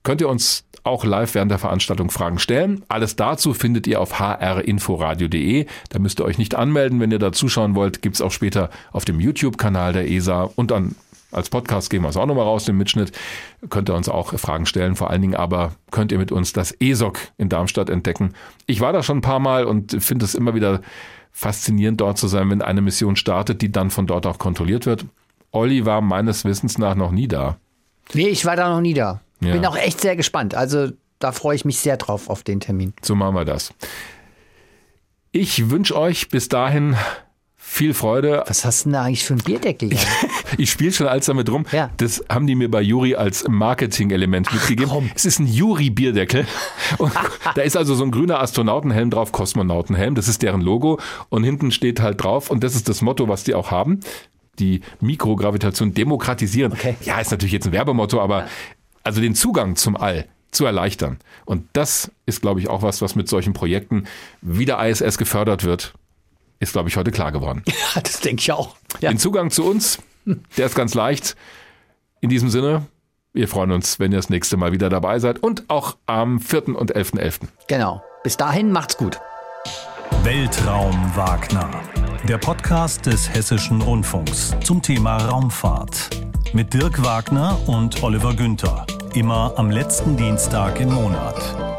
[0.05, 2.85] Könnt ihr uns auch live während der Veranstaltung Fragen stellen.
[2.89, 5.67] Alles dazu findet ihr auf hrinforadio.de.
[5.89, 8.03] Da müsst ihr euch nicht anmelden, wenn ihr da zuschauen wollt.
[8.03, 10.95] Gibt's auch später auf dem YouTube-Kanal der ESA und dann
[11.33, 13.11] als Podcast gehen wir es auch nochmal raus, den Mitschnitt.
[13.69, 14.95] Könnt ihr uns auch Fragen stellen.
[14.95, 18.35] Vor allen Dingen aber könnt ihr mit uns das ESOC in Darmstadt entdecken.
[18.67, 20.81] Ich war da schon ein paar Mal und finde es immer wieder
[21.33, 25.07] faszinierend, dort zu sein, wenn eine Mission startet, die dann von dort auch kontrolliert wird.
[25.51, 27.57] Olli war meines Wissens nach noch nie da.
[28.13, 29.21] Nee, ich war da noch nie da.
[29.41, 29.53] Ja.
[29.53, 30.55] Bin auch echt sehr gespannt.
[30.55, 30.89] Also
[31.19, 32.93] da freue ich mich sehr drauf auf den Termin.
[33.03, 33.73] So machen wir das.
[35.33, 36.97] Ich wünsche euch bis dahin
[37.57, 38.45] viel Freude.
[38.47, 39.91] Was hast du denn da eigentlich für ein Bierdeckel?
[40.57, 41.67] Ich spiele schon als damit rum.
[41.73, 41.91] Ja.
[41.97, 45.11] Das haben die mir bei Juri als Marketing-Element mitgegeben.
[45.17, 46.47] Es ist ein Juri-Bierdeckel.
[47.57, 50.15] Da ist also so ein grüner Astronautenhelm drauf, Kosmonautenhelm.
[50.15, 51.01] Das ist deren Logo.
[51.29, 53.99] Und hinten steht halt drauf, und das ist das Motto, was die auch haben.
[54.61, 56.73] Die Mikrogravitation demokratisieren.
[56.73, 56.95] Okay.
[57.03, 58.47] Ja, ist natürlich jetzt ein Werbemotto, aber
[59.05, 61.19] also den Zugang zum All zu erleichtern.
[61.45, 64.05] Und das ist, glaube ich, auch was, was mit solchen Projekten
[64.41, 65.95] wie der ISS gefördert wird,
[66.61, 67.63] ist, glaube ich, heute klar geworden.
[67.95, 68.77] Ja, das denke ich auch.
[69.01, 69.11] Ja.
[69.11, 69.99] Den Zugang zu uns,
[70.57, 71.37] der ist ganz leicht.
[72.21, 72.87] In diesem Sinne,
[73.33, 76.77] wir freuen uns, wenn ihr das nächste Mal wieder dabei seid und auch am 4.
[76.77, 77.49] und 11.11.
[77.69, 78.03] Genau.
[78.23, 79.21] Bis dahin macht's gut.
[80.23, 81.71] Weltraum Wagner.
[82.27, 86.09] Der Podcast des Hessischen Rundfunks zum Thema Raumfahrt.
[86.55, 88.87] Mit Dirk Wagner und Oliver Günther.
[89.13, 91.74] Immer am letzten Dienstag im Monat.